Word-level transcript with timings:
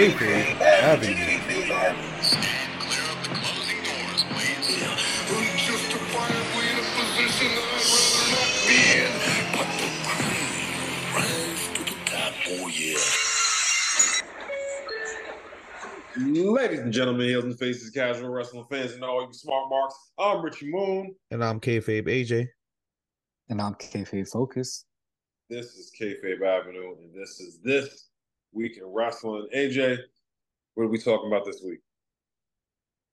Kayfabe 0.00 0.58
Avenue. 0.62 1.14
Ladies 16.50 16.80
and 16.80 16.92
gentlemen, 16.94 17.28
heels 17.28 17.44
and 17.44 17.58
faces, 17.58 17.90
casual 17.90 18.30
wrestling 18.30 18.64
fans, 18.70 18.92
and 18.92 19.04
all 19.04 19.26
you 19.26 19.32
smart 19.34 19.68
marks. 19.68 20.12
I'm 20.18 20.42
Richie 20.42 20.70
Moon. 20.70 21.14
And 21.30 21.44
I'm 21.44 21.60
Kayfabe 21.60 22.06
AJ. 22.06 22.48
And 23.50 23.60
I'm 23.60 23.74
Kayfabe 23.74 24.26
Focus. 24.26 24.86
This 25.50 25.74
is 25.74 25.92
Kayfabe 26.00 26.40
Avenue, 26.42 26.96
and 27.02 27.14
this 27.14 27.38
is 27.38 27.58
this 27.62 28.09
week 28.52 28.76
in 28.76 28.84
wrestling. 28.84 29.48
AJ, 29.54 29.98
what 30.74 30.84
are 30.84 30.88
we 30.88 30.98
talking 30.98 31.28
about 31.28 31.44
this 31.44 31.62
week? 31.64 31.80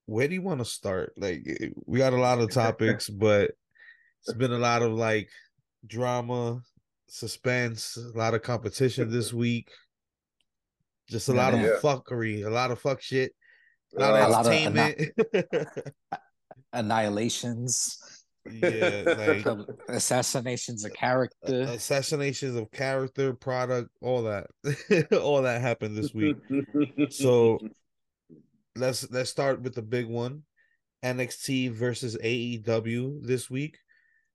Where 0.06 0.28
do 0.28 0.34
you 0.34 0.42
want 0.42 0.60
to 0.60 0.66
start? 0.66 1.14
Like, 1.18 1.46
we 1.86 2.00
got 2.00 2.14
a 2.14 2.18
lot 2.18 2.40
of 2.40 2.52
topics, 2.52 3.10
but 3.10 3.52
it's 4.22 4.34
been 4.38 4.54
a 4.54 4.58
lot 4.58 4.82
of 4.82 4.94
like 4.94 5.30
drama, 5.86 6.62
suspense, 7.08 7.98
a 7.98 8.18
lot 8.18 8.34
of 8.34 8.42
competition 8.42 9.10
this 9.12 9.34
week. 9.46 9.70
Just 11.10 11.30
a 11.30 11.34
lot 11.34 11.54
of 11.54 11.62
Yeah. 11.62 11.78
fuckery, 11.82 12.46
a 12.46 12.50
lot 12.50 12.72
of 12.72 12.80
fuck 12.82 13.02
shit, 13.02 13.34
a 13.96 14.00
lot 14.02 14.14
Uh, 14.14 14.24
of 14.26 14.32
lot 14.32 14.46
of 14.48 14.54
entertainment. 14.54 15.78
Annihilations, 16.74 18.17
yeah, 18.52 19.04
like 19.46 19.68
assassinations 19.90 20.86
of 20.86 20.94
character. 20.94 21.62
assassinations 21.62 22.56
of 22.56 22.72
character, 22.72 23.34
product, 23.34 23.90
all 24.02 24.24
that, 24.24 24.48
all 25.22 25.42
that 25.42 25.62
happened 25.62 25.98
this 25.98 26.14
week. 26.14 26.38
So 27.10 27.60
let's 28.76 29.10
let's 29.12 29.30
start 29.30 29.62
with 29.62 29.76
the 29.76 29.82
big 29.82 30.08
one. 30.08 30.44
NXT 31.04 31.72
versus 31.74 32.18
AEW 32.24 33.24
this 33.24 33.50
week. 33.50 33.78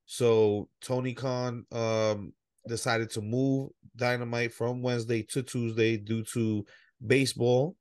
So 0.07 0.69
Tony 0.81 1.15
Khan 1.15 1.65
um 1.73 2.33
decided 2.69 3.11
to 3.11 3.21
move 3.21 3.71
Dynamite 3.97 4.53
from 4.53 4.83
Wednesday 4.83 5.23
to 5.31 5.43
Tuesday 5.43 5.97
due 5.97 6.23
to 6.33 6.65
baseball, 7.05 7.77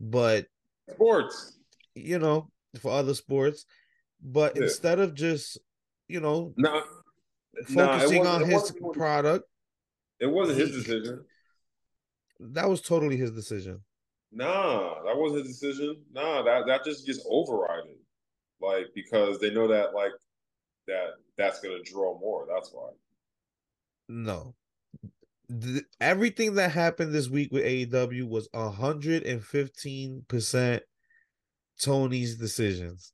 but 0.00 0.46
sports. 0.90 1.58
you 1.94 2.18
know, 2.18 2.50
for 2.80 2.92
other 2.92 3.14
sports. 3.14 3.66
But 4.24 4.56
Yeah. 4.56 4.62
instead 4.62 4.98
of 5.00 5.14
just, 5.14 5.58
you 6.08 6.20
know, 6.20 6.54
No, 6.56 6.82
Nah, 7.68 7.98
focusing 7.98 8.18
wasn't- 8.20 8.42
on 8.42 8.48
his 8.50 8.72
product, 8.94 9.48
it 10.18 10.26
wasn't 10.26 10.58
his 10.58 10.72
decision. 10.72 11.24
that 12.40 12.68
was 12.68 12.80
totally 12.80 13.16
his 13.16 13.30
decision. 13.32 13.84
Nah, 14.32 15.02
that 15.04 15.16
wasn't 15.16 15.46
his 15.46 15.60
decision. 15.60 16.04
Nah, 16.10 16.42
that 16.42 16.66
that 16.66 16.84
just 16.84 17.06
gets 17.06 17.24
overridden, 17.28 17.96
like 18.60 18.86
because 18.94 19.38
they 19.38 19.50
know 19.50 19.68
that 19.68 19.94
like 19.94 20.10
that 20.86 21.14
that's 21.36 21.60
gonna 21.60 21.82
draw 21.82 22.18
more. 22.18 22.46
That's 22.52 22.72
why. 22.72 22.90
No. 24.08 24.54
Th- 25.48 25.84
everything 26.00 26.54
that 26.54 26.72
happened 26.72 27.12
this 27.14 27.28
week 27.28 27.52
with 27.52 27.64
AEW 27.64 28.26
was 28.26 28.48
115% 28.54 30.82
Tony's 31.80 32.36
decisions. 32.36 33.12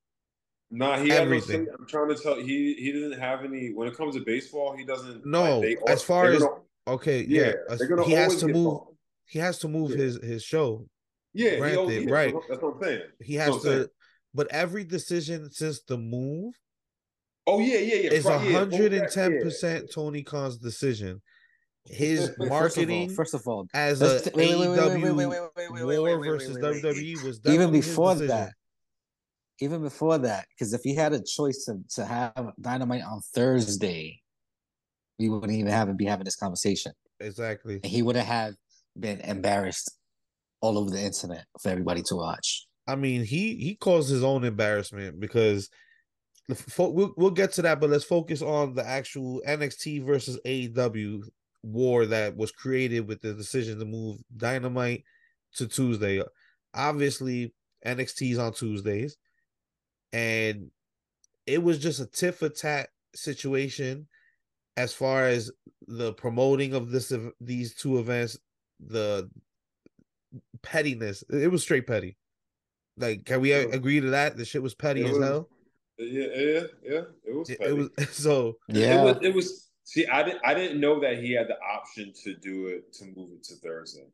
Nah, 0.71 0.99
he 0.99 1.09
had 1.09 1.17
no 1.19 1.23
Everything. 1.25 1.67
I'm 1.79 1.87
trying 1.87 2.09
to 2.09 2.15
tell 2.23 2.37
he 2.37 2.75
he 2.75 2.93
doesn't 2.93 3.19
have 3.19 3.45
any 3.45 3.73
when 3.73 3.89
it 3.89 3.97
comes 3.97 4.15
to 4.15 4.21
baseball. 4.25 4.77
He 4.77 4.85
doesn't. 4.85 5.27
No, 5.27 5.59
like, 5.59 5.79
they 5.85 5.93
as 5.93 6.03
far 6.03 6.27
as- 6.27 6.39
gonna- 6.43 6.61
Okay, 6.89 7.25
yeah, 7.29 7.53
yeah. 7.71 7.87
gonna 7.89 8.05
he 8.05 8.13
has 8.13 8.37
to 8.37 8.47
move 8.49 8.65
called. 8.67 8.97
he 9.27 9.39
has 9.39 9.59
to 9.59 9.69
move 9.69 9.91
Yeah. 9.91 9.97
his 9.99 10.17
his 10.23 10.43
show. 10.43 10.87
Yeah, 11.35 11.51
he 11.51 11.57
granted, 11.59 11.79
always- 11.79 12.07
right. 12.07 12.35
That's 12.49 12.63
what 12.63 12.75
I'm 12.77 12.83
saying. 12.83 13.03
He 13.21 13.35
has 13.35 13.51
what 13.51 13.57
I'm 13.57 13.63
saying. 13.63 13.83
to 13.85 13.91
but 14.35 14.47
every 14.53 14.85
decision 14.85 15.51
since 15.51 15.83
the 15.83 15.99
move 15.99 16.55
Oh 17.47 17.59
yeah, 17.59 17.79
yeah, 17.79 17.95
yeah. 17.97 18.11
is 18.13 18.25
right, 18.25 18.49
yeah, 18.51 18.65
110% 18.65 19.93
Tony 19.93 20.23
Khan's 20.23 20.57
decision. 20.59 21.21
His 21.85 22.21
First 22.21 22.31
of 22.31 22.41
all- 22.41 22.47
marketing 22.49 23.11
First 23.11 23.35
of 23.35 23.43
all, 23.49 23.67
as 23.75 24.03
a 24.03 24.21
AEW 24.21 25.15
war 25.17 25.51
wait, 25.57 25.99
wait, 25.99 26.17
versus. 26.29 26.57
WWE 26.59 27.25
was 27.25 27.41
even 27.47 27.73
before 27.73 28.15
that, 28.17 28.53
even 29.61 29.83
before 29.83 30.19
that, 30.19 30.47
because 30.51 30.73
if 30.73 30.83
he 30.83 30.95
had 30.95 31.13
a 31.13 31.23
choice 31.23 31.65
to, 31.67 31.79
to 31.95 32.05
have 32.05 32.53
Dynamite 32.61 33.03
on 33.03 33.21
Thursday, 33.35 34.21
we 35.19 35.29
wouldn't 35.29 35.53
even 35.53 35.71
have 35.71 35.95
be 35.97 36.07
having 36.07 36.25
this 36.25 36.37
conversation, 36.37 36.93
Exactly. 37.21 37.75
and 37.83 37.87
he 37.87 38.03
would 38.03 38.17
have 38.17 38.55
been 38.99 39.21
embarrassed 39.21 39.91
all 40.61 40.79
over 40.79 40.91
the 40.91 41.01
internet 41.01 41.45
for 41.61 41.69
everybody 41.69 42.03
to 42.03 42.17
watch. 42.17 42.67
I 42.87 42.97
mean, 42.97 43.23
he 43.23 43.57
he 43.57 43.77
caused 43.77 44.11
his 44.11 44.25
own 44.25 44.45
embarrassment 44.45 45.21
because 45.21 45.69
fo- 46.55 46.89
we'll 46.89 47.13
we'll 47.17 47.31
get 47.31 47.53
to 47.53 47.63
that, 47.63 47.81
but 47.81 47.91
let's 47.91 48.05
focus 48.05 48.43
on 48.43 48.75
the 48.75 48.85
actual 48.87 49.43
NXT 49.47 50.05
versus 50.05 50.41
AEW 50.47 51.23
war 51.63 52.07
that 52.07 52.37
was 52.37 52.51
created 52.51 53.07
with 53.07 53.21
the 53.21 53.35
decision 53.35 53.79
to 53.79 53.85
move 53.85 54.19
Dynamite 54.37 55.05
to 55.57 55.67
Tuesday. 55.67 56.23
Obviously, 56.75 57.53
NXT's 57.87 58.39
on 58.39 58.53
Tuesdays, 58.53 59.17
and 60.13 60.71
it 61.47 61.63
was 61.63 61.79
just 61.79 62.01
a 62.01 62.07
tit 62.07 62.35
for 62.35 62.49
tat 62.49 62.89
situation 63.15 64.07
as 64.77 64.93
far 64.95 65.27
as 65.27 65.51
the 65.89 66.13
promoting 66.15 66.75
of 66.75 66.91
this 66.91 67.11
ev- 67.13 67.33
these 67.41 67.75
two 67.75 67.99
events, 67.99 68.39
the 68.79 69.29
pettiness. 70.63 71.25
It 71.31 71.51
was 71.51 71.63
straight 71.63 71.87
petty. 71.87 72.17
Like, 72.97 73.25
can 73.25 73.41
we 73.41 73.51
Yeah. 73.51 73.59
agree 73.73 74.01
to 74.01 74.11
that? 74.11 74.37
The 74.37 74.45
shit 74.45 74.63
was 74.63 74.75
petty 74.75 75.03
It 75.03 75.07
as 75.07 75.13
was- 75.19 75.25
hell. 75.29 75.49
Yeah, 75.99 76.27
yeah, 76.35 76.61
yeah. 76.83 77.03
It 77.25 77.35
was. 77.35 77.49
Petty. 77.49 77.65
it 77.65 77.73
was 77.75 77.91
so. 78.13 78.57
Yeah, 78.69 79.01
It 79.01 79.05
was. 79.05 79.17
It 79.23 79.35
was. 79.35 79.71
See, 79.85 80.07
I 80.07 80.23
didn't. 80.23 80.41
I 80.45 80.55
didn't 80.55 80.81
know 80.81 81.01
that 81.01 81.19
he 81.19 81.33
had 81.33 81.49
the 81.49 81.59
option 81.61 82.13
to 82.25 82.35
do 82.37 82.69
it 82.69 82.93
to 82.95 83.05
move 83.07 83.33
it 83.33 83.43
to 83.45 83.57
Thursday. 83.57 84.07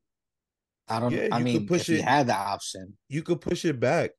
I 0.89 0.99
don't. 1.01 1.12
Yeah, 1.12 1.29
I 1.31 1.39
you 1.39 1.45
could 1.45 1.45
mean, 1.45 1.67
push 1.69 1.83
if 1.83 1.87
he 1.89 1.95
it- 1.97 2.05
had 2.05 2.27
the 2.29 2.35
option, 2.35 2.97
You 3.09 3.23
could 3.23 3.41
push 3.41 3.65
it 3.65 3.79
back. 3.79 4.12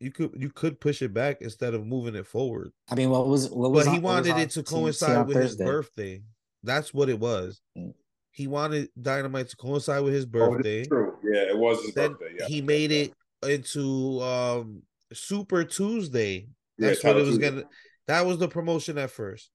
You 0.00 0.10
could 0.10 0.32
you 0.34 0.48
could 0.48 0.80
push 0.80 1.02
it 1.02 1.12
back 1.12 1.42
instead 1.42 1.74
of 1.74 1.86
moving 1.86 2.14
it 2.14 2.26
forward. 2.26 2.72
I 2.90 2.94
mean, 2.94 3.10
what 3.10 3.28
was 3.28 3.50
what 3.50 3.70
was? 3.70 3.84
But 3.84 3.90
he 3.92 3.98
on- 3.98 4.02
wanted 4.02 4.38
it 4.38 4.50
to 4.52 4.62
coincide 4.62 5.16
on 5.16 5.26
with 5.26 5.36
his 5.36 5.56
birthday. 5.56 6.22
That's 6.62 6.94
what 6.94 7.10
it 7.10 7.18
was. 7.20 7.60
Mm. 7.76 7.92
He 8.32 8.46
wanted 8.46 8.88
Dynamite 9.00 9.48
to 9.50 9.56
coincide 9.56 10.02
with 10.02 10.14
his 10.14 10.24
Oh, 10.24 10.28
birthday. 10.28 10.80
it's 10.80 10.88
true. 10.88 11.16
Yeah, 11.22 11.42
it 11.50 11.58
was 11.58 11.84
his 11.84 11.94
then 11.94 12.12
birthday. 12.12 12.36
Yeah, 12.38 12.46
he 12.46 12.62
made 12.62 12.90
it 12.90 13.12
into 13.46 14.20
um 14.22 14.82
Super 15.12 15.64
Tuesday. 15.64 16.48
Yeah, 16.78 16.88
That's 16.88 17.04
what 17.04 17.16
it 17.16 17.20
was 17.20 17.28
Tuesday. 17.36 17.50
gonna. 17.50 17.64
That 18.06 18.24
was 18.24 18.38
the 18.38 18.48
promotion 18.48 18.96
at 18.96 19.10
first. 19.10 19.50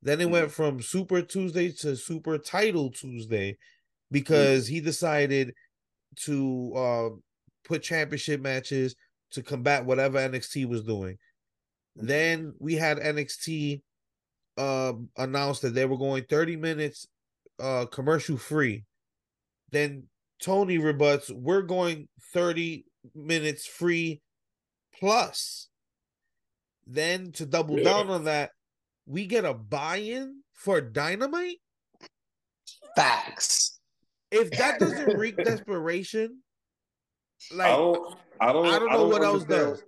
Then 0.00 0.20
it 0.20 0.28
Mhm. 0.28 0.30
went 0.30 0.50
from 0.52 0.80
Super 0.80 1.22
Tuesday 1.22 1.72
to 1.72 1.96
Super 1.96 2.38
Title 2.38 2.90
Tuesday 2.92 3.58
because 4.12 4.68
he 4.68 4.80
decided 4.80 5.54
to 6.20 6.72
um 6.76 7.22
put 7.64 7.82
championship 7.82 8.40
matches 8.40 8.94
to 9.32 9.42
combat 9.42 9.84
whatever 9.84 10.18
NXT 10.18 10.66
was 10.66 10.82
doing. 10.82 11.18
Then 11.96 12.54
we 12.58 12.74
had 12.74 12.98
NXT 12.98 13.82
um 14.56 15.08
announced 15.16 15.62
that 15.62 15.74
they 15.74 15.84
were 15.86 15.96
going 15.98 16.24
30 16.24 16.56
minutes 16.56 17.06
uh 17.60 17.86
commercial 17.86 18.36
free. 18.36 18.84
Then 19.70 20.04
Tony 20.40 20.78
rebuts, 20.78 21.30
we're 21.30 21.62
going 21.62 22.08
30 22.32 22.84
minutes 23.14 23.66
free 23.66 24.20
plus. 24.98 25.68
Then 26.86 27.32
to 27.32 27.46
double 27.46 27.78
Yeah. 27.78 27.84
down 27.84 28.08
on 28.10 28.24
that, 28.24 28.50
we 29.06 29.26
get 29.26 29.44
a 29.44 29.54
buy-in 29.54 30.42
for 30.54 30.80
Dynamite. 30.80 31.58
Facts. 32.96 33.78
If 34.30 34.50
that 34.52 34.78
doesn't 34.78 35.16
reek 35.18 35.36
desperation, 35.36 36.42
like 37.52 37.72
I 37.72 37.76
don't. 37.76 38.16
I 38.40 38.52
don't. 38.52 38.66
I 38.66 38.78
don't 38.78 38.92
know 38.92 39.06
what 39.08 39.22
else 39.22 39.44
does. 39.44 39.82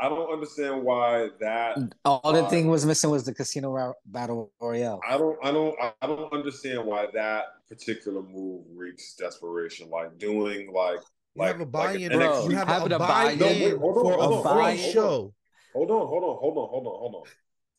I 0.00 0.08
don't 0.08 0.32
understand 0.32 0.82
why 0.84 1.28
that. 1.40 1.76
All 2.04 2.32
the 2.32 2.42
Why? 2.42 2.48
thing 2.50 2.68
was 2.68 2.86
missing 2.86 3.10
was 3.10 3.24
the 3.24 3.34
casino 3.34 3.70
Ro- 3.70 3.94
battle 4.06 4.52
royale. 4.60 5.00
I 5.06 5.18
don't. 5.18 5.38
I 5.42 5.50
don't. 5.50 5.74
I 6.00 6.06
don't 6.06 6.32
understand 6.32 6.84
why 6.84 7.06
that 7.14 7.44
particular 7.68 8.22
move 8.22 8.64
reeks 8.74 9.14
desperation. 9.14 9.90
Like 9.90 10.18
doing 10.18 10.72
like. 10.72 11.00
you 11.34 11.42
like 11.42 11.52
have 11.52 11.60
a 11.60 11.66
buy-in, 11.66 12.12
like 12.12 12.30
bro. 12.30 12.48
You 12.48 12.56
have 12.56 12.68
Having 12.68 12.92
a 12.92 12.96
a 12.96 12.98
buy-in 12.98 13.38
buy-in. 13.38 13.58
No, 13.58 13.66
wait, 13.66 13.76
hold 13.78 13.96
on, 13.98 14.04
for 14.04 14.12
hold 14.12 14.20
a 14.20 14.24
on, 14.24 14.30
hold 14.30 14.46
on, 14.46 14.64
hold 14.64 14.70
on. 14.70 14.92
show. 14.92 15.34
Hold 15.74 15.90
on, 15.90 16.06
hold 16.06 16.24
on, 16.24 16.36
hold 16.38 16.58
on, 16.58 16.68
hold 16.68 16.86
on, 16.86 16.98
hold 16.98 17.14
on. 17.14 17.22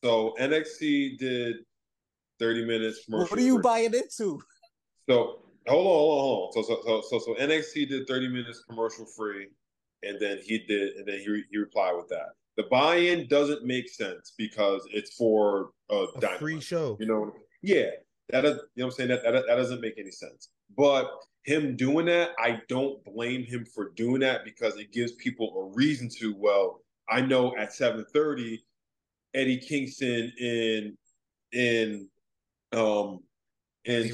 So 0.04 0.36
NXT 0.40 1.18
did 1.18 1.56
30 2.40 2.66
minutes. 2.66 3.04
What 3.08 3.32
are 3.32 3.42
you 3.42 3.56
free. 3.56 3.62
buying 3.64 3.94
into? 3.94 4.42
So 5.10 5.40
hold 5.70 5.86
on, 5.86 5.94
hold 5.94 6.20
on, 6.20 6.26
hold 6.26 6.58
on. 6.58 6.64
So 6.64 6.82
so 6.86 7.02
so 7.10 7.20
so, 7.20 7.36
so 7.36 7.42
NXT 7.42 7.90
did 7.90 8.08
30 8.08 8.28
minutes 8.30 8.64
commercial 8.68 9.06
free, 9.06 9.48
and 10.04 10.20
then 10.20 10.40
he 10.44 10.60
did, 10.60 10.96
and 10.96 11.08
then 11.08 11.20
he 11.20 11.44
he 11.52 11.58
replied 11.58 11.94
with 11.96 12.10
that. 12.10 12.30
The 12.58 12.64
buy-in 12.64 13.28
doesn't 13.28 13.64
make 13.64 13.90
sense 13.90 14.34
because 14.38 14.86
it's 14.92 15.16
for 15.16 15.70
uh, 15.90 16.08
A 16.16 16.20
Dynamite. 16.20 16.40
free 16.40 16.60
show. 16.60 16.98
You 17.00 17.08
know, 17.08 17.34
yeah. 17.62 17.92
That 18.32 18.46
is, 18.46 18.58
you 18.76 18.84
know 18.84 18.86
what 18.86 18.86
I'm 18.86 18.92
saying? 18.92 19.10
That, 19.10 19.24
that 19.24 19.46
that 19.48 19.56
doesn't 19.56 19.82
make 19.82 19.96
any 19.98 20.12
sense. 20.12 20.50
But 20.78 21.10
him 21.46 21.76
doing 21.76 22.06
that, 22.08 22.32
I 22.38 22.62
don't 22.68 23.04
blame 23.06 23.44
him 23.44 23.66
for 23.66 23.92
doing 23.96 24.20
that 24.20 24.44
because 24.44 24.78
it 24.78 24.92
gives 24.92 25.14
people 25.14 25.54
a 25.58 25.76
reason 25.76 26.10
to. 26.20 26.36
Well, 26.38 26.82
I 27.10 27.22
know 27.22 27.56
at 27.58 27.72
7:30, 27.72 28.60
Eddie 29.34 29.58
Kingston 29.58 30.32
in 30.38 30.98
in 31.54 32.08
um 32.72 33.20
and 33.86 34.06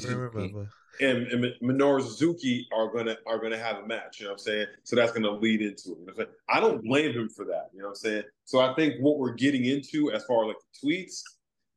and, 1.00 1.26
and 1.28 1.44
Minoru 1.62 2.02
Suzuki 2.02 2.66
are 2.72 2.88
gonna 2.88 3.16
are 3.26 3.38
gonna 3.38 3.58
have 3.58 3.78
a 3.78 3.86
match. 3.86 4.20
You 4.20 4.26
know 4.26 4.32
what 4.32 4.40
I'm 4.40 4.44
saying? 4.44 4.66
So 4.84 4.96
that's 4.96 5.12
gonna 5.12 5.30
lead 5.30 5.62
into 5.62 5.70
it. 5.70 5.78
You 5.86 5.90
know 5.90 5.96
what 6.04 6.10
I'm 6.10 6.16
saying? 6.16 6.28
I 6.48 6.60
don't 6.60 6.84
blame 6.84 7.12
him 7.12 7.28
for 7.28 7.44
that. 7.46 7.70
You 7.72 7.80
know 7.80 7.86
what 7.86 7.90
I'm 7.90 7.96
saying? 7.96 8.22
So 8.44 8.60
I 8.60 8.74
think 8.74 8.94
what 9.00 9.18
we're 9.18 9.34
getting 9.34 9.64
into 9.64 10.12
as 10.12 10.24
far 10.24 10.44
as 10.44 10.48
like 10.48 10.56
the 10.82 10.88
tweets, 10.88 11.20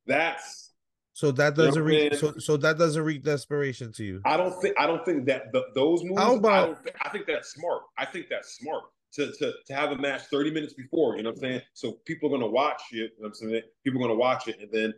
that's 0.05 0.73
so 1.13 1.31
that 1.31 1.55
doesn't 1.55 1.83
reach 1.83 2.15
so, 2.15 2.37
so 2.37 2.57
that 2.57 2.77
doesn't 2.77 3.03
reach 3.03 3.23
desperation 3.23 3.91
to 3.93 4.03
you. 4.03 4.21
I 4.25 4.37
don't 4.37 4.59
think 4.61 4.75
I 4.79 4.87
don't 4.87 5.03
think 5.05 5.25
that 5.25 5.51
the, 5.51 5.63
those 5.75 6.03
moves. 6.03 6.21
How 6.21 6.35
about? 6.35 6.69
I, 6.69 6.73
think, 6.83 6.95
I 7.01 7.09
think 7.09 7.27
that's 7.27 7.53
smart. 7.53 7.81
I 7.97 8.05
think 8.05 8.27
that's 8.29 8.57
smart 8.57 8.83
to, 9.13 9.31
to 9.33 9.53
to 9.67 9.73
have 9.73 9.91
a 9.91 9.97
match 9.97 10.23
30 10.31 10.51
minutes 10.51 10.73
before, 10.73 11.17
you 11.17 11.23
know 11.23 11.29
what 11.29 11.37
I'm 11.37 11.41
saying? 11.41 11.61
So 11.73 11.93
people 12.05 12.29
are 12.29 12.37
gonna 12.37 12.49
watch 12.49 12.81
it, 12.91 12.95
you 12.95 13.03
know 13.03 13.11
what 13.17 13.27
I'm 13.27 13.33
saying? 13.33 13.61
People 13.83 13.99
are 13.99 14.07
gonna 14.07 14.19
watch 14.19 14.47
it, 14.47 14.59
and 14.59 14.71
then 14.71 14.93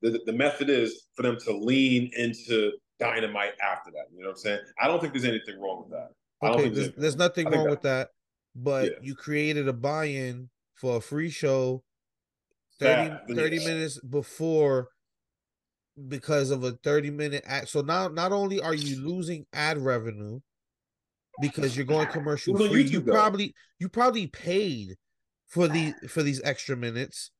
the, 0.00 0.20
the 0.26 0.32
method 0.32 0.68
is 0.68 1.06
for 1.14 1.22
them 1.22 1.38
to 1.40 1.56
lean 1.56 2.10
into 2.16 2.72
dynamite 2.98 3.52
after 3.62 3.90
that. 3.92 4.06
You 4.14 4.22
know 4.22 4.28
what 4.28 4.36
I'm 4.36 4.38
saying? 4.38 4.60
I 4.80 4.86
don't 4.86 5.00
think 5.00 5.12
there's 5.12 5.24
anything 5.24 5.60
wrong 5.60 5.84
with 5.84 5.90
that. 5.90 6.08
Okay, 6.42 6.68
there's, 6.68 6.74
there's, 6.74 6.96
there's, 6.96 7.16
nothing 7.16 7.46
wrong 7.46 7.64
that, 7.64 7.70
with 7.70 7.82
that. 7.82 8.08
But 8.54 8.84
yeah. 8.84 8.90
you 9.02 9.14
created 9.14 9.68
a 9.68 9.72
buy-in 9.72 10.50
for 10.74 10.96
a 10.96 11.00
free 11.00 11.30
show 11.30 11.82
30, 12.80 13.10
that, 13.10 13.36
30 13.36 13.58
minutes 13.60 14.00
before 14.00 14.88
because 16.08 16.50
of 16.50 16.64
a 16.64 16.72
30 16.82 17.10
minute 17.10 17.44
ad. 17.46 17.68
So 17.68 17.80
now 17.80 18.08
not 18.08 18.32
only 18.32 18.60
are 18.60 18.74
you 18.74 19.00
losing 19.00 19.46
ad 19.52 19.78
revenue 19.78 20.40
because 21.40 21.76
you're 21.76 21.86
going 21.86 22.08
commercial 22.08 22.56
free, 22.56 22.82
you 22.84 23.00
probably 23.00 23.54
you 23.78 23.88
probably 23.88 24.26
paid 24.26 24.96
for 25.46 25.68
the 25.68 25.94
for 26.08 26.22
these 26.22 26.40
extra 26.42 26.76
minutes 26.76 27.30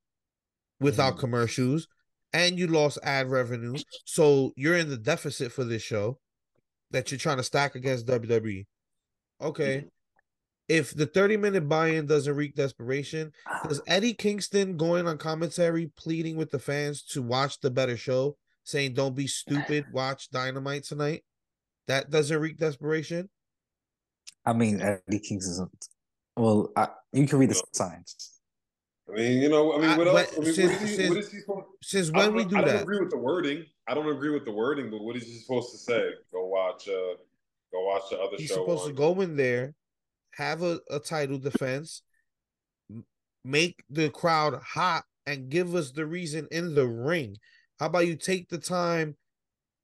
without 0.80 1.16
mm. 1.16 1.18
commercials 1.18 1.88
and 2.32 2.58
you 2.58 2.66
lost 2.66 2.98
ad 3.02 3.30
revenue. 3.30 3.74
So 4.04 4.52
you're 4.56 4.76
in 4.76 4.88
the 4.88 4.96
deficit 4.96 5.52
for 5.52 5.64
this 5.64 5.82
show 5.82 6.18
that 6.90 7.10
you're 7.10 7.18
trying 7.18 7.38
to 7.38 7.42
stack 7.42 7.74
against 7.74 8.06
WWE. 8.06 8.66
Okay. 9.40 9.78
Mm-hmm. 9.78 9.88
If 10.68 10.94
the 10.94 11.06
30 11.06 11.36
minute 11.36 11.68
buy 11.68 11.88
in 11.88 12.06
doesn't 12.06 12.34
wreak 12.34 12.54
desperation, 12.54 13.32
does 13.68 13.82
Eddie 13.86 14.14
Kingston 14.14 14.76
going 14.76 15.06
on 15.06 15.18
commentary 15.18 15.90
pleading 15.96 16.36
with 16.36 16.50
the 16.50 16.58
fans 16.58 17.02
to 17.10 17.20
watch 17.20 17.60
the 17.60 17.70
better 17.70 17.96
show, 17.96 18.36
saying, 18.64 18.94
Don't 18.94 19.16
be 19.16 19.26
stupid, 19.26 19.84
watch 19.92 20.30
Dynamite 20.30 20.84
tonight? 20.84 21.24
That 21.88 22.10
doesn't 22.10 22.38
wreak 22.38 22.58
desperation? 22.58 23.28
I 24.46 24.52
mean, 24.52 24.80
Eddie 24.80 25.18
Kingston, 25.18 25.68
well, 26.36 26.70
I, 26.76 26.88
you 27.12 27.26
can 27.26 27.38
read 27.38 27.50
the 27.50 27.62
signs. 27.72 28.31
I 29.08 29.14
mean, 29.14 29.42
you 29.42 29.48
know, 29.48 29.74
I 29.74 29.78
mean, 29.78 29.96
what 29.98 30.06
else? 30.06 30.32
I 30.36 30.40
mean, 30.40 30.54
since, 30.54 30.72
what 30.72 30.82
is 30.82 30.90
he, 30.90 30.96
since, 30.96 31.08
what 31.08 31.18
is 31.18 31.32
he 31.32 31.40
supposed, 31.40 31.66
since 31.82 32.10
when 32.12 32.34
we 32.34 32.44
do 32.44 32.56
I 32.58 32.62
that? 32.62 32.68
I 32.68 32.72
don't 32.72 32.82
agree 32.82 33.00
with 33.00 33.10
the 33.10 33.18
wording. 33.18 33.64
I 33.88 33.94
don't 33.94 34.08
agree 34.08 34.30
with 34.30 34.44
the 34.44 34.52
wording, 34.52 34.90
but 34.90 35.02
what 35.02 35.16
is 35.16 35.24
he 35.24 35.38
supposed 35.38 35.72
to 35.72 35.78
say? 35.78 36.10
Go 36.32 36.46
watch, 36.46 36.88
uh, 36.88 37.16
go 37.72 37.86
watch 37.86 38.02
the 38.10 38.18
other 38.18 38.36
He's 38.36 38.48
show. 38.48 38.54
He's 38.54 38.62
supposed 38.64 38.82
on. 38.84 38.88
to 38.88 38.94
go 38.94 39.20
in 39.20 39.36
there, 39.36 39.74
have 40.34 40.62
a, 40.62 40.78
a 40.90 41.00
title 41.00 41.38
defense, 41.38 42.02
make 43.44 43.82
the 43.90 44.08
crowd 44.10 44.60
hot, 44.62 45.04
and 45.26 45.50
give 45.50 45.74
us 45.74 45.90
the 45.90 46.06
reason 46.06 46.46
in 46.50 46.74
the 46.74 46.86
ring. 46.86 47.36
How 47.78 47.86
about 47.86 48.06
you 48.06 48.16
take 48.16 48.48
the 48.48 48.58
time 48.58 49.16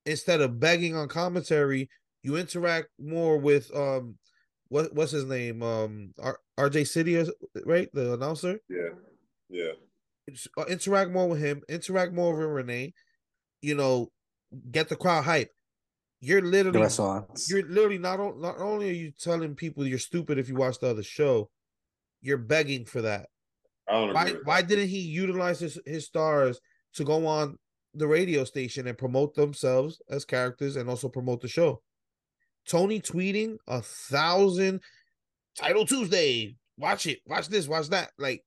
instead 0.07 0.41
of 0.41 0.59
begging 0.59 0.97
on 0.97 1.09
commentary, 1.09 1.91
you 2.23 2.37
interact 2.37 2.89
more 2.99 3.37
with 3.37 3.75
um 3.77 4.17
what 4.69 4.95
what's 4.95 5.13
his 5.13 5.25
name? 5.25 5.63
Um 5.63 6.13
R- 6.21 6.41
RJ 6.59 6.89
City, 6.89 7.25
right? 7.65 7.89
The 7.93 8.15
announcer? 8.15 8.61
Yeah. 8.69 8.91
Yeah. 9.49 9.73
Uh, 10.57 10.65
interact 10.65 11.11
more 11.11 11.29
with 11.29 11.41
him. 11.41 11.63
Interact 11.69 12.13
more 12.13 12.37
with 12.37 12.47
Renee. 12.47 12.93
You 13.63 13.75
know, 13.75 14.11
get 14.71 14.89
the 14.89 14.97
crowd 14.97 15.25
hype. 15.25 15.51
You're 16.21 16.43
literally 16.43 16.81
you're 17.49 17.69
literally 17.69 17.99
not 17.99 18.19
not 18.39 18.59
only 18.59 18.91
are 18.91 18.93
you 18.93 19.13
telling 19.13 19.55
people 19.55 19.87
you're 19.87 19.99
stupid 19.99 20.39
if 20.39 20.49
you 20.49 20.57
watch 20.57 20.81
the 20.81 20.89
other 20.89 21.03
show, 21.03 21.49
you're 22.23 22.39
begging 22.39 22.85
for 22.85 23.03
that. 23.03 23.29
why 23.87 24.35
why 24.43 24.61
that. 24.61 24.69
didn't 24.69 24.89
he 24.89 24.99
utilize 24.99 25.61
his, 25.61 25.79
his 25.87 26.07
stars 26.07 26.61
to 26.95 27.05
go 27.05 27.25
on 27.27 27.57
the 27.95 28.07
radio 28.07 28.45
station 28.45 28.89
and 28.89 28.99
promote 28.99 29.35
themselves 29.35 30.03
as 30.11 30.25
characters 30.25 30.75
and 30.75 30.91
also 30.91 31.09
promote 31.09 31.41
the 31.41 31.49
show? 31.49 31.83
Tony 32.69 33.01
tweeting 33.01 33.57
a 33.69 33.81
thousand 33.81 34.81
title 35.57 35.87
Tuesday. 35.87 36.57
Watch 36.77 37.07
it. 37.07 37.21
Watch 37.27 37.49
this. 37.49 37.69
Watch 37.69 37.91
that. 37.91 38.11
Like 38.19 38.43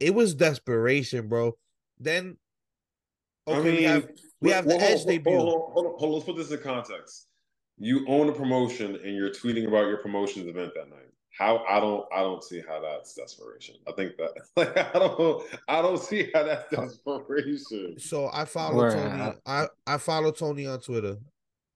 it 0.00 0.14
was 0.14 0.34
desperation, 0.34 1.28
bro. 1.28 1.56
Then 1.98 2.36
okay, 3.46 3.58
I 3.58 3.62
mean, 3.62 3.76
we 3.76 3.82
have 3.84 4.08
we 4.40 4.50
have 4.50 4.66
well, 4.66 4.78
the 4.78 4.84
Edge 4.84 4.96
hold, 4.98 5.08
debut. 5.08 5.36
Hold 5.36 5.48
on, 5.48 5.72
hold, 5.72 6.00
hold 6.00 6.14
let's 6.14 6.24
put 6.24 6.36
this 6.36 6.50
in 6.50 6.58
context. 6.58 7.26
You 7.78 8.04
own 8.08 8.28
a 8.28 8.32
promotion 8.32 8.96
and 9.04 9.14
you're 9.14 9.30
tweeting 9.30 9.66
about 9.66 9.86
your 9.86 9.98
promotions 9.98 10.46
event 10.48 10.72
that 10.74 10.90
night. 10.90 11.08
How 11.36 11.64
I 11.68 11.78
don't 11.78 12.04
I 12.12 12.20
don't 12.20 12.42
see 12.42 12.60
how 12.66 12.80
that's 12.80 13.14
desperation. 13.14 13.76
I 13.86 13.92
think 13.92 14.16
that 14.16 14.32
like 14.56 14.76
I 14.76 14.98
don't 14.98 15.44
I 15.68 15.82
don't 15.82 16.00
see 16.02 16.30
how 16.34 16.42
that's 16.42 16.68
desperation. 16.70 17.98
So 17.98 18.28
I 18.32 18.44
follow 18.44 18.90
Tony. 18.90 19.34
I 19.46 19.68
I 19.86 19.98
follow 19.98 20.32
Tony 20.32 20.66
on 20.66 20.80
Twitter. 20.80 21.18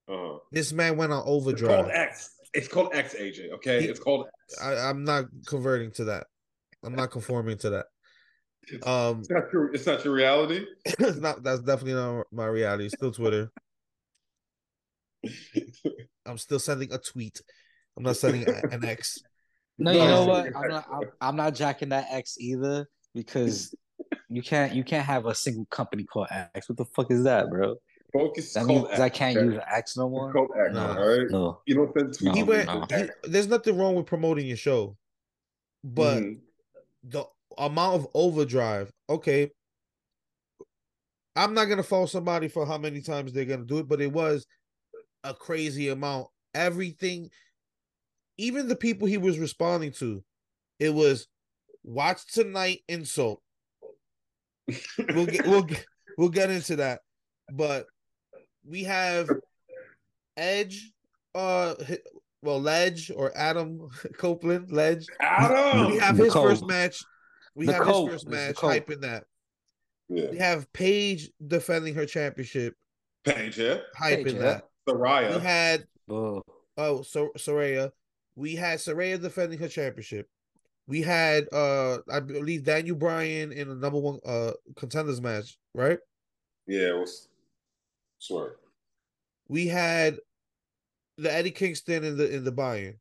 Uh-huh. 0.09 0.39
This 0.51 0.73
man 0.73 0.97
went 0.97 1.13
on 1.13 1.23
overdrive. 1.25 1.71
It's 1.71 1.79
called 1.79 1.91
X. 1.95 2.31
It's 2.55 2.69
called 2.69 2.95
X, 2.95 3.15
AJ. 3.15 3.53
Okay, 3.53 3.83
he, 3.83 3.89
it's 3.89 4.01
called. 4.01 4.27
X. 4.51 4.63
I, 4.63 4.75
I'm 4.91 5.05
not 5.05 5.27
converting 5.47 5.93
to 5.93 6.05
that. 6.05 6.27
I'm 6.83 6.95
not 6.95 7.11
conforming 7.11 7.59
to 7.59 7.71
that. 7.71 7.87
Um, 8.85 9.21
it's 9.21 9.31
not 9.31 9.53
your, 9.53 9.75
it's 9.75 9.87
not 9.87 10.05
your 10.05 10.15
reality. 10.15 10.65
it's 10.85 11.19
not. 11.19 11.43
That's 11.43 11.61
definitely 11.61 11.95
not 11.95 12.27
my 12.33 12.47
reality. 12.47 12.87
It's 12.87 12.95
still 12.95 13.13
Twitter. 13.13 13.51
I'm 16.27 16.39
still 16.39 16.59
sending 16.59 16.93
a 16.93 16.99
tweet. 16.99 17.41
I'm 17.97 18.05
not 18.05 18.17
sending 18.17 18.47
an 18.49 18.85
X. 18.85 19.19
No, 19.79 19.91
you 19.91 19.99
know 19.99 20.27
what? 20.27 20.47
I'm 20.57 20.69
not. 20.69 20.87
I'm, 20.93 21.03
I'm 21.21 21.37
not 21.37 21.55
jacking 21.55 21.91
that 21.91 22.07
X 22.11 22.37
either 22.39 22.89
because 23.15 23.75
you 24.29 24.43
can't. 24.43 24.75
You 24.75 24.85
can't 24.85 25.05
have 25.05 25.27
a 25.27 25.35
single 25.35 25.67
company 25.67 26.05
called 26.05 26.29
X. 26.31 26.69
What 26.69 26.79
the 26.79 26.85
fuck 26.85 27.11
is 27.11 27.25
that, 27.25 27.51
bro? 27.51 27.77
Focus. 28.13 28.53
That 28.53 28.67
means 28.67 28.89
I 28.91 29.09
can't 29.09 29.35
use 29.35 29.61
X 29.71 29.97
no 29.97 30.09
more. 30.09 30.33
called 30.33 30.51
X, 30.57 30.75
no. 30.75 30.87
all 30.87 31.09
right? 31.09 31.31
No. 31.31 31.61
You 31.67 31.75
don't 31.75 31.93
send 31.99 32.11
tweets. 32.11 32.37
He 32.37 32.43
went, 32.43 32.67
no. 32.67 32.87
he, 32.91 33.09
there's 33.25 33.49
nothing 33.49 33.77
wrong 33.77 33.95
with 33.95 34.07
promoting 34.07 34.47
your 34.47 34.59
show, 34.59 34.97
but 35.83 36.19
mm-hmm. 36.19 36.35
the 37.05 37.25
amount 37.59 37.97
of 37.97 38.09
overdrive. 38.15 38.91
Okay, 39.09 39.51
I'm 41.35 41.55
not 41.55 41.67
gonna 41.67 41.83
fault 41.83 42.11
somebody 42.11 42.49
for 42.49 42.67
how 42.67 42.79
many 42.79 43.01
times 43.01 43.33
they're 43.33 43.45
gonna 43.45 43.65
do 43.65 43.79
it, 43.79 43.89
but 43.89 44.01
it 44.01 44.13
was 44.13 44.47
a 45.25 45.35
crazy 45.35 45.89
amount. 45.89 46.29
Everything, 46.55 47.31
even 48.37 48.69
the 48.69 48.77
people 48.77 49.09
he 49.09 49.19
was 49.19 49.39
responding 49.39 49.93
to, 49.93 50.23
it 50.79 50.93
was 50.93 51.27
watch 51.83 52.27
tonight 52.27 52.81
insult. 52.89 53.41
we'll 55.15 55.27
get 55.27 55.47
we'll 55.47 55.63
get 55.63 55.85
we'll 56.19 56.29
get 56.29 56.51
into 56.51 56.77
that, 56.77 57.01
but 57.51 57.87
we 58.65 58.85
have 58.85 59.29
Edge, 60.37 60.93
uh, 61.35 61.75
well, 62.43 62.61
Ledge 62.61 63.11
or 63.15 63.33
Adam 63.37 63.89
Copeland, 64.19 64.71
Ledge. 64.71 65.07
Adam, 65.21 65.93
we 65.93 65.99
have 65.99 66.17
his 66.17 66.33
first 66.33 66.67
match 66.67 67.03
we 67.55 67.67
the 67.67 67.73
have 67.73 67.87
his 67.87 68.07
first 68.09 68.29
match, 68.29 68.57
hyping 68.57 69.01
that. 69.03 69.25
Yeah. 70.09 70.31
We 70.31 70.39
have 70.39 70.73
Paige 70.73 71.31
defending 71.47 71.95
her 71.95 72.07
championship. 72.07 72.75
Paige, 73.25 73.59
yeah. 73.59 73.79
Hyping 73.99 74.25
Paige, 74.25 74.35
that. 74.39 74.69
Yeah. 74.87 74.95
Saraya. 74.95 75.35
We 75.35 75.41
had 75.41 75.87
oh, 76.09 76.43
oh 76.77 77.03
so 77.03 77.31
Saraya. 77.37 77.93
We 78.35 78.55
had 78.55 78.79
Saraya 78.79 79.21
defending 79.21 79.59
her 79.59 79.69
championship. 79.69 80.29
We 80.87 81.03
had 81.03 81.47
uh 81.53 81.99
I 82.11 82.21
believe 82.21 82.65
Daniel 82.65 82.97
Bryan 82.97 83.53
in 83.53 83.71
a 83.71 83.75
number 83.75 83.99
one 83.99 84.19
uh 84.27 84.53
contenders 84.77 85.21
match, 85.21 85.59
right? 85.75 85.99
Yeah, 86.67 86.89
it 86.89 86.99
was 86.99 87.29
sure. 88.19 88.57
We 89.49 89.67
had 89.69 90.19
the 91.19 91.33
Eddie 91.33 91.51
Kingston 91.51 92.05
in 92.05 92.17
the 92.17 92.35
in 92.35 92.45
the 92.45 92.53
buy-in. 92.53 92.97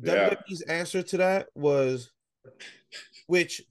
Yeah. 0.00 0.30
WWE's 0.30 0.62
answer 0.62 1.02
to 1.02 1.16
that 1.18 1.48
was 1.54 2.10
which 3.26 3.62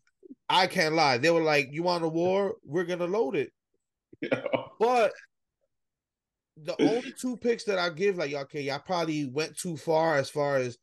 I 0.50 0.68
can't 0.68 0.96
lie. 0.96 1.18
They 1.18 1.32
were 1.32 1.42
like, 1.42 1.70
"You 1.72 1.84
want 1.84 2.04
a 2.04 2.08
war? 2.08 2.56
We're 2.64 2.86
gonna 2.86 3.08
load 3.08 3.36
it." 3.36 3.52
Yeah. 4.22 4.42
But 4.80 5.14
the 6.58 6.76
only 6.82 7.14
two 7.14 7.38
picks 7.38 7.64
that 7.66 7.80
I 7.80 7.90
give, 7.90 8.18
like, 8.18 8.34
okay, 8.34 8.70
I 8.70 8.80
probably 8.80 9.26
went 9.26 9.58
too 9.58 9.78
far 9.78 10.18
as 10.18 10.30
far 10.30 10.58
as 10.58 10.78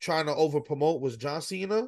trying 0.00 0.26
to 0.26 0.34
over 0.34 0.60
promote 0.60 1.00
was 1.00 1.16
John 1.16 1.40
Cena 1.40 1.86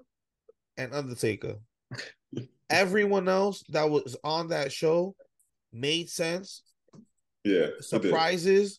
and 0.76 0.94
Undertaker. 0.94 1.56
Everyone 2.70 3.28
else 3.28 3.64
that 3.70 3.90
was 3.90 4.16
on 4.22 4.48
that 4.48 4.70
show 4.70 5.16
made 5.72 6.08
sense. 6.08 6.62
Yeah, 7.44 7.68
surprises. 7.80 8.78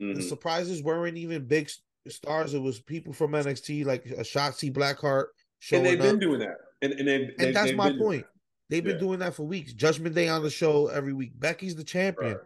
Mm-hmm. 0.00 0.20
The 0.20 0.22
surprises 0.22 0.82
weren't 0.82 1.16
even 1.16 1.46
big 1.46 1.68
stars. 2.08 2.54
It 2.54 2.62
was 2.62 2.80
people 2.80 3.12
from 3.12 3.32
NXT 3.32 3.84
like 3.86 4.06
a 4.06 4.22
Shotzi 4.22 4.72
Blackheart. 4.72 5.26
And 5.72 5.84
they've 5.84 6.00
up. 6.00 6.06
been 6.06 6.18
doing 6.18 6.40
that. 6.40 6.58
And 6.84 6.92
and, 6.92 7.08
they, 7.08 7.14
and 7.14 7.34
they, 7.38 7.52
that's 7.52 7.72
my 7.72 7.92
point. 7.96 8.24
They've 8.70 8.84
been 8.84 8.94
yeah. 8.94 9.00
doing 9.00 9.18
that 9.20 9.34
for 9.34 9.44
weeks. 9.44 9.72
Judgment 9.72 10.14
Day 10.14 10.28
on 10.28 10.42
the 10.42 10.50
show 10.50 10.88
every 10.88 11.12
week. 11.12 11.32
Becky's 11.38 11.76
the 11.76 11.84
champion 11.84 12.32
right. 12.32 12.40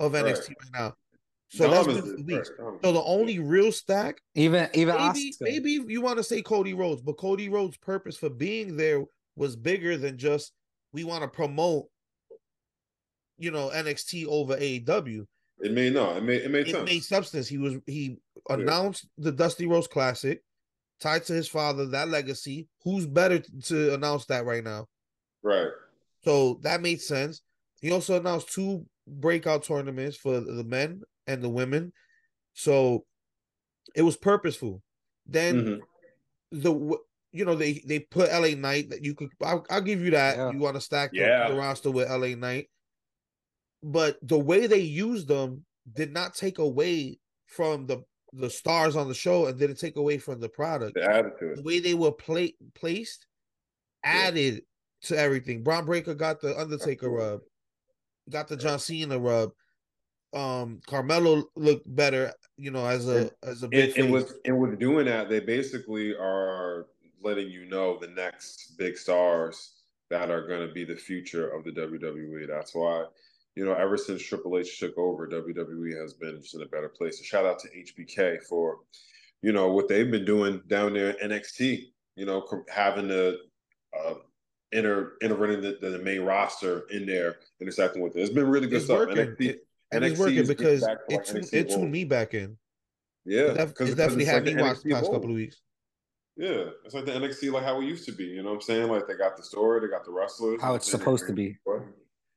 of 0.00 0.12
NXT 0.12 0.24
right. 0.24 0.48
right. 0.48 0.56
now. 0.74 0.94
So 1.48 1.68
Dom 1.68 1.86
that's 1.86 2.00
been 2.00 2.16
for 2.16 2.22
weeks. 2.24 2.50
Right. 2.58 2.78
So 2.82 2.92
the 2.92 3.02
only 3.02 3.38
real 3.38 3.72
stack, 3.72 4.20
even 4.34 4.68
even 4.74 4.96
maybe, 4.96 5.34
maybe 5.40 5.84
you 5.88 6.00
want 6.00 6.18
to 6.18 6.24
say 6.24 6.42
Cody 6.42 6.74
Rhodes, 6.74 7.02
but 7.02 7.14
Cody 7.14 7.48
Rhodes' 7.48 7.76
purpose 7.76 8.16
for 8.16 8.30
being 8.30 8.76
there 8.76 9.04
was 9.36 9.56
bigger 9.56 9.96
than 9.96 10.16
just 10.16 10.52
we 10.92 11.04
want 11.04 11.22
to 11.22 11.28
promote, 11.28 11.86
you 13.38 13.50
know, 13.50 13.70
NXT 13.70 14.26
over 14.26 14.56
AEW. 14.56 15.26
It 15.60 15.72
may 15.72 15.90
not. 15.90 16.16
it 16.16 16.22
made 16.22 16.42
it 16.42 16.50
made 16.50 16.68
it 16.68 16.72
sense. 16.72 16.88
made 16.88 17.04
substance. 17.04 17.48
He 17.48 17.58
was 17.58 17.76
he 17.86 18.16
announced 18.48 19.06
yeah. 19.16 19.24
the 19.24 19.32
Dusty 19.32 19.66
Rhodes 19.66 19.88
Classic, 19.88 20.42
tied 21.00 21.24
to 21.26 21.32
his 21.32 21.48
father, 21.48 21.86
that 21.86 22.08
legacy. 22.08 22.68
Who's 22.84 23.06
better 23.06 23.38
to 23.38 23.94
announce 23.94 24.26
that 24.26 24.44
right 24.44 24.64
now? 24.64 24.86
Right. 25.42 25.70
So 26.24 26.60
that 26.62 26.82
made 26.82 27.00
sense. 27.00 27.42
He 27.80 27.90
also 27.90 28.18
announced 28.18 28.52
two 28.52 28.86
breakout 29.06 29.64
tournaments 29.64 30.16
for 30.16 30.40
the 30.40 30.64
men 30.64 31.02
and 31.26 31.42
the 31.42 31.48
women. 31.48 31.92
So 32.52 33.04
it 33.94 34.02
was 34.02 34.16
purposeful. 34.16 34.82
Then 35.26 35.54
mm-hmm. 35.54 36.60
the 36.60 36.98
you 37.32 37.44
know 37.44 37.54
they 37.54 37.80
they 37.86 38.00
put 38.00 38.32
LA 38.32 38.54
Knight 38.56 38.90
that 38.90 39.04
you 39.04 39.14
could 39.14 39.30
I'll, 39.42 39.64
I'll 39.70 39.80
give 39.80 40.00
you 40.00 40.10
that 40.10 40.36
yeah. 40.36 40.50
you 40.50 40.58
want 40.58 40.74
to 40.74 40.80
stack 40.80 41.10
yeah. 41.12 41.48
the, 41.48 41.54
the 41.54 41.60
roster 41.60 41.90
with 41.90 42.10
LA 42.10 42.34
Knight, 42.34 42.68
but 43.82 44.18
the 44.22 44.38
way 44.38 44.66
they 44.66 44.80
used 44.80 45.28
them 45.28 45.64
did 45.90 46.12
not 46.12 46.34
take 46.34 46.58
away 46.58 47.18
from 47.46 47.86
the 47.86 48.02
the 48.32 48.50
stars 48.50 48.96
on 48.96 49.08
the 49.08 49.14
show 49.14 49.46
and 49.46 49.58
didn't 49.58 49.76
take 49.76 49.96
away 49.96 50.18
from 50.18 50.40
the 50.40 50.48
product. 50.48 50.94
The 50.94 51.04
attitude, 51.04 51.58
the 51.58 51.62
way 51.62 51.80
they 51.80 51.94
were 51.94 52.12
pla- 52.12 52.56
placed, 52.74 53.26
added 54.04 54.54
yeah. 54.54 55.08
to 55.08 55.18
everything. 55.18 55.62
Bron 55.62 55.84
Breakker 55.84 56.14
got 56.14 56.40
the 56.40 56.58
Undertaker 56.58 57.10
rub, 57.10 57.40
got 58.28 58.48
the 58.48 58.56
John 58.56 58.78
Cena 58.78 59.18
rub. 59.18 59.50
Um, 60.32 60.80
Carmelo 60.86 61.44
looked 61.56 61.92
better, 61.94 62.32
you 62.56 62.70
know, 62.70 62.86
as 62.86 63.08
a 63.08 63.30
as 63.42 63.62
a 63.62 63.68
big. 63.68 63.96
And, 63.96 64.04
and 64.04 64.12
with 64.12 64.34
and 64.44 64.58
with 64.58 64.78
doing 64.78 65.06
that, 65.06 65.28
they 65.28 65.40
basically 65.40 66.14
are 66.14 66.86
letting 67.22 67.50
you 67.50 67.66
know 67.66 67.98
the 67.98 68.08
next 68.08 68.76
big 68.78 68.96
stars 68.96 69.72
that 70.08 70.30
are 70.30 70.46
going 70.46 70.66
to 70.66 70.72
be 70.72 70.84
the 70.84 70.96
future 70.96 71.48
of 71.50 71.64
the 71.64 71.70
WWE. 71.70 72.46
That's 72.48 72.74
why, 72.74 73.04
you 73.56 73.64
know, 73.64 73.74
ever 73.74 73.96
since 73.96 74.22
Triple 74.22 74.58
H 74.58 74.78
took 74.78 74.96
over, 74.96 75.28
WWE 75.28 76.00
has 76.00 76.14
been 76.14 76.40
just 76.40 76.54
in 76.54 76.62
a 76.62 76.66
better 76.66 76.88
place. 76.88 77.20
A 77.20 77.24
shout 77.24 77.46
out 77.46 77.58
to 77.60 77.68
HBK 77.68 78.42
for, 78.48 78.78
you 79.42 79.52
know, 79.52 79.72
what 79.72 79.88
they've 79.88 80.10
been 80.10 80.24
doing 80.24 80.62
down 80.68 80.94
there 80.94 81.10
in 81.10 81.30
NXT. 81.30 81.86
You 82.16 82.26
know, 82.26 82.46
having 82.68 83.08
the 83.08 83.38
uh, 83.98 84.14
inter 84.72 85.14
entering 85.22 85.60
the, 85.60 85.78
the, 85.80 85.98
main 85.98 86.20
roster 86.22 86.84
in 86.90 87.06
there, 87.06 87.36
intersecting 87.60 88.02
with 88.02 88.16
it. 88.16 88.20
It's 88.20 88.32
been 88.32 88.48
really 88.48 88.66
good 88.66 88.76
it's 88.76 88.84
stuff. 88.86 88.98
Working. 88.98 89.16
NXT, 89.16 89.40
it, 89.40 89.66
NXT 89.92 90.10
it's 90.10 90.20
working 90.20 90.46
because 90.46 90.82
it, 91.08 91.48
it 91.52 91.70
tuned 91.70 91.90
me 91.90 92.04
back 92.04 92.34
in. 92.34 92.56
Yeah, 93.24 93.40
it, 93.40 93.54
def- 93.54 93.80
it 93.88 93.96
definitely 93.96 94.24
had 94.24 94.46
like 94.46 94.54
me 94.54 94.62
watch 94.62 94.82
the 94.82 94.92
past 94.92 95.10
couple 95.10 95.30
of 95.30 95.36
weeks. 95.36 95.60
Yeah, 96.36 96.70
it's 96.84 96.94
like 96.94 97.04
the 97.04 97.12
NXT, 97.12 97.52
like 97.52 97.64
how 97.64 97.78
we 97.78 97.86
used 97.86 98.06
to 98.06 98.12
be. 98.12 98.24
You 98.24 98.42
know 98.42 98.50
what 98.50 98.56
I'm 98.56 98.60
saying? 98.62 98.88
Like 98.88 99.06
they 99.06 99.14
got 99.14 99.36
the 99.36 99.42
story, 99.42 99.80
they 99.80 99.88
got 99.88 100.04
the 100.04 100.12
wrestlers, 100.12 100.60
how 100.62 100.74
it's 100.74 100.90
supposed 100.90 101.26
to 101.26 101.32
be. 101.32 101.58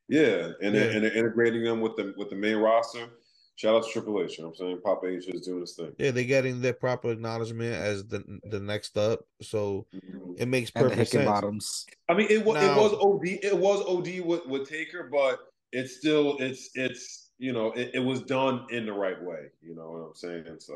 Yeah, 0.09 0.51
and 0.61 0.75
yeah. 0.75 0.81
and 0.81 1.05
integrating 1.05 1.63
them 1.63 1.81
with 1.81 1.95
the 1.95 2.13
with 2.17 2.29
the 2.29 2.35
main 2.35 2.57
roster. 2.57 3.07
Shout 3.55 3.75
out 3.75 3.85
to 3.85 3.91
Triple 3.91 4.21
H. 4.21 4.37
You 4.37 4.43
know 4.43 4.49
what 4.49 4.59
I'm 4.59 4.65
saying? 4.65 4.81
Papa 4.83 5.07
H 5.07 5.27
is 5.27 5.45
doing 5.45 5.61
his 5.61 5.75
thing. 5.75 5.93
Yeah, 5.99 6.09
they're 6.11 6.23
getting 6.23 6.59
their 6.59 6.73
proper 6.73 7.11
acknowledgement 7.11 7.75
as 7.75 8.05
the 8.07 8.23
the 8.49 8.59
next 8.59 8.97
up, 8.97 9.21
so 9.41 9.85
mm-hmm. 9.93 10.33
it 10.37 10.47
makes 10.47 10.71
perfect 10.71 11.11
sense. 11.11 11.25
Bottoms. 11.25 11.85
I 12.09 12.15
mean, 12.15 12.27
it 12.29 12.43
was 12.43 12.55
now, 12.55 12.71
it 12.71 12.77
was 12.77 12.93
OD. 12.93 13.27
It 13.43 13.57
was 13.57 13.81
OD 13.85 14.25
with 14.25 14.45
with 14.47 14.69
Taker, 14.69 15.07
but 15.11 15.39
it's 15.71 15.97
still 15.97 16.37
it's 16.39 16.71
it's 16.73 17.31
you 17.37 17.53
know 17.53 17.71
it, 17.73 17.91
it 17.93 17.99
was 17.99 18.21
done 18.21 18.65
in 18.71 18.85
the 18.85 18.93
right 18.93 19.21
way. 19.21 19.51
You 19.61 19.75
know 19.75 19.91
what 19.91 19.99
I'm 19.99 20.15
saying? 20.15 20.45
So 20.59 20.75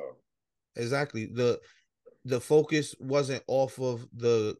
exactly 0.75 1.25
the 1.25 1.59
the 2.25 2.39
focus 2.39 2.93
wasn't 2.99 3.43
off 3.47 3.79
of 3.79 4.07
the 4.13 4.55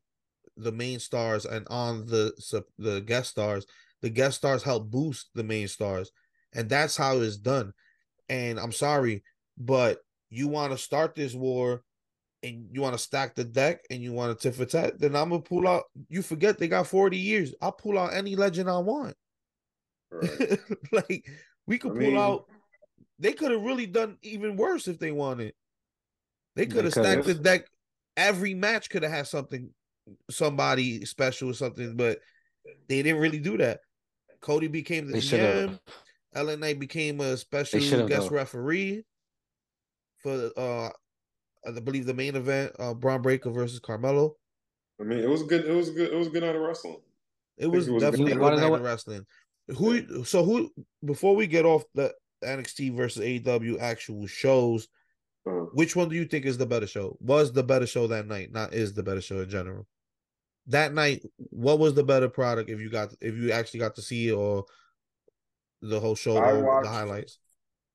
the 0.56 0.72
main 0.72 1.00
stars 1.00 1.46
and 1.46 1.68
on 1.70 2.06
the 2.08 2.34
the 2.80 3.02
guest 3.02 3.32
stars. 3.32 3.68
The 4.08 4.14
guest 4.14 4.38
stars 4.38 4.64
help 4.64 4.90
boost 4.90 5.32
the 5.36 5.44
main 5.44 5.68
stars, 5.68 6.14
and 6.56 6.70
that's 6.70 6.96
how 6.96 7.18
it's 7.18 7.36
done. 7.36 7.74
And 8.30 8.58
I'm 8.58 8.72
sorry, 8.72 9.22
but 9.58 10.00
you 10.30 10.48
want 10.48 10.72
to 10.72 10.78
start 10.78 11.14
this 11.14 11.34
war 11.34 11.84
and 12.42 12.70
you 12.72 12.80
want 12.80 12.94
to 12.94 13.04
stack 13.04 13.36
the 13.36 13.44
deck 13.44 13.82
and 13.90 14.02
you 14.02 14.14
want 14.14 14.32
to 14.32 14.42
tit 14.42 14.56
for 14.56 14.64
tat, 14.64 14.98
then 14.98 15.14
I'm 15.14 15.28
gonna 15.28 15.42
pull 15.42 15.68
out. 15.68 15.84
You 16.08 16.22
forget 16.22 16.58
they 16.58 16.70
got 16.70 16.88
40 16.88 17.18
years. 17.18 17.54
I'll 17.62 17.74
pull 17.74 18.00
out 18.00 18.14
any 18.14 18.38
legend 18.38 18.70
I 18.70 18.78
want. 18.78 19.14
Right. 20.10 20.58
like 20.94 21.26
we 21.66 21.78
could 21.78 21.92
I 21.92 21.96
pull 21.96 22.02
mean, 22.04 22.18
out. 22.18 22.46
They 23.20 23.34
could 23.34 23.52
have 23.52 23.62
really 23.62 23.88
done 23.88 24.20
even 24.22 24.56
worse 24.56 24.88
if 24.88 25.00
they 25.00 25.12
wanted. 25.12 25.54
They 26.56 26.66
could 26.66 26.86
have 26.86 26.94
stacked 26.94 27.26
the 27.26 27.34
deck. 27.34 27.66
Every 28.16 28.54
match 28.54 28.90
could 28.90 29.04
have 29.04 29.12
had 29.12 29.28
something, 29.28 29.70
somebody 30.32 31.04
special 31.04 31.50
or 31.50 31.56
something, 31.56 31.98
but 31.98 32.20
they 32.88 33.04
didn't 33.04 33.22
really 33.22 33.40
do 33.40 33.58
that. 33.58 33.82
Cody 34.42 34.68
became 34.68 35.08
the 35.08 35.14
they 35.14 35.20
GM. 35.20 35.80
LA 36.36 36.56
Knight 36.56 36.80
became 36.80 37.20
a 37.22 37.38
special 37.38 38.08
guest 38.08 38.30
though. 38.30 38.36
referee 38.36 39.04
for 40.20 40.52
uh 40.58 40.90
I 41.68 41.80
believe 41.80 42.06
the 42.06 42.14
main 42.14 42.36
event, 42.36 42.74
uh 42.80 42.94
Bron 42.94 43.22
Breakker 43.22 43.50
versus 43.50 43.80
Carmelo. 43.80 44.36
I 45.00 45.04
mean, 45.04 45.20
it 45.20 45.30
was 45.30 45.44
good. 45.44 45.66
It 45.66 45.74
was 45.74 45.90
good. 45.92 46.12
It 46.12 46.18
was 46.18 46.30
good 46.30 46.44
out 46.44 46.56
of 46.56 46.62
wrestling. 46.62 46.98
It 47.58 47.68
was, 47.68 47.88
it 47.88 47.92
was 47.92 48.04
definitely 48.04 48.34
good, 48.34 48.40
good 48.40 48.60
night 48.60 48.72
of 48.72 48.82
wrestling. 48.82 49.26
Who? 49.76 50.24
So 50.24 50.44
who? 50.44 50.72
Before 51.04 51.36
we 51.36 51.48
get 51.48 51.66
off 51.66 51.84
the 51.96 52.14
NXT 52.44 52.96
versus 52.96 53.24
AEW 53.24 53.80
actual 53.80 54.28
shows, 54.28 54.88
uh-huh. 55.48 55.68
Which 55.74 55.96
one 55.96 56.10
do 56.10 56.16
you 56.16 56.26
think 56.26 56.46
is 56.46 56.58
the 56.58 56.66
better 56.66 56.88
show? 56.88 57.18
Was 57.22 57.54
the 57.54 57.64
better 57.64 57.88
show 57.88 58.08
that 58.08 58.28
night? 58.28 58.52
Not 58.52 58.74
is 58.74 58.94
the 58.94 59.04
better 59.04 59.22
show 59.22 59.40
in 59.40 59.50
general. 59.50 59.88
That 60.68 60.94
night, 60.94 61.24
what 61.38 61.80
was 61.80 61.94
the 61.94 62.04
better 62.04 62.30
product 62.30 62.70
if 62.70 62.80
you 62.80 62.90
got 62.90 63.14
if 63.22 63.36
you 63.36 63.52
actually 63.52 63.80
got 63.80 63.96
to 63.96 64.02
see 64.02 64.30
it 64.30 64.34
or 64.34 64.66
the 65.82 66.00
whole 66.00 66.16
show 66.16 66.38
I 66.38 66.52
or 66.52 66.64
watched, 66.64 66.84
the 66.84 66.90
highlights? 66.90 67.40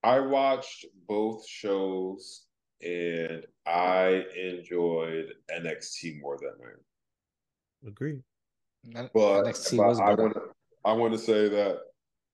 I 0.03 0.21
watched 0.21 0.87
both 1.07 1.47
shows 1.47 2.47
and 2.83 3.45
I 3.67 4.25
enjoyed 4.37 5.35
NXT 5.55 6.21
more 6.21 6.39
that 6.39 6.59
night. 6.61 7.87
Agree. 7.87 8.21
But, 8.85 9.45
NXT 9.45 9.77
but 9.77 10.03
I 10.03 10.15
want 10.15 10.35
to 10.35 10.41
I 10.85 10.93
want 10.93 11.13
to 11.13 11.19
say 11.19 11.49
that 11.49 11.79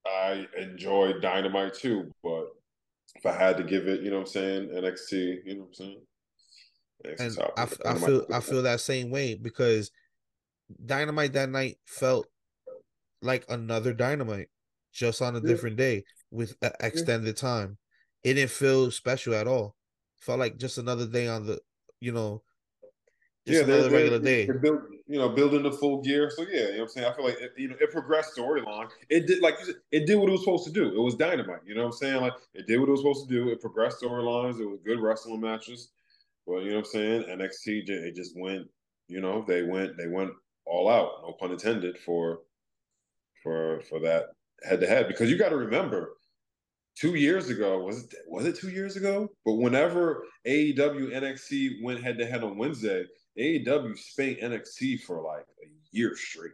I 0.07 0.47
enjoyed 0.57 1.21
Dynamite 1.21 1.75
too, 1.75 2.13
but 2.23 2.47
if 3.17 3.27
I 3.27 3.33
had 3.33 3.57
to 3.57 3.65
give 3.65 3.89
it, 3.89 4.03
you 4.03 4.11
know 4.11 4.19
what 4.19 4.29
I'm 4.29 4.33
saying, 4.33 4.69
NXT, 4.69 5.39
you 5.45 5.55
know 5.57 5.61
what 5.63 5.69
I'm 5.69 5.75
saying? 5.75 6.01
and 7.05 7.39
I, 7.57 7.63
I 7.87 7.95
feel 7.95 8.27
I 8.33 8.41
feel 8.41 8.63
that 8.63 8.81
same 8.81 9.11
way 9.11 9.35
because 9.35 9.91
Dynamite 10.85 11.33
that 11.33 11.49
night 11.49 11.79
felt 11.87 12.27
like 13.23 13.45
another 13.49 13.93
Dynamite, 13.93 14.49
just 14.93 15.23
on 15.23 15.37
a 15.37 15.41
different 15.41 15.77
day 15.77 16.05
with 16.31 16.55
extended 16.81 17.37
time. 17.37 17.79
It 18.23 18.35
didn't 18.35 18.51
feel 18.51 18.91
special 18.91 19.35
at 19.35 19.47
all. 19.47 19.77
Felt 20.19 20.41
like 20.41 20.59
just 20.59 20.79
another 20.79 21.07
day 21.07 21.29
on 21.29 21.47
the, 21.47 21.61
you 22.01 22.13
know, 22.13 22.43
just 23.47 23.67
yeah, 23.67 23.75
another 23.75 23.91
regular 23.91 24.19
day. 24.19 24.47
Build, 24.47 24.83
you 25.07 25.19
know, 25.19 25.31
building 25.31 25.63
the 25.63 25.73
full 25.73 26.03
gear. 26.03 26.31
So 26.31 26.43
yeah, 26.43 26.59
you 26.59 26.65
know 26.65 26.71
what 26.71 26.83
I'm 26.83 26.89
saying. 26.89 27.07
I 27.07 27.13
feel 27.15 27.25
like 27.25 27.41
it, 27.41 27.53
you 27.57 27.69
know 27.69 27.77
it 27.81 27.91
progressed 27.91 28.37
storyline. 28.37 28.89
It 29.09 29.27
did 29.27 29.41
like 29.41 29.59
said, 29.61 29.77
it 29.91 30.07
did 30.07 30.17
what 30.17 30.29
it 30.29 30.33
was 30.33 30.43
supposed 30.43 30.67
to 30.67 30.73
do. 30.73 30.89
It 30.89 31.01
was 31.01 31.15
dynamite. 31.15 31.61
You 31.65 31.75
know 31.75 31.83
what 31.83 31.87
I'm 31.87 31.93
saying? 31.93 32.21
Like 32.21 32.35
it 32.53 32.67
did 32.67 32.79
what 32.79 32.89
it 32.89 32.93
was 32.93 33.01
supposed 33.01 33.29
to 33.29 33.35
do. 33.35 33.49
It 33.49 33.61
progressed 33.61 34.03
storylines. 34.03 34.61
It 34.61 34.67
was 34.67 34.81
good 34.85 35.01
wrestling 35.01 35.41
matches. 35.41 35.93
Well, 36.45 36.61
you 36.61 36.71
know 36.71 36.77
what 36.77 36.87
I'm 36.87 36.93
saying. 36.93 37.23
NXT 37.23 37.89
it 37.89 38.15
just 38.15 38.39
went. 38.39 38.67
You 39.09 39.23
know 39.23 39.45
they 39.49 39.63
went 39.63 39.97
they 39.97 40.09
went 40.09 40.33
all 40.69 40.89
out. 40.89 41.23
No 41.23 41.33
pun 41.33 41.53
intended 41.53 41.99
for 41.99 42.41
for 43.43 43.83
for 43.89 44.01
that 44.01 44.27
head 44.63 44.81
to 44.81 44.87
head 44.87 45.09
because 45.09 45.31
you 45.31 45.39
got 45.39 45.51
to 45.51 45.57
remember 45.57 46.17
two 46.97 47.15
years 47.15 47.49
ago 47.49 47.79
was 47.79 48.05
it 48.05 48.15
was 48.27 48.45
it 48.47 48.57
two 48.57 48.71
years 48.71 48.97
ago? 48.97 49.29
But 49.45 49.55
whenever 49.55 50.25
AEW 50.47 51.13
NXT 51.13 51.83
went 51.83 52.03
head 52.03 52.19
to 52.19 52.27
head 52.27 52.43
on 52.43 52.59
Wednesday, 52.59 53.05
AEW 53.39 53.97
spanked 53.97 54.43
NXT 54.43 55.03
for 55.03 55.23
like 55.23 55.47
a 55.63 55.69
year 55.93 56.17
straight. 56.17 56.53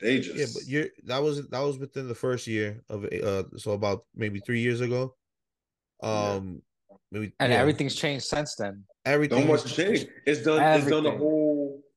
They 0.00 0.20
just 0.20 0.36
yeah, 0.36 0.46
but 0.52 0.68
you 0.68 0.90
that 1.04 1.22
was 1.22 1.48
that 1.48 1.60
was 1.60 1.78
within 1.78 2.08
the 2.08 2.14
first 2.14 2.46
year 2.46 2.82
of 2.88 3.04
uh 3.04 3.44
so 3.56 3.72
about 3.72 4.04
maybe 4.14 4.40
three 4.40 4.60
years 4.60 4.80
ago. 4.80 5.14
Um, 6.02 6.60
maybe 7.12 7.32
and 7.38 7.52
yeah. 7.52 7.58
everything's 7.58 7.94
changed 7.94 8.26
since 8.26 8.56
then. 8.56 8.84
Everything 9.06 9.42
so 9.42 9.48
much 9.48 9.74
changed. 9.74 10.08
It's 10.26 10.42
done. 10.42 10.60
Everything. 10.60 10.82
It's 10.82 10.90
done 10.90 11.06
a 11.06 11.16
whole. 11.16 11.43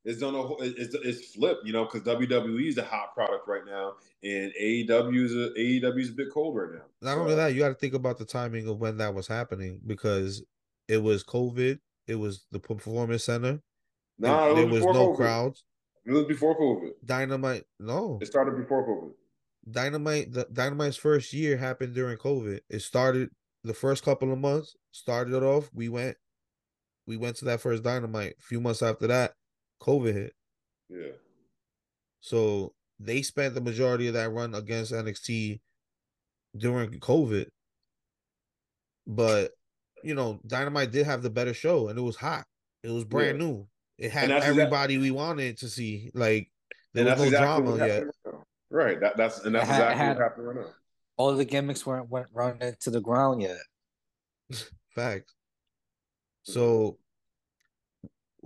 It's 0.08 0.22
done 0.22 0.36
a 0.36 0.54
it's, 0.62 0.96
it's 0.96 1.36
flipped, 1.36 1.68
you 1.68 1.74
know, 1.74 1.84
because 1.84 2.02
WWE 2.02 2.70
is 2.70 2.76
the 2.76 2.84
hot 2.84 3.14
product 3.14 3.46
right 3.46 3.66
now, 3.66 3.96
and 4.24 4.54
AEW 4.60 5.26
is 5.26 5.34
a 5.34 5.50
AEW 5.60 6.00
is 6.00 6.10
a 6.10 6.14
bit 6.14 6.28
cold 6.34 6.56
right 6.56 6.72
now. 6.72 6.86
Not 7.02 7.16
so, 7.16 7.22
only 7.24 7.36
that, 7.36 7.54
you 7.54 7.60
got 7.60 7.70
to 7.70 7.76
think 7.76 7.94
about 7.94 8.18
the 8.18 8.24
timing 8.24 8.70
of 8.70 8.80
when 8.80 8.98
that 8.98 9.14
was 9.14 9.28
happening 9.28 9.82
because 9.86 10.42
it 10.88 11.00
was 11.00 11.26
COVID, 11.26 11.80
it 12.08 12.16
was 12.16 12.46
the 12.52 12.60
performance 12.60 13.26
center. 13.26 13.62
Nah, 14.18 14.54
there 14.54 14.66
was, 14.66 14.82
was 14.82 14.96
no 14.96 15.10
COVID. 15.10 15.18
crowds. 15.18 15.64
It 16.06 16.14
was 16.14 16.24
before 16.24 16.58
COVID. 16.58 16.92
Dynamite, 17.04 17.66
no, 17.78 18.18
it 18.22 18.28
started 18.28 18.56
before 18.56 18.88
COVID. 18.88 19.12
Dynamite, 19.70 20.32
the 20.32 20.48
Dynamite's 20.54 20.96
first 20.96 21.34
year 21.34 21.58
happened 21.58 21.94
during 21.94 22.18
COVID. 22.18 22.62
It 22.70 22.80
started 22.80 23.30
the 23.66 23.74
first 23.74 24.06
couple 24.06 24.32
of 24.32 24.40
months. 24.40 24.78
Started 24.92 25.34
it 25.34 25.44
off. 25.44 25.70
We 25.74 25.90
went, 25.90 26.16
we 27.06 27.18
went 27.18 27.36
to 27.38 27.46
that 27.46 27.60
first 27.60 27.84
Dynamite. 27.84 28.36
A 28.40 28.42
few 28.42 28.62
months 28.62 28.82
after 28.82 29.08
that, 29.08 29.34
COVID 29.81 30.13
hit. 30.13 30.34
Yeah. 30.89 31.12
So 32.22 32.74
they 33.00 33.22
spent 33.22 33.53
the 33.53 33.62
majority 33.62 34.07
of 34.07 34.15
that 34.15 34.31
run 34.31 34.55
against 34.55 34.91
NXT 34.91 35.60
during 36.55 36.91
COVID. 37.00 37.48
But 39.05 39.51
you 40.03 40.15
know, 40.15 40.39
Dynamite 40.46 40.91
did 40.91 41.05
have 41.05 41.22
the 41.22 41.29
better 41.29 41.53
show, 41.53 41.89
and 41.89 41.98
it 41.98 42.01
was 42.01 42.15
hot. 42.15 42.46
It 42.84 42.89
was 42.89 43.03
brand 43.03 43.39
yeah. 43.39 43.48
new. 43.48 43.67
It 43.98 44.12
had 44.12 44.29
everybody 44.29 44.96
exactly, 44.96 44.98
we 44.98 45.12
wanted 45.12 45.57
to 45.60 45.69
see. 45.69 46.12
Like 46.13 46.51
there 46.93 47.05
was 47.05 47.17
no 47.17 47.24
exactly 47.25 47.63
drama 47.63 47.88
yet. 47.88 48.03
Right. 48.69 49.00
That, 49.00 49.17
that's 49.17 49.39
and 49.39 49.55
that's 49.55 49.67
had, 49.67 49.75
exactly 49.75 49.98
had, 49.98 50.17
what 50.17 50.24
happened 50.24 50.48
right 50.48 50.55
now. 50.57 50.65
All 51.17 51.36
the 51.36 51.46
gimmicks 51.46 51.86
weren't 51.86 52.10
went 52.10 52.27
running 52.34 52.75
to 52.81 52.89
the 52.91 53.01
ground 53.01 53.41
yet. 53.41 53.57
Fact. 54.96 55.31
So, 56.43 56.62
mm-hmm. 56.62 56.96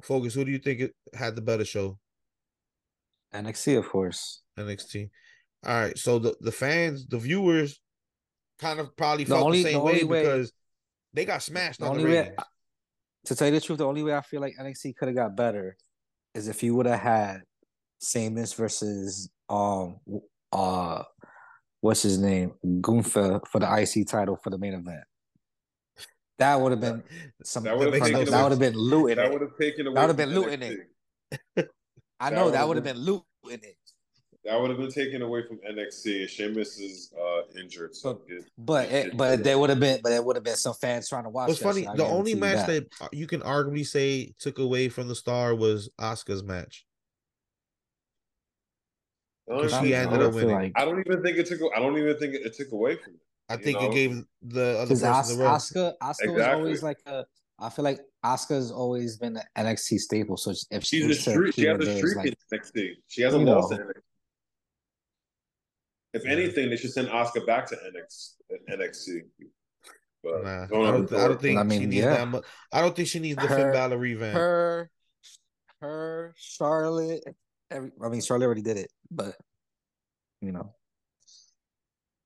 Focus. 0.02 0.34
Who 0.34 0.46
do 0.46 0.52
you 0.52 0.60
think 0.60 0.92
had 1.14 1.36
the 1.36 1.42
better 1.42 1.66
show? 1.66 1.98
NXT, 3.34 3.78
of 3.78 3.90
course. 3.90 4.42
NXT. 4.60 5.10
All 5.66 5.80
right. 5.80 5.98
So 5.98 6.20
the 6.20 6.36
the 6.42 6.52
fans, 6.52 7.08
the 7.08 7.18
viewers, 7.18 7.80
kind 8.60 8.80
of 8.80 8.96
probably 8.96 9.26
felt 9.26 9.40
the, 9.40 9.46
only, 9.46 9.64
the 9.64 9.70
same 9.72 9.80
the 9.80 9.86
way, 9.86 10.04
way 10.04 10.22
because 10.22 10.54
they 11.14 11.26
got 11.26 11.42
smashed 11.42 11.80
the 11.80 11.88
on 11.88 11.98
the 11.98 12.04
ratings. 12.04 12.38
Way, 12.38 12.44
to 13.26 13.36
tell 13.36 13.48
you 13.48 13.54
the 13.54 13.62
truth, 13.62 13.78
the 13.78 13.88
only 13.88 14.04
way 14.04 14.16
I 14.16 14.22
feel 14.22 14.42
like 14.42 14.56
NXT 14.60 14.96
could 14.96 15.08
have 15.08 15.16
got 15.16 15.36
better 15.36 15.78
is 16.34 16.48
if 16.48 16.64
you 16.64 16.76
would 16.76 16.86
have 16.86 17.00
had 17.00 17.42
Samus 18.02 18.56
versus 18.56 19.30
um 19.50 20.00
uh 20.52 21.04
what's 21.82 22.02
his 22.04 22.18
name 22.18 22.54
Gunther 22.82 23.42
for 23.50 23.60
the 23.60 23.82
IC 23.82 24.08
title 24.08 24.38
for 24.42 24.50
the 24.50 24.58
main 24.58 24.74
event. 24.74 25.04
That 26.42 26.60
would 26.60 26.72
have 26.72 26.82
been 26.82 27.04
some. 27.44 27.64
That 27.66 27.78
would 27.78 27.94
have 27.94 28.60
been 28.60 28.74
looting. 28.74 29.18
That 29.18 29.32
would 29.32 29.42
have 29.42 29.56
taken 29.60 29.86
away. 29.86 29.94
That 29.94 30.02
would 30.02 30.08
have 30.08 30.18
been 30.18 30.34
looting 30.34 30.62
it. 30.64 31.70
I 32.20 32.32
know 32.32 32.50
that 32.50 32.68
would 32.68 32.78
have 32.78 32.84
been 32.84 32.98
looting 32.98 33.24
it. 33.46 33.78
That 34.44 34.60
would 34.60 34.72
have 34.72 34.80
been 34.80 34.92
taken 34.92 35.22
away 35.22 35.44
from 35.48 35.58
NXT. 35.58 36.28
Sheamus 36.30 36.80
is 36.80 37.14
uh, 37.16 37.60
injured, 37.60 37.96
so 37.96 38.22
but 38.26 38.32
it, 38.32 38.46
but, 38.58 38.92
it, 38.92 39.08
it, 39.10 39.18
but 39.18 39.44
there 39.44 39.60
would 39.60 39.70
have 39.70 39.80
been, 39.80 40.00
but 40.02 40.10
there 40.10 40.24
would 40.24 40.36
have 40.36 40.44
been 40.44 40.56
some 40.56 40.74
fans 40.74 41.08
trying 41.08 41.26
to 41.26 41.30
watch. 41.30 41.52
It's 41.52 41.60
funny. 41.60 41.88
The 41.96 42.06
only 42.06 42.34
match 42.34 42.66
that. 42.66 42.86
that. 43.00 43.14
you 43.14 43.28
can 43.28 43.42
arguably 43.42 43.86
say 43.86 44.34
took 44.40 44.58
away 44.58 44.90
from 44.90 45.08
the 45.10 45.16
star 45.16 45.54
was 45.54 45.92
Asuka's 46.00 46.42
match. 46.42 46.88
She 49.48 49.94
ended 49.94 50.24
up 50.24 50.34
winning. 50.34 50.56
Like, 50.56 50.72
I 50.76 50.86
don't 50.86 51.00
even 51.06 51.22
think 51.22 51.38
it 51.38 51.46
took. 51.46 51.60
I 51.76 51.80
don't 51.80 52.00
even 52.00 52.18
think 52.18 52.34
it, 52.34 52.56
took 52.56 52.72
away 52.72 52.96
from. 52.96 53.14
It, 53.14 53.20
I 53.52 53.58
think 53.58 53.80
know? 53.80 53.88
it 53.88 53.94
gave 53.94 54.24
the 54.42 54.80
other 54.80 54.96
person 54.96 55.08
Os- 55.08 55.36
the 55.36 55.44
Asuka. 55.44 55.94
Asuka 56.02 56.14
exactly. 56.20 56.36
was 56.36 56.48
always 56.48 56.84
like 56.84 57.00
a. 57.06 57.26
I 57.60 57.70
feel 57.70 57.86
like 57.86 58.00
Asuka's 58.26 58.72
always 58.72 59.18
been 59.18 59.38
an 59.38 59.66
NXT 59.66 60.00
staple. 60.00 60.38
So 60.38 60.54
if 60.72 60.84
she's 60.84 61.06
a 61.06 61.14
streak, 61.14 61.54
she 61.54 61.66
has 61.66 61.80
a 61.80 61.98
streak 61.98 62.16
like, 62.16 62.28
in 62.28 62.60
NXT. 62.60 62.92
She 63.08 63.22
hasn't 63.22 63.46
lost 63.46 63.72
in 63.72 63.80
NXT. 63.80 63.92
If 66.14 66.26
yeah. 66.26 66.32
anything, 66.32 66.70
they 66.70 66.76
should 66.78 66.92
send 66.92 67.08
Asuka 67.08 67.46
back 67.46 67.68
to 67.68 67.78
NXT. 68.70 69.22
But 70.24 70.44
nah, 70.44 70.64
I 70.64 70.68
don't, 70.68 71.14
I 71.14 71.28
don't 71.28 71.42
think 71.42 71.60
I 71.60 71.64
mean, 71.64 71.82
she 71.82 71.86
needs 71.88 72.04
yeah. 72.04 72.16
that 72.16 72.28
much. 72.28 72.44
I 72.72 72.82
don't 72.82 72.96
think 72.96 73.08
she 73.08 73.20
needs 73.20 73.42
the 73.42 73.48
her, 73.48 73.56
Finn 73.56 73.72
Balor 73.72 73.98
revamp. 73.98 74.38
Her, 74.38 74.92
her, 75.80 76.34
Charlotte. 76.38 77.24
Every, 77.72 77.92
I 78.04 78.10
mean, 78.10 78.22
Charlotte 78.22 78.46
already 78.46 78.62
did 78.62 78.78
it, 78.78 78.92
but 79.10 79.36
you 80.42 80.52
know, 80.52 80.74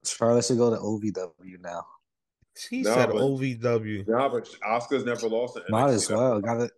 Charlotte 0.07 0.45
should 0.45 0.57
go 0.57 0.69
to 0.69 0.77
OVW 0.77 1.61
now. 1.61 1.85
She 2.57 2.81
no, 2.81 2.93
said 2.93 3.07
but, 3.07 3.17
OVW. 3.17 4.07
Yeah, 4.07 4.29
but 4.31 4.49
Asuka's 4.65 5.03
never 5.03 5.27
lost. 5.27 5.59
Might 5.69 5.89
as 5.89 6.09
well. 6.09 6.39
Got 6.39 6.61
it. 6.61 6.71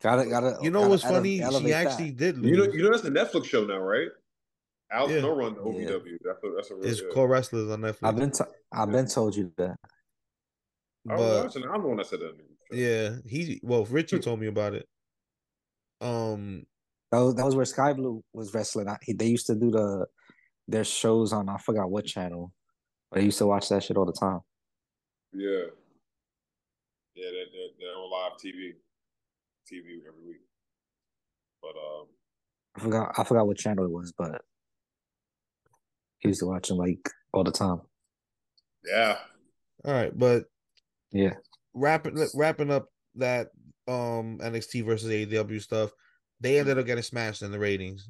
Got 0.00 0.20
it. 0.20 0.30
Got 0.30 0.44
it. 0.44 0.56
You 0.62 0.70
know 0.70 0.80
gotta 0.80 0.90
what's 0.90 1.02
funny? 1.02 1.38
She 1.38 1.72
actually 1.72 2.10
that. 2.10 2.18
did 2.18 2.38
lose. 2.38 2.50
You 2.50 2.56
know, 2.56 2.72
you 2.72 2.82
know 2.82 2.90
that's 2.90 3.04
a 3.04 3.10
Netflix 3.10 3.46
show 3.46 3.64
now, 3.64 3.78
right? 3.78 4.08
Alex 4.90 5.12
yeah. 5.12 5.20
no 5.20 5.36
run 5.36 5.54
the 5.54 5.60
OVW. 5.60 5.80
Yeah. 5.80 6.16
That's 6.24 6.44
a 6.44 6.52
that's 6.56 6.70
a 6.70 6.74
real, 6.76 6.86
it's 6.86 7.02
yeah. 7.14 7.24
wrestlers 7.24 7.70
on 7.70 7.80
Netflix. 7.80 7.98
I've 8.02 8.16
been 8.16 8.30
t- 8.30 8.44
I've 8.72 8.90
been 8.90 9.06
told 9.06 9.36
you 9.36 9.52
that. 9.58 9.76
I 11.10 11.16
was 11.16 11.44
watching. 11.44 11.64
I'm 11.68 11.82
the 11.82 11.88
one 11.88 11.96
that 11.98 12.06
said 12.06 12.20
that. 12.20 12.34
Yeah, 12.70 13.16
he 13.26 13.60
well, 13.62 13.84
Richie 13.84 14.18
told 14.18 14.40
me 14.40 14.46
about 14.46 14.74
it. 14.74 14.86
Um, 16.00 16.64
that 17.10 17.18
was, 17.18 17.34
that 17.34 17.44
was 17.46 17.56
where 17.56 17.64
Skye 17.64 17.94
Blue 17.94 18.22
was 18.32 18.52
wrestling. 18.54 18.88
I, 18.88 18.98
he, 19.02 19.12
they 19.12 19.26
used 19.26 19.46
to 19.46 19.54
do 19.54 19.70
the 19.70 20.06
their 20.68 20.84
shows 20.84 21.32
on 21.32 21.48
I 21.48 21.58
forgot 21.58 21.90
what 21.90 22.04
channel, 22.04 22.52
but 22.52 22.57
I 23.14 23.20
used 23.20 23.38
to 23.38 23.46
watch 23.46 23.68
that 23.68 23.82
shit 23.82 23.96
all 23.96 24.04
the 24.04 24.12
time. 24.12 24.40
Yeah, 25.32 25.70
yeah, 27.14 27.30
they're, 27.30 27.46
they're, 27.52 27.70
they're 27.80 27.96
on 27.96 28.10
live 28.10 28.38
TV, 28.38 28.74
TV 29.70 30.06
every 30.06 30.26
week. 30.26 30.40
But 31.60 31.70
um, 31.70 32.06
I 32.76 32.80
forgot 32.80 33.14
I 33.18 33.24
forgot 33.24 33.46
what 33.46 33.56
channel 33.56 33.84
it 33.84 33.90
was, 33.90 34.12
but 34.16 34.42
he 36.18 36.28
used 36.28 36.40
to 36.40 36.46
watch 36.46 36.68
them 36.68 36.78
like 36.78 37.08
all 37.32 37.44
the 37.44 37.52
time. 37.52 37.80
Yeah. 38.86 39.16
All 39.84 39.92
right, 39.92 40.16
but 40.16 40.44
yeah, 41.12 41.34
wrapping 41.74 42.24
wrapping 42.34 42.70
up 42.70 42.86
that 43.16 43.48
um 43.86 44.38
NXT 44.38 44.84
versus 44.84 45.10
AEW 45.10 45.60
stuff, 45.60 45.90
they 46.40 46.58
ended 46.58 46.78
up 46.78 46.86
getting 46.86 47.02
smashed 47.02 47.42
in 47.42 47.50
the 47.50 47.58
ratings. 47.58 48.08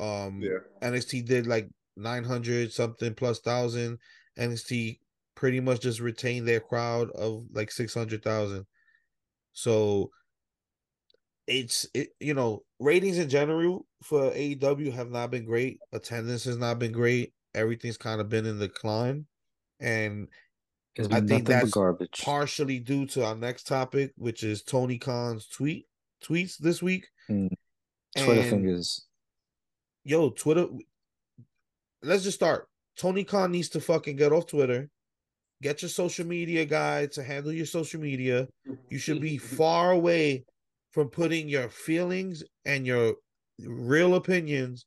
Um, 0.00 0.40
yeah. 0.42 0.58
NXT 0.82 1.26
did 1.26 1.46
like 1.46 1.68
nine 1.98 2.24
hundred 2.24 2.72
something 2.72 3.14
plus 3.14 3.40
thousand. 3.40 3.98
NXT 4.38 5.00
pretty 5.34 5.60
much 5.60 5.80
just 5.80 6.00
retained 6.00 6.46
their 6.46 6.60
crowd 6.60 7.10
of 7.10 7.46
like 7.52 7.70
six 7.70 7.94
hundred 7.94 8.22
thousand. 8.22 8.66
So 9.52 10.10
it's 11.46 11.86
it 11.94 12.10
you 12.20 12.34
know 12.34 12.62
ratings 12.78 13.18
in 13.18 13.28
general 13.28 13.86
for 14.02 14.30
AEW 14.30 14.92
have 14.92 15.10
not 15.10 15.30
been 15.30 15.44
great. 15.44 15.78
Attendance 15.92 16.44
has 16.44 16.56
not 16.56 16.78
been 16.78 16.92
great. 16.92 17.32
Everything's 17.54 17.96
kind 17.96 18.20
of 18.20 18.28
been 18.28 18.46
in 18.46 18.58
decline, 18.58 19.26
and 19.80 20.28
I 21.10 21.20
think 21.20 21.46
that's 21.46 21.70
garbage. 21.70 22.20
partially 22.22 22.78
due 22.78 23.06
to 23.06 23.24
our 23.24 23.34
next 23.34 23.66
topic, 23.66 24.12
which 24.16 24.42
is 24.42 24.62
Tony 24.62 24.98
Khan's 24.98 25.46
tweet 25.48 25.86
tweets 26.24 26.58
this 26.58 26.82
week. 26.82 27.06
Mm. 27.30 27.50
Twitter 28.16 28.40
and, 28.40 28.50
fingers. 28.50 29.06
Yo, 30.04 30.30
Twitter. 30.30 30.66
Let's 32.02 32.24
just 32.24 32.36
start. 32.36 32.68
Tony 32.96 33.24
Khan 33.24 33.52
needs 33.52 33.68
to 33.70 33.80
fucking 33.80 34.16
get 34.16 34.32
off 34.32 34.46
Twitter. 34.46 34.88
Get 35.62 35.82
your 35.82 35.88
social 35.88 36.26
media 36.26 36.64
guy 36.64 37.06
to 37.06 37.22
handle 37.22 37.52
your 37.52 37.66
social 37.66 38.00
media. 38.00 38.46
You 38.90 38.98
should 38.98 39.20
be 39.20 39.38
far 39.38 39.90
away 39.90 40.44
from 40.92 41.08
putting 41.08 41.48
your 41.48 41.68
feelings 41.68 42.44
and 42.64 42.86
your 42.86 43.14
real 43.64 44.14
opinions 44.14 44.86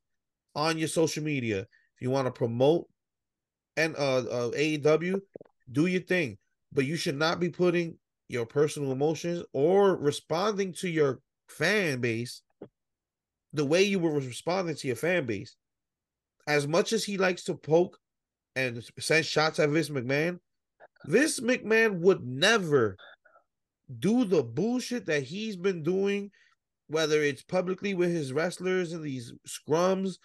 on 0.55 0.77
your 0.77 0.87
social 0.87 1.23
media. 1.23 1.59
If 1.61 2.01
you 2.01 2.09
want 2.09 2.27
to 2.27 2.31
promote 2.31 2.87
and 3.75 3.95
uh, 3.97 4.17
uh 4.17 4.51
AEW, 4.51 5.19
do 5.71 5.85
your 5.87 6.01
thing, 6.01 6.37
but 6.71 6.85
you 6.85 6.95
should 6.95 7.17
not 7.17 7.39
be 7.39 7.49
putting 7.49 7.97
your 8.29 8.45
personal 8.45 8.91
emotions 8.91 9.43
or 9.53 9.97
responding 9.97 10.73
to 10.73 10.89
your 10.89 11.19
fan 11.49 11.99
base 11.99 12.41
the 13.53 13.65
way 13.65 13.83
you 13.83 13.99
were 13.99 14.11
responding 14.11 14.75
to 14.75 14.87
your 14.87 14.95
fan 14.95 15.25
base. 15.25 15.55
As 16.47 16.67
much 16.67 16.93
as 16.93 17.03
he 17.03 17.17
likes 17.17 17.43
to 17.45 17.55
poke 17.55 17.97
and 18.55 18.83
send 18.99 19.25
shots 19.25 19.59
at 19.59 19.69
Vince 19.69 19.89
McMahon, 19.89 20.39
Vince 21.05 21.39
McMahon 21.39 21.99
would 22.01 22.25
never 22.25 22.97
do 23.99 24.25
the 24.25 24.43
bullshit 24.43 25.05
that 25.07 25.23
he's 25.23 25.55
been 25.55 25.83
doing, 25.83 26.31
whether 26.87 27.21
it's 27.21 27.43
publicly 27.43 27.93
with 27.93 28.09
his 28.09 28.33
wrestlers 28.33 28.93
and 28.93 29.03
these 29.03 29.33
scrums, 29.47 30.15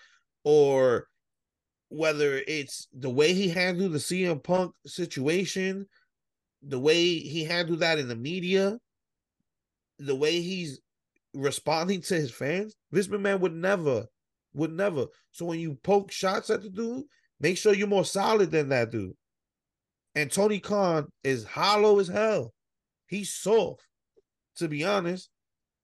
or 0.44 1.08
whether 1.88 2.42
it's 2.46 2.88
the 2.92 3.10
way 3.10 3.32
he 3.32 3.48
handled 3.48 3.92
the 3.92 3.98
CM 3.98 4.42
Punk 4.42 4.74
situation, 4.86 5.86
the 6.62 6.78
way 6.78 7.18
he 7.18 7.44
handled 7.44 7.80
that 7.80 7.98
in 7.98 8.08
the 8.08 8.16
media, 8.16 8.78
the 9.98 10.14
way 10.14 10.40
he's 10.40 10.80
responding 11.34 12.00
to 12.02 12.14
his 12.14 12.30
fans, 12.30 12.74
Vince 12.90 13.08
McMahon 13.08 13.40
would 13.40 13.54
never, 13.54 14.06
would 14.56 14.72
never. 14.72 15.06
So 15.30 15.46
when 15.46 15.60
you 15.60 15.78
poke 15.82 16.10
shots 16.10 16.50
at 16.50 16.62
the 16.62 16.70
dude, 16.70 17.04
make 17.40 17.58
sure 17.58 17.74
you're 17.74 17.86
more 17.86 18.04
solid 18.04 18.50
than 18.50 18.70
that 18.70 18.90
dude. 18.90 19.14
And 20.14 20.30
Tony 20.30 20.58
Khan 20.60 21.06
is 21.22 21.44
hollow 21.44 21.98
as 21.98 22.08
hell. 22.08 22.52
He's 23.06 23.32
soft, 23.34 23.86
to 24.56 24.66
be 24.68 24.84
honest. 24.84 25.28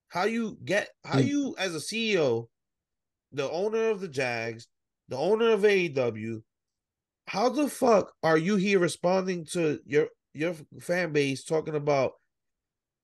how 0.08 0.24
you 0.24 0.58
get 0.64 0.88
how 1.04 1.18
mm. 1.18 1.26
you 1.26 1.54
as 1.58 1.74
a 1.74 1.78
CEO, 1.78 2.48
the 3.32 3.50
owner 3.50 3.90
of 3.90 4.00
the 4.00 4.08
Jags, 4.08 4.66
the 5.08 5.16
owner 5.16 5.50
of 5.50 5.60
AEW, 5.62 6.42
how 7.28 7.48
the 7.48 7.68
fuck 7.68 8.12
are 8.22 8.38
you 8.38 8.56
here 8.56 8.78
responding 8.78 9.44
to 9.52 9.78
your 9.86 10.08
your 10.34 10.54
fan 10.80 11.12
base 11.12 11.44
talking 11.44 11.76
about 11.76 12.12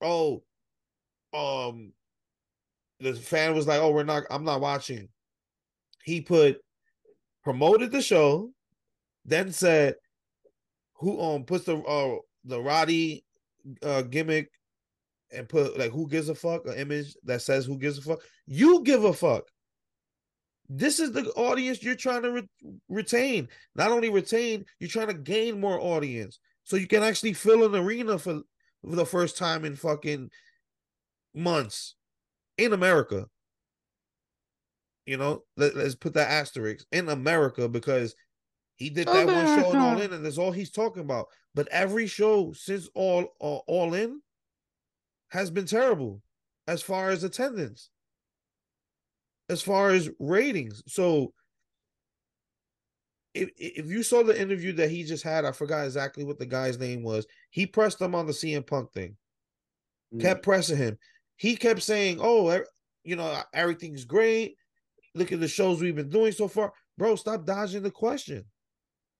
oh 0.00 0.42
um 1.35 1.92
the 3.00 3.14
fan 3.14 3.54
was 3.54 3.66
like, 3.66 3.81
"Oh, 3.81 3.92
we're 3.92 4.04
not. 4.04 4.24
I'm 4.31 4.44
not 4.44 4.61
watching." 4.61 5.09
He 6.08 6.22
put 6.22 6.58
promoted 7.44 7.92
the 7.92 8.00
show, 8.00 8.50
then 9.26 9.52
said, 9.52 9.96
"Who 11.00 11.20
um 11.20 11.44
puts 11.44 11.66
the 11.66 11.76
uh 11.76 12.16
the 12.46 12.58
Roddy 12.58 13.26
uh 13.82 14.00
gimmick 14.00 14.50
and 15.30 15.46
put 15.46 15.78
like 15.78 15.90
who 15.90 16.08
gives 16.08 16.30
a 16.30 16.34
fuck 16.34 16.66
an 16.66 16.78
image 16.78 17.14
that 17.24 17.42
says 17.42 17.66
who 17.66 17.76
gives 17.76 17.98
a 17.98 18.00
fuck. 18.00 18.20
You 18.46 18.82
give 18.84 19.04
a 19.04 19.12
fuck. 19.12 19.44
This 20.70 20.98
is 20.98 21.12
the 21.12 21.26
audience 21.32 21.82
you're 21.82 21.94
trying 21.94 22.22
to 22.22 22.32
re- 22.32 22.48
retain. 22.88 23.48
Not 23.74 23.90
only 23.90 24.08
retain, 24.08 24.64
you're 24.80 24.88
trying 24.88 25.08
to 25.08 25.14
gain 25.14 25.60
more 25.60 25.78
audience 25.78 26.38
so 26.64 26.76
you 26.76 26.86
can 26.86 27.02
actually 27.02 27.34
fill 27.34 27.66
an 27.66 27.74
arena 27.74 28.18
for, 28.18 28.40
for 28.82 28.96
the 28.96 29.04
first 29.04 29.36
time 29.36 29.66
in 29.66 29.76
fucking 29.76 30.30
months 31.34 31.96
in 32.56 32.72
America. 32.72 33.26
You 35.08 35.16
know, 35.16 35.42
let, 35.56 35.74
us 35.74 35.94
put 35.94 36.14
that 36.14 36.30
asterisk 36.30 36.86
in 36.92 37.08
America 37.08 37.68
because 37.68 38.14
he 38.76 38.90
did 38.90 39.08
that 39.08 39.26
one 39.26 39.46
show 39.46 39.70
in 39.70 39.76
All 39.76 40.00
In, 40.00 40.12
and 40.12 40.24
that's 40.24 40.38
all 40.38 40.52
he's 40.52 40.70
talking 40.70 41.02
about. 41.02 41.26
But 41.54 41.68
every 41.68 42.06
show 42.06 42.52
since 42.52 42.88
All 42.94 43.22
uh, 43.40 43.58
All 43.66 43.94
In 43.94 44.20
has 45.30 45.50
been 45.50 45.66
terrible 45.66 46.22
as 46.66 46.82
far 46.82 47.10
as 47.10 47.24
attendance, 47.24 47.90
as 49.48 49.62
far 49.62 49.90
as 49.90 50.10
ratings. 50.18 50.82
So 50.86 51.32
if 53.34 53.50
if 53.56 53.86
you 53.86 54.02
saw 54.02 54.22
the 54.22 54.40
interview 54.40 54.72
that 54.74 54.90
he 54.90 55.04
just 55.04 55.24
had, 55.24 55.44
I 55.44 55.52
forgot 55.52 55.86
exactly 55.86 56.24
what 56.24 56.38
the 56.38 56.46
guy's 56.46 56.78
name 56.78 57.02
was. 57.02 57.26
He 57.50 57.66
pressed 57.66 58.00
him 58.00 58.14
on 58.14 58.26
the 58.26 58.32
CM 58.32 58.66
Punk 58.66 58.92
thing, 58.92 59.16
mm. 60.14 60.20
kept 60.20 60.42
pressing 60.42 60.76
him 60.76 60.98
he 61.38 61.56
kept 61.56 61.80
saying, 61.82 62.18
"Oh, 62.20 62.62
you 63.04 63.16
know, 63.16 63.40
everything's 63.54 64.04
great. 64.04 64.56
Look 65.18 65.33
at 65.33 65.40
the 65.40 65.48
shows 65.48 65.81
we've 65.81 65.96
been 65.96 66.09
doing 66.09 66.33
so 66.33 66.46
far, 66.48 66.72
bro. 66.96 67.16
Stop 67.16 67.44
dodging 67.44 67.83
the 67.83 67.90
question. 67.90 68.44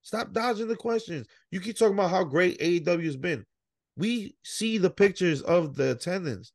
Stop 0.03 0.33
dodging 0.33 0.69
the 0.69 0.77
questions. 0.77 1.27
You 1.51 1.61
keep 1.61 1.77
talking 1.77 1.95
about 1.95 2.11
how 2.11 2.25
great 2.25 2.61
AEW's 2.61 3.17
been. 3.17 3.45
We 3.97 4.37
see 4.45 4.79
the 4.79 4.91
pictures 4.91 5.43
of 5.43 5.75
the 5.75 5.91
attendance. 5.91 6.53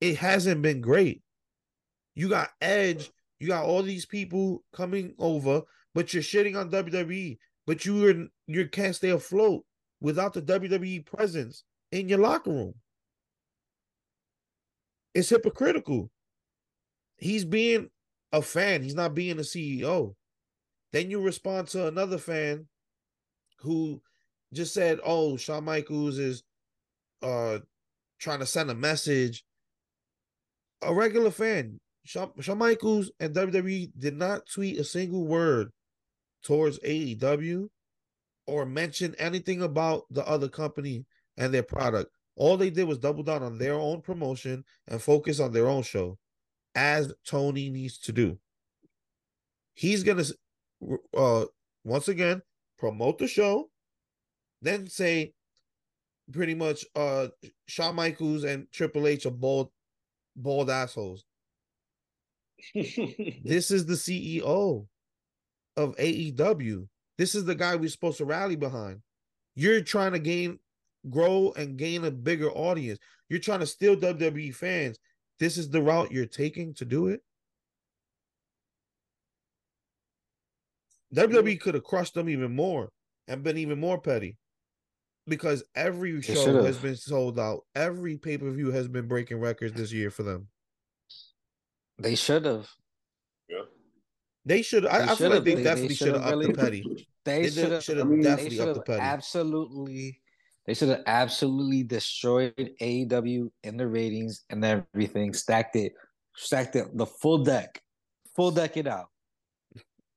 It 0.00 0.16
hasn't 0.16 0.62
been 0.62 0.80
great. 0.80 1.22
You 2.14 2.28
got 2.28 2.50
Edge. 2.60 3.10
You 3.40 3.48
got 3.48 3.64
all 3.64 3.82
these 3.82 4.06
people 4.06 4.62
coming 4.72 5.14
over, 5.18 5.62
but 5.94 6.14
you're 6.14 6.22
shitting 6.22 6.56
on 6.58 6.70
WWE. 6.70 7.38
But 7.66 7.84
you 7.84 8.06
are 8.06 8.26
you 8.46 8.68
can't 8.68 8.94
stay 8.94 9.10
afloat 9.10 9.64
without 10.00 10.32
the 10.32 10.42
WWE 10.42 11.04
presence 11.04 11.64
in 11.90 12.08
your 12.08 12.18
locker 12.18 12.50
room. 12.50 12.74
It's 15.12 15.30
hypocritical. 15.30 16.10
He's 17.16 17.44
being 17.44 17.90
a 18.34 18.42
fan, 18.42 18.82
he's 18.82 18.96
not 18.96 19.14
being 19.14 19.38
a 19.38 19.42
CEO. 19.42 20.14
Then 20.92 21.08
you 21.08 21.20
respond 21.20 21.68
to 21.68 21.86
another 21.86 22.18
fan 22.18 22.66
who 23.58 24.02
just 24.52 24.74
said, 24.74 24.98
"Oh, 25.04 25.36
Shawn 25.36 25.64
Michaels 25.64 26.18
is 26.18 26.42
uh 27.22 27.60
trying 28.18 28.40
to 28.40 28.46
send 28.46 28.70
a 28.70 28.74
message." 28.74 29.44
A 30.82 30.92
regular 30.92 31.30
fan, 31.30 31.78
Shawn, 32.04 32.32
Shawn 32.40 32.58
Michaels 32.58 33.12
and 33.20 33.34
WWE 33.34 33.92
did 33.96 34.16
not 34.16 34.46
tweet 34.46 34.80
a 34.80 34.84
single 34.84 35.26
word 35.26 35.70
towards 36.42 36.80
AEW 36.80 37.70
or 38.46 38.66
mention 38.66 39.14
anything 39.14 39.62
about 39.62 40.04
the 40.10 40.26
other 40.26 40.48
company 40.48 41.06
and 41.36 41.54
their 41.54 41.62
product. 41.62 42.10
All 42.36 42.56
they 42.56 42.70
did 42.70 42.88
was 42.88 42.98
double 42.98 43.22
down 43.22 43.44
on 43.44 43.58
their 43.58 43.74
own 43.74 44.02
promotion 44.02 44.64
and 44.88 45.00
focus 45.00 45.38
on 45.38 45.52
their 45.52 45.68
own 45.68 45.84
show, 45.84 46.18
as 46.74 47.12
Tony 47.26 47.70
needs 47.70 47.98
to 47.98 48.12
do. 48.12 48.38
He's 49.74 50.02
gonna, 50.02 50.24
uh, 51.16 51.44
once 51.84 52.08
again 52.08 52.42
promote 52.78 53.18
the 53.18 53.28
show, 53.28 53.70
then 54.62 54.86
say, 54.88 55.32
pretty 56.32 56.54
much, 56.54 56.84
uh, 56.94 57.28
Shawn 57.66 57.96
Michaels 57.96 58.44
and 58.44 58.70
Triple 58.72 59.06
H 59.06 59.26
are 59.26 59.30
bald, 59.30 59.70
bald 60.36 60.70
assholes. 60.70 61.24
this 62.74 63.70
is 63.70 63.86
the 63.86 63.94
CEO 63.94 64.86
of 65.76 65.96
AEW. 65.96 66.88
This 67.18 67.34
is 67.34 67.44
the 67.44 67.54
guy 67.54 67.76
we're 67.76 67.88
supposed 67.88 68.18
to 68.18 68.24
rally 68.24 68.56
behind. 68.56 69.00
You're 69.54 69.82
trying 69.82 70.12
to 70.12 70.18
gain 70.18 70.58
grow 71.10 71.52
and 71.56 71.76
gain 71.76 72.04
a 72.04 72.10
bigger 72.10 72.50
audience. 72.50 72.98
You're 73.28 73.40
trying 73.40 73.60
to 73.60 73.66
steal 73.66 73.96
WWE 73.96 74.54
fans. 74.54 74.98
This 75.40 75.58
is 75.58 75.70
the 75.70 75.82
route 75.82 76.12
you're 76.12 76.26
taking 76.26 76.74
to 76.74 76.84
do 76.84 77.08
it. 77.08 77.20
WWE 81.14 81.60
could 81.60 81.74
have 81.74 81.84
crushed 81.84 82.14
them 82.14 82.28
even 82.28 82.54
more 82.54 82.90
and 83.28 83.42
been 83.42 83.56
even 83.58 83.78
more 83.78 84.00
petty 84.00 84.36
because 85.26 85.62
every 85.74 86.20
show 86.22 86.62
has 86.64 86.76
been 86.78 86.96
sold 86.96 87.38
out. 87.38 87.60
Every 87.74 88.16
pay 88.16 88.38
per 88.38 88.50
view 88.50 88.70
has 88.72 88.88
been 88.88 89.06
breaking 89.06 89.40
records 89.40 89.74
this 89.74 89.92
year 89.92 90.10
for 90.10 90.22
them. 90.22 90.48
They 91.98 92.16
should 92.16 92.44
have. 92.44 92.68
Yeah. 93.48 93.62
They 94.44 94.62
should. 94.62 94.86
I, 94.86 95.12
I 95.12 95.14
feel 95.14 95.30
like 95.30 95.44
they, 95.44 95.54
they 95.54 95.62
definitely 95.62 95.94
should 95.94 96.14
have 96.14 96.22
upped 96.22 96.42
the 96.42 96.52
petty. 96.52 97.06
They, 97.24 97.48
should 97.48 97.70
have 97.70 97.84
definitely 97.86 98.60
upped 98.60 98.74
the 98.74 98.82
petty. 98.82 99.00
Absolutely 99.00 100.20
they 100.66 100.74
should 100.74 100.88
have 100.88 101.02
absolutely 101.06 101.82
destroyed 101.82 102.70
AEW 102.80 103.50
in 103.62 103.76
the 103.76 103.86
ratings 103.86 104.44
and 104.50 104.64
everything. 104.64 105.34
Stacked 105.34 105.76
it, 105.76 105.92
stacked 106.36 106.76
it 106.76 106.96
the 106.96 107.06
full 107.06 107.44
deck, 107.44 107.80
full 108.34 108.50
deck 108.50 108.76
it 108.76 108.86
out, 108.86 109.08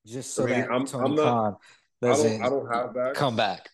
just 0.06 0.34
so 0.34 0.44
I 0.44 0.46
mean, 0.48 0.62
that 0.62 0.72
I'm, 0.72 0.86
Tony 0.86 1.06
I'm 1.06 1.16
not, 1.16 1.24
Khan 1.24 1.56
doesn't 2.02 2.42
I 2.42 2.50
don't, 2.50 2.68
I 2.68 2.74
don't 2.74 2.74
have 2.74 2.94
that. 2.94 3.16
come 3.16 3.36
back. 3.36 3.70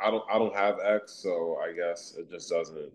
I 0.00 0.10
don't 0.10 0.24
I 0.30 0.38
don't 0.38 0.54
have 0.54 0.76
X, 0.84 1.20
so 1.22 1.58
I 1.62 1.72
guess 1.72 2.14
it 2.18 2.30
just 2.30 2.50
doesn't. 2.50 2.92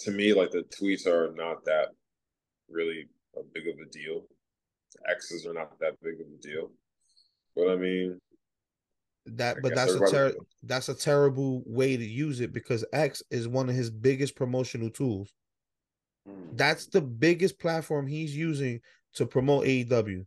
To 0.00 0.10
me, 0.10 0.32
like 0.32 0.50
the 0.50 0.64
tweets 0.80 1.06
are 1.06 1.32
not 1.34 1.64
that 1.64 1.88
really 2.68 3.06
a 3.36 3.40
big 3.52 3.68
of 3.68 3.74
a 3.80 3.90
deal. 3.90 4.22
X's 5.08 5.46
are 5.46 5.54
not 5.54 5.78
that 5.80 6.00
big 6.02 6.14
of 6.14 6.26
a 6.26 6.40
deal. 6.40 6.70
But 7.56 7.70
I 7.70 7.76
mean, 7.76 8.20
that 9.26 9.56
but 9.62 9.74
that's 9.74 9.94
a 9.94 10.06
ter- 10.10 10.34
that's 10.64 10.88
a 10.88 10.94
terrible 10.94 11.62
way 11.66 11.96
to 11.96 12.04
use 12.04 12.40
it 12.40 12.52
because 12.52 12.84
X 12.92 13.22
is 13.30 13.48
one 13.48 13.68
of 13.68 13.74
his 13.74 13.90
biggest 13.90 14.36
promotional 14.36 14.90
tools. 14.90 15.32
Mm. 16.28 16.56
That's 16.56 16.86
the 16.86 17.00
biggest 17.00 17.58
platform 17.58 18.06
he's 18.06 18.36
using 18.36 18.80
to 19.14 19.26
promote 19.26 19.64
AEW. 19.66 20.26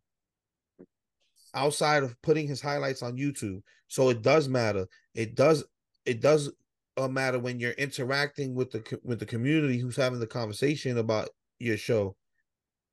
Outside 1.54 2.04
of 2.04 2.20
putting 2.22 2.48
his 2.48 2.62
highlights 2.62 3.04
on 3.04 3.18
YouTube. 3.18 3.62
So 3.88 4.10
it 4.10 4.22
does 4.22 4.48
matter. 4.50 4.88
It 5.14 5.36
does 5.36 5.64
it 6.06 6.22
does 6.22 6.52
uh, 6.98 7.08
matter 7.08 7.40
when 7.40 7.60
you're 7.60 7.72
interacting 7.72 8.56
with 8.56 8.72
the 8.72 9.00
with 9.04 9.20
the 9.20 9.26
community 9.26 9.78
who's 9.78 9.96
having 9.96 10.20
the 10.20 10.28
conversation 10.28 10.98
about 10.98 11.30
your 11.60 11.78
show 11.78 12.16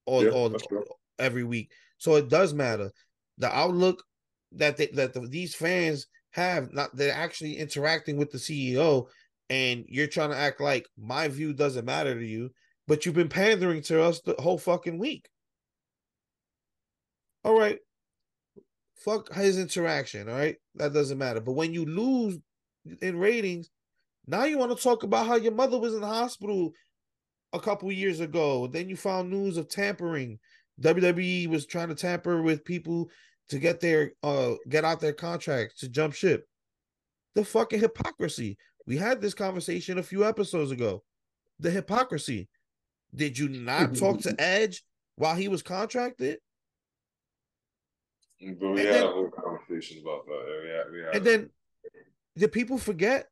all, 0.07 0.25
yeah, 0.25 0.31
all 0.31 0.55
every 1.19 1.45
week. 1.45 1.71
So 1.99 2.17
it 2.17 2.29
does 2.29 2.53
matter. 2.53 2.91
The 3.39 3.55
outlook 3.55 4.05
that 4.57 4.77
they, 4.77 4.87
that 4.89 5.13
the, 5.13 5.21
these 5.21 5.55
fans 5.55 6.07
have 6.31 6.73
not 6.73 6.95
they're 6.95 7.15
actually 7.15 7.57
interacting 7.57 8.17
with 8.17 8.31
the 8.31 8.39
CEO 8.39 9.07
and 9.51 9.85
you're 9.89 10.07
trying 10.07 10.31
to 10.31 10.37
act 10.37 10.61
like 10.61 10.87
my 10.99 11.29
view 11.29 11.53
doesn't 11.53 11.85
matter 11.85 12.19
to 12.19 12.27
you 12.27 12.51
but 12.87 13.05
you've 13.05 13.15
been 13.15 13.29
pandering 13.29 13.83
to 13.83 14.03
us 14.03 14.21
the 14.21 14.35
whole 14.39 14.59
fucking 14.59 14.99
week. 14.99 15.29
All 17.45 17.59
right. 17.59 17.79
Fuck 18.97 19.33
his 19.33 19.59
interaction 19.59 20.29
all 20.29 20.37
right? 20.37 20.57
That 20.75 20.93
doesn't 20.93 21.19
matter. 21.19 21.41
But 21.41 21.53
when 21.53 21.73
you 21.73 21.85
lose 21.85 22.39
in 23.01 23.19
ratings 23.19 23.71
now 24.27 24.45
you 24.45 24.59
want 24.59 24.77
to 24.77 24.83
talk 24.83 25.03
about 25.03 25.27
how 25.27 25.37
your 25.37 25.53
mother 25.53 25.79
was 25.79 25.95
in 25.95 26.01
the 26.01 26.07
hospital 26.07 26.73
a 27.55 27.61
couple 27.61 27.91
years 27.93 28.21
ago. 28.21 28.67
Then 28.67 28.89
you 28.89 28.97
found 28.97 29.31
news 29.31 29.57
of 29.57 29.69
tampering. 29.69 30.39
WWE 30.81 31.49
was 31.49 31.67
trying 31.67 31.89
to 31.89 31.95
tamper 31.95 32.43
with 32.43 32.65
people 32.65 33.09
to 33.51 33.59
get 33.59 33.81
their 33.81 34.13
uh 34.23 34.55
get 34.69 34.85
out 34.85 35.01
their 35.01 35.13
contracts 35.13 35.81
to 35.81 35.89
jump 35.89 36.15
ship. 36.15 36.47
The 37.35 37.45
fucking 37.45 37.81
hypocrisy. 37.81 38.57
We 38.87 38.97
had 38.97 39.21
this 39.21 39.35
conversation 39.35 39.99
a 39.99 40.03
few 40.03 40.25
episodes 40.25 40.71
ago. 40.71 41.03
The 41.59 41.71
hypocrisy. 41.71 42.49
Did 43.15 43.39
you 43.39 43.49
not 43.49 43.97
talk 43.97 44.21
to 44.21 44.35
Edge 44.39 44.85
while 45.17 45.37
he 45.37 45.49
was 45.49 45.63
contracted? 45.63 46.39
But 48.41 48.73
we 48.73 48.81
and 48.81 48.89
had 48.89 48.95
then, 48.95 49.05
a 49.05 49.11
whole 49.13 49.31
conversation 49.31 50.03
about 50.03 50.27
that. 50.27 50.61
We 50.63 50.69
had, 50.69 50.93
we 50.93 50.99
had 51.01 51.17
and 51.17 51.25
then 51.25 51.51
did 52.37 52.53
people 52.53 52.79
forget 52.79 53.29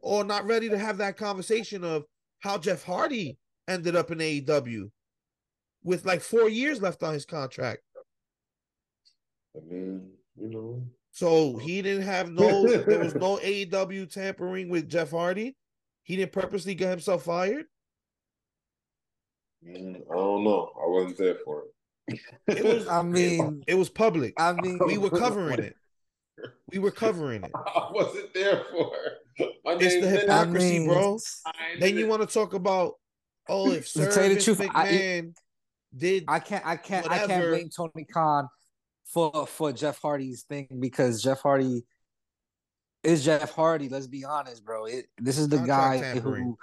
or 0.00 0.24
not 0.24 0.46
ready 0.46 0.68
to 0.68 0.78
have 0.78 0.98
that 0.98 1.16
conversation 1.16 1.84
of 1.84 2.04
how 2.40 2.58
Jeff 2.58 2.82
Hardy 2.82 3.38
ended 3.66 3.96
up 3.96 4.10
in 4.10 4.18
AEW 4.18 4.90
with 5.84 6.04
like 6.04 6.20
four 6.20 6.48
years 6.48 6.82
left 6.82 7.02
on 7.02 7.12
his 7.14 7.24
contract. 7.24 7.82
I 9.58 9.72
mean, 9.72 10.10
you 10.36 10.48
know. 10.48 10.82
So 11.10 11.56
he 11.56 11.82
didn't 11.82 12.04
have 12.04 12.30
no. 12.30 12.66
there 12.84 13.00
was 13.00 13.14
no 13.14 13.38
AEW 13.38 14.12
tampering 14.12 14.68
with 14.68 14.88
Jeff 14.88 15.10
Hardy. 15.10 15.56
He 16.02 16.16
didn't 16.16 16.32
purposely 16.32 16.74
get 16.74 16.90
himself 16.90 17.24
fired. 17.24 17.64
Mm, 19.66 20.02
I 20.10 20.14
don't 20.14 20.44
know. 20.44 20.70
I 20.76 20.86
wasn't 20.86 21.18
there 21.18 21.36
for 21.44 21.64
it. 22.06 22.20
It 22.46 22.64
was. 22.64 22.88
I 22.88 23.02
mean, 23.02 23.62
it, 23.66 23.72
it 23.72 23.74
was 23.74 23.88
public. 23.88 24.34
I 24.38 24.52
mean, 24.52 24.78
we 24.86 24.98
were 24.98 25.10
covering 25.10 25.60
it. 25.60 25.76
We 26.70 26.78
were 26.78 26.90
covering 27.04 27.44
it. 27.44 27.50
I 27.54 27.88
wasn't 27.92 28.32
there 28.32 28.62
for 28.70 28.92
it. 29.06 29.52
It's 29.80 30.00
the 30.00 30.08
hypocrisy, 30.08 30.76
I 30.76 30.78
mean, 30.78 30.88
bro. 30.88 31.18
Then 31.78 31.96
you 31.96 32.06
want 32.08 32.22
to 32.22 32.32
talk 32.32 32.54
about 32.54 32.94
oh, 33.48 33.70
if 33.72 33.88
Sir 33.88 34.10
tell 34.10 34.24
you 34.24 34.34
the 34.34 34.40
truth, 34.40 34.58
McMahon 34.58 35.28
I, 35.28 35.96
did 35.96 36.24
I 36.28 36.38
can't 36.38 36.66
I 36.66 36.76
can't 36.76 37.08
whatever. 37.08 37.24
I 37.24 37.26
can't 37.26 37.48
blame 37.50 37.70
Tony 37.74 38.04
Khan 38.04 38.48
for 39.08 39.46
for 39.46 39.72
Jeff 39.72 40.00
Hardy's 40.00 40.42
thing 40.42 40.68
because 40.80 41.22
Jeff 41.22 41.40
Hardy 41.40 41.84
is 43.02 43.24
Jeff 43.24 43.52
Hardy. 43.52 43.88
Let's 43.88 44.06
be 44.06 44.24
honest, 44.24 44.64
bro. 44.64 44.84
It, 44.86 45.06
this 45.18 45.38
is 45.38 45.48
the 45.48 45.58
guy 45.58 46.00
tampering. 46.00 46.44
who. 46.44 46.58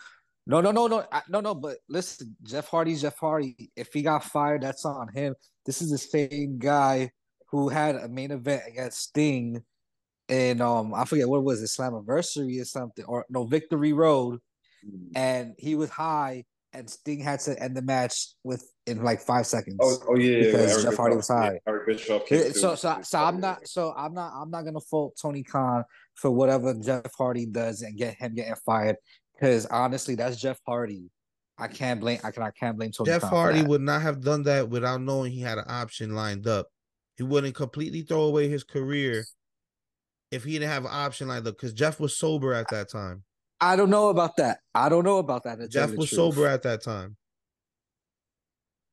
No, 0.48 0.62
no, 0.62 0.72
no, 0.72 0.88
no, 0.88 1.04
no, 1.28 1.42
no. 1.42 1.56
But 1.56 1.78
listen, 1.90 2.36
Jeff 2.44 2.68
Hardy's 2.68 3.02
Jeff 3.02 3.18
Hardy. 3.18 3.72
If 3.76 3.92
he 3.94 4.04
got 4.04 4.24
fired, 4.24 4.62
that's 4.62 4.86
on 4.86 5.08
him. 5.14 5.34
This 5.66 5.82
is 5.82 5.90
the 5.90 5.98
same 5.98 6.60
guy 6.60 7.12
who 7.48 7.70
had 7.70 7.96
a 7.96 8.08
main 8.08 8.32
event 8.32 8.64
against 8.68 9.00
Sting, 9.00 9.64
and 10.30 10.62
um, 10.62 10.94
I 10.94 11.06
forget 11.06 11.28
what 11.28 11.44
was 11.44 11.64
it, 11.64 11.66
Slammiversary 11.66 12.62
or 12.62 12.66
something, 12.66 13.06
or 13.06 13.26
no, 13.30 13.46
Victory 13.46 13.94
Road, 13.94 14.40
mm. 14.88 15.08
and 15.16 15.56
he 15.58 15.74
was 15.74 15.90
high, 15.90 16.46
and 16.76 16.90
Sting 16.90 17.20
had 17.20 17.40
to 17.42 17.62
end 17.62 17.76
the 17.76 17.82
match 17.82 18.30
with 18.44 18.70
in 18.86 19.04
like 19.04 19.22
five 19.22 19.48
seconds. 19.48 19.78
Oh, 19.82 19.98
oh 20.10 20.16
yeah, 20.16 20.44
because 20.44 20.78
yeah, 20.78 20.90
Jeff 20.90 20.98
Hardy 20.98 21.16
was 21.16 21.28
high. 21.28 21.60
Yeah, 21.66 22.38
uh, 22.38 22.52
so, 22.52 22.76
so, 22.76 23.00
so 23.02 23.20
I'm 23.20 23.40
not, 23.40 23.68
so 23.68 23.94
I'm 23.98 24.14
not, 24.14 24.34
I'm 24.36 24.52
not 24.52 24.64
gonna 24.64 24.82
fault 24.82 25.18
Tony 25.22 25.44
Khan 25.44 25.84
for 26.16 26.32
whatever 26.32 26.74
Jeff 26.74 27.12
Hardy 27.18 27.46
does 27.46 27.82
and 27.82 27.98
get 27.98 28.16
him 28.16 28.36
getting 28.36 28.56
fired. 28.66 28.98
Because 29.34 29.66
honestly, 29.66 30.16
that's 30.16 30.38
Jeff 30.38 30.60
Hardy. 30.66 31.10
I 31.58 31.68
can't 31.68 32.00
blame, 32.00 32.20
I 32.24 32.32
can, 32.32 32.44
I 32.44 32.52
can't 32.52 32.78
blame 32.78 32.92
Tony. 32.92 33.10
Jeff 33.10 33.22
Khan 33.22 33.32
Hardy 33.32 33.64
would 33.64 33.82
not 33.82 34.02
have 34.02 34.22
done 34.22 34.44
that 34.44 34.70
without 34.70 35.02
knowing 35.02 35.32
he 35.32 35.42
had 35.42 35.58
an 35.58 35.66
option 35.68 36.16
lined 36.16 36.48
up. 36.48 36.68
He 37.18 37.24
wouldn't 37.24 37.56
completely 37.56 38.02
throw 38.02 38.24
away 38.24 38.50
his 38.50 38.64
career 38.64 39.26
if 40.32 40.44
he 40.44 40.54
didn't 40.54 40.72
have 40.72 40.84
an 40.84 40.92
option 40.92 41.30
lined 41.30 41.48
up. 41.48 41.56
Because 41.56 41.74
Jeff 41.74 42.00
was 42.00 42.18
sober 42.18 42.54
at 42.54 42.70
that 42.72 42.90
time. 42.90 43.24
I 43.62 43.76
don't 43.76 43.90
know 43.90 44.10
about 44.10 44.38
that. 44.38 44.60
I 44.74 44.90
don't 44.90 45.04
know 45.04 45.18
about 45.18 45.44
that. 45.44 45.70
Jeff 45.70 45.96
was 45.96 46.10
sober 46.10 46.48
at 46.48 46.64
that 46.64 46.84
time. 46.84 47.16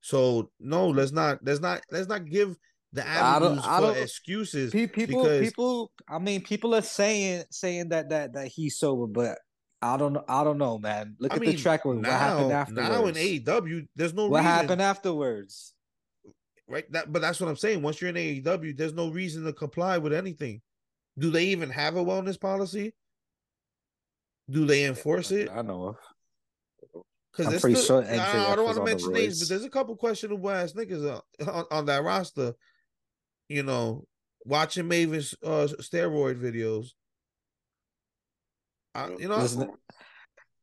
So 0.00 0.50
no, 0.58 0.88
let's 0.88 1.12
not 1.12 1.38
let's 1.44 1.60
not 1.60 1.80
let's 1.90 2.08
not 2.08 2.24
give 2.26 2.56
the 2.92 3.06
avenues 3.06 3.60
I 3.64 3.80
don't, 3.80 3.86
I 3.86 3.94
don't, 3.94 4.02
excuses. 4.02 4.72
People, 4.72 5.06
because... 5.06 5.40
people. 5.40 5.92
I 6.08 6.18
mean, 6.18 6.42
people 6.42 6.74
are 6.74 6.82
saying 6.82 7.44
saying 7.50 7.90
that 7.90 8.10
that 8.10 8.34
that 8.34 8.48
he's 8.48 8.78
sober, 8.78 9.06
but 9.06 9.38
I 9.80 9.96
don't 9.96 10.12
know. 10.12 10.24
I 10.28 10.44
don't 10.44 10.58
know, 10.58 10.78
man. 10.78 11.16
Look 11.18 11.32
I 11.32 11.36
at 11.36 11.40
mean, 11.40 11.50
the 11.52 11.56
track. 11.56 11.84
Now, 11.84 11.92
what 11.92 12.06
happened 12.06 12.52
afterwards? 12.52 12.88
Now 12.88 13.06
in 13.06 13.14
AEW, 13.14 13.86
there's 13.96 14.14
no. 14.14 14.26
What 14.26 14.38
reason. 14.38 14.52
happened 14.52 14.82
afterwards? 14.82 15.74
Right. 16.68 16.90
That, 16.92 17.12
but 17.12 17.22
that's 17.22 17.40
what 17.40 17.48
I'm 17.48 17.56
saying. 17.56 17.82
Once 17.82 18.00
you're 18.00 18.10
in 18.10 18.16
AEW, 18.16 18.76
there's 18.76 18.94
no 18.94 19.10
reason 19.10 19.44
to 19.44 19.52
comply 19.52 19.98
with 19.98 20.12
anything. 20.12 20.60
Do 21.18 21.30
they 21.30 21.46
even 21.46 21.70
have 21.70 21.96
a 21.96 22.04
wellness 22.04 22.40
policy? 22.40 22.94
Do 24.52 24.66
they 24.66 24.84
enforce 24.84 25.30
it? 25.30 25.48
I 25.50 25.62
know 25.62 25.84
of. 25.84 25.96
Because 27.32 27.54
I'm 27.54 27.60
pretty 27.60 27.76
still, 27.76 28.02
sure. 28.02 28.12
I, 28.12 28.52
I 28.52 28.56
don't 28.56 28.66
want 28.66 28.76
to 28.76 28.84
mention 28.84 29.12
names, 29.12 29.40
but 29.40 29.48
there's 29.48 29.64
a 29.64 29.70
couple 29.70 29.96
questionable 29.96 30.50
ass 30.50 30.74
niggas 30.74 31.20
on, 31.48 31.64
on, 31.70 31.86
that 31.86 32.04
roster. 32.04 32.52
You 33.48 33.62
know, 33.62 34.04
watching 34.44 34.86
Maven's 34.86 35.34
uh, 35.42 35.68
steroid 35.80 36.38
videos. 36.38 36.88
I, 38.94 39.08
you 39.18 39.28
know, 39.28 39.38
Listen, 39.38 39.70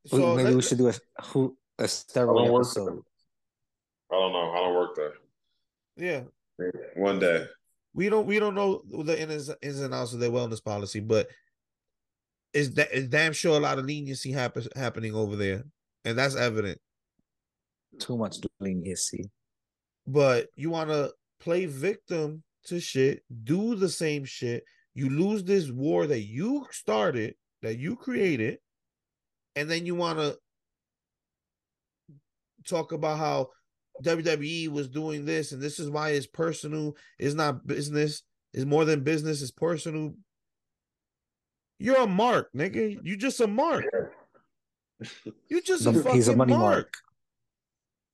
so 0.06 0.36
maybe 0.36 0.54
we 0.54 0.62
should 0.62 0.78
do 0.78 0.90
a 0.90 0.94
who 1.24 1.58
a 1.80 1.86
steroid 1.86 2.56
episode. 2.56 3.02
I 4.12 4.16
don't 4.16 4.32
know. 4.32 4.52
I 4.52 4.56
don't 4.58 4.76
work 4.76 4.96
there. 4.96 5.14
Yeah. 5.98 6.22
One 6.96 7.20
day. 7.20 7.46
We 7.96 8.10
don't. 8.10 8.28
We 8.28 8.38
don't 8.38 8.54
know 8.54 8.84
the 8.92 9.20
ins, 9.20 9.50
ins 9.64 9.80
and 9.80 9.94
outs 9.94 10.14
of 10.14 10.20
their 10.20 10.30
wellness 10.30 10.64
policy, 10.64 11.00
but 11.00 11.28
is 12.54 12.74
that 12.74 12.92
is 12.92 13.08
damn 13.08 13.34
sure 13.34 13.58
a 13.58 13.60
lot 13.60 13.80
of 13.80 13.86
leniency 13.86 14.32
happen, 14.32 14.66
happening 14.76 15.14
over 15.14 15.36
there 15.36 15.64
and 16.06 16.18
that's 16.18 16.36
evident. 16.36 16.80
Too 18.00 18.18
much 18.18 18.38
leniency. 18.60 19.30
But 20.08 20.48
you 20.56 20.70
want 20.70 20.90
to 20.90 21.12
play 21.40 21.66
victim 21.66 22.44
to 22.66 22.80
shit, 22.80 23.24
do 23.44 23.76
the 23.76 23.90
same 23.90 24.26
shit. 24.26 24.64
You 24.94 25.10
lose 25.10 25.44
this 25.44 25.70
war 25.70 26.08
that 26.08 26.22
you 26.22 26.68
started, 26.72 27.36
that 27.62 27.78
you 27.78 27.96
created, 27.96 28.58
and 29.56 29.70
then 29.70 29.86
you 29.86 29.96
want 29.96 30.20
to 30.20 30.38
talk 32.68 32.92
about 32.92 33.18
how 33.18 33.50
WWE 34.04 34.70
was 34.70 34.88
doing 34.88 35.26
this, 35.26 35.52
and 35.52 35.62
this 35.62 35.80
is 35.80 35.90
why 35.90 36.10
it's 36.10 36.28
personal, 36.28 36.96
it's 37.18 37.36
not 37.36 37.66
business, 37.68 38.24
it's 38.54 38.66
more 38.66 38.86
than 38.86 39.04
business, 39.04 39.42
it's 39.42 39.52
personal. 39.52 40.14
You're 41.80 42.02
a 42.02 42.08
mark, 42.08 42.50
nigga. 42.54 43.00
You 43.02 43.16
just 43.16 43.40
a 43.40 43.48
mark. 43.48 43.86
You 45.48 45.62
just 45.62 45.86
a 45.86 45.94
fucking 45.94 46.14
he's 46.14 46.28
a 46.28 46.36
money 46.36 46.52
mark. 46.52 46.62
mark. 46.62 46.94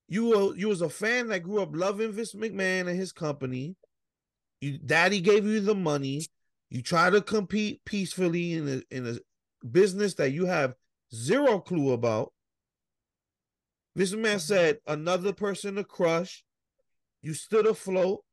You 0.08 0.28
were 0.28 0.56
you 0.56 0.68
was 0.68 0.82
a 0.82 0.90
fan 0.90 1.28
that 1.30 1.40
grew 1.40 1.62
up 1.62 1.76
loving 1.76 2.12
Vince 2.12 2.36
McMahon 2.36 2.88
and 2.88 2.98
his 2.98 3.12
company. 3.12 3.76
You 4.62 4.78
daddy 4.78 5.20
gave 5.20 5.46
you 5.46 5.62
the 5.62 5.74
money. 5.74 6.22
You 6.70 6.84
try 6.84 7.10
to 7.10 7.22
compete 7.22 7.84
peacefully 7.86 8.54
in 8.54 8.68
a 8.68 8.96
in 8.96 9.08
a 9.08 9.18
business 9.68 10.14
that 10.16 10.32
you 10.32 10.46
have 10.46 10.76
zero 11.14 11.60
clue 11.60 11.94
about. 11.94 12.32
Vince 13.96 14.14
McMahon 14.14 14.40
said 14.40 14.78
another 14.86 15.34
person 15.34 15.76
to 15.76 15.84
crush. 15.84 16.44
You 17.24 17.34
stood 17.34 17.66
afloat, 17.66 18.24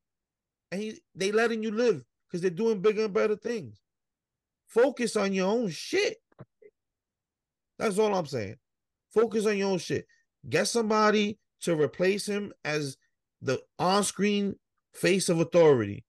and 0.70 0.82
he 0.82 1.00
they 1.14 1.32
letting 1.32 1.62
you 1.62 1.70
live 1.70 2.04
because 2.28 2.42
they're 2.42 2.50
doing 2.50 2.82
bigger 2.82 3.06
and 3.06 3.14
better 3.14 3.36
things. 3.36 3.81
Focus 4.72 5.16
on 5.16 5.32
your 5.32 5.48
own 5.48 5.68
shit. 5.68 6.16
That's 7.78 7.98
all 7.98 8.14
I'm 8.14 8.26
saying. 8.26 8.56
Focus 9.12 9.46
on 9.46 9.58
your 9.58 9.70
own 9.70 9.78
shit. 9.78 10.06
Get 10.48 10.68
somebody 10.68 11.38
to 11.62 11.80
replace 11.80 12.26
him 12.26 12.52
as 12.64 12.96
the 13.40 13.60
on-screen 13.78 14.56
face 14.94 15.28
of 15.28 15.40
authority. 15.40 16.04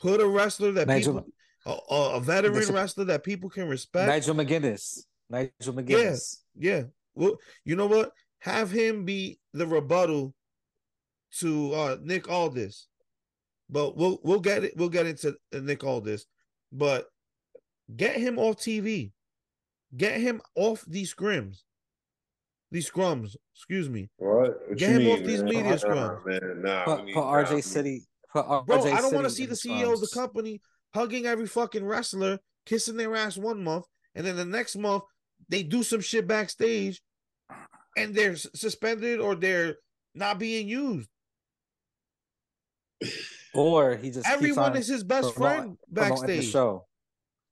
Put 0.00 0.20
a 0.20 0.28
wrestler 0.28 0.72
that 0.72 0.86
Nigel, 0.86 1.22
people, 1.66 1.84
a, 1.90 2.16
a 2.16 2.20
veteran 2.20 2.72
wrestler 2.72 3.04
that 3.06 3.24
people 3.24 3.50
can 3.50 3.68
respect. 3.68 4.08
Nigel 4.08 4.34
McGuinness. 4.34 5.00
Nigel 5.28 5.74
McGuinness. 5.74 6.36
Yeah, 6.56 6.76
yeah. 6.76 6.82
Well, 7.14 7.36
you 7.64 7.74
know 7.74 7.86
what? 7.86 8.12
Have 8.40 8.70
him 8.70 9.04
be 9.04 9.40
the 9.52 9.66
rebuttal 9.66 10.34
to 11.38 11.74
uh, 11.74 11.96
Nick 12.00 12.30
Aldis. 12.30 12.86
But 13.68 13.96
we'll 13.96 14.20
we'll 14.22 14.40
get 14.40 14.64
it. 14.64 14.76
We'll 14.76 14.88
get 14.88 15.06
into 15.06 15.36
Nick 15.52 15.82
Aldis. 15.82 16.26
But 16.72 17.06
get 17.94 18.16
him 18.16 18.38
off 18.38 18.56
TV. 18.56 19.12
Get 19.96 20.20
him 20.20 20.40
off 20.54 20.84
these 20.86 21.14
scrims. 21.14 21.62
These 22.70 22.90
scrums, 22.90 23.34
excuse 23.54 23.88
me. 23.88 24.10
What? 24.18 24.68
what 24.68 24.76
Get 24.76 24.90
him 24.90 25.04
mean, 25.04 25.18
off 25.18 25.26
these 25.26 25.42
media 25.42 25.62
nah, 25.62 25.76
scrums. 25.76 26.26
Man, 26.26 26.62
nah, 26.62 26.84
for, 26.84 26.96
for 27.14 27.22
RJ 27.22 27.52
nah, 27.52 27.60
City. 27.60 28.02
For 28.32 28.42
RJ 28.42 28.66
Bro, 28.66 28.84
I 28.92 29.00
don't 29.00 29.14
want 29.14 29.26
to 29.26 29.30
see 29.30 29.46
the 29.46 29.54
CEO 29.54 29.92
of 29.92 30.00
the 30.00 30.10
company 30.12 30.60
hugging 30.94 31.24
every 31.24 31.46
fucking 31.46 31.84
wrestler, 31.84 32.38
kissing 32.66 32.96
their 32.96 33.14
ass 33.16 33.38
one 33.38 33.64
month, 33.64 33.86
and 34.14 34.26
then 34.26 34.36
the 34.36 34.44
next 34.44 34.76
month 34.76 35.04
they 35.48 35.62
do 35.62 35.82
some 35.82 36.00
shit 36.00 36.26
backstage 36.26 37.00
and 37.96 38.14
they're 38.14 38.36
suspended 38.36 39.20
or 39.20 39.34
they're 39.34 39.76
not 40.14 40.38
being 40.38 40.68
used. 40.68 41.08
Or 43.54 43.96
he 43.96 44.10
just 44.10 44.28
everyone 44.28 44.76
is 44.76 44.88
his 44.88 45.04
best 45.04 45.34
friend 45.34 45.76
backstage. 45.88 46.46
The 46.46 46.50
show. 46.50 46.87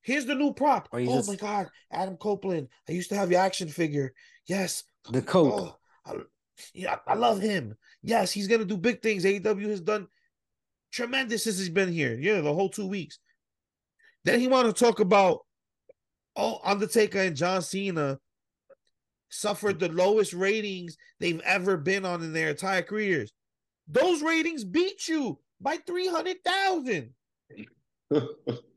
Here's 0.07 0.25
the 0.25 0.35
new 0.35 0.53
prop. 0.53 0.87
Oh, 0.93 0.99
oh 0.99 1.05
just... 1.05 1.27
my 1.27 1.35
god, 1.35 1.67
Adam 1.91 2.15
Copeland. 2.15 2.69
I 2.87 2.93
used 2.93 3.09
to 3.09 3.17
have 3.17 3.29
your 3.29 3.41
action 3.41 3.67
figure. 3.67 4.13
Yes. 4.47 4.85
The 5.11 5.21
coat. 5.21 5.53
Oh, 5.53 5.75
I, 6.05 6.13
yeah, 6.73 6.95
I 7.05 7.15
love 7.15 7.41
him. 7.41 7.75
Yes, 8.01 8.31
he's 8.31 8.47
gonna 8.47 8.63
do 8.63 8.77
big 8.77 9.01
things. 9.01 9.25
AEW 9.25 9.67
has 9.67 9.81
done 9.81 10.07
tremendous 10.93 11.43
since 11.43 11.57
he's 11.59 11.67
been 11.67 11.91
here. 11.91 12.17
Yeah, 12.17 12.39
the 12.39 12.53
whole 12.53 12.69
two 12.69 12.87
weeks. 12.87 13.19
Then 14.23 14.39
he 14.39 14.47
want 14.47 14.73
to 14.73 14.85
talk 14.85 15.01
about 15.01 15.39
oh 16.37 16.61
Undertaker 16.63 17.19
and 17.19 17.35
John 17.35 17.61
Cena 17.61 18.17
suffered 19.27 19.77
the 19.77 19.89
lowest 19.89 20.31
ratings 20.31 20.95
they've 21.19 21.41
ever 21.41 21.75
been 21.75 22.05
on 22.05 22.23
in 22.23 22.31
their 22.31 22.51
entire 22.51 22.81
careers. 22.81 23.33
Those 23.89 24.21
ratings 24.21 24.63
beat 24.63 25.09
you 25.09 25.37
by 25.59 25.75
300,000. 25.85 27.13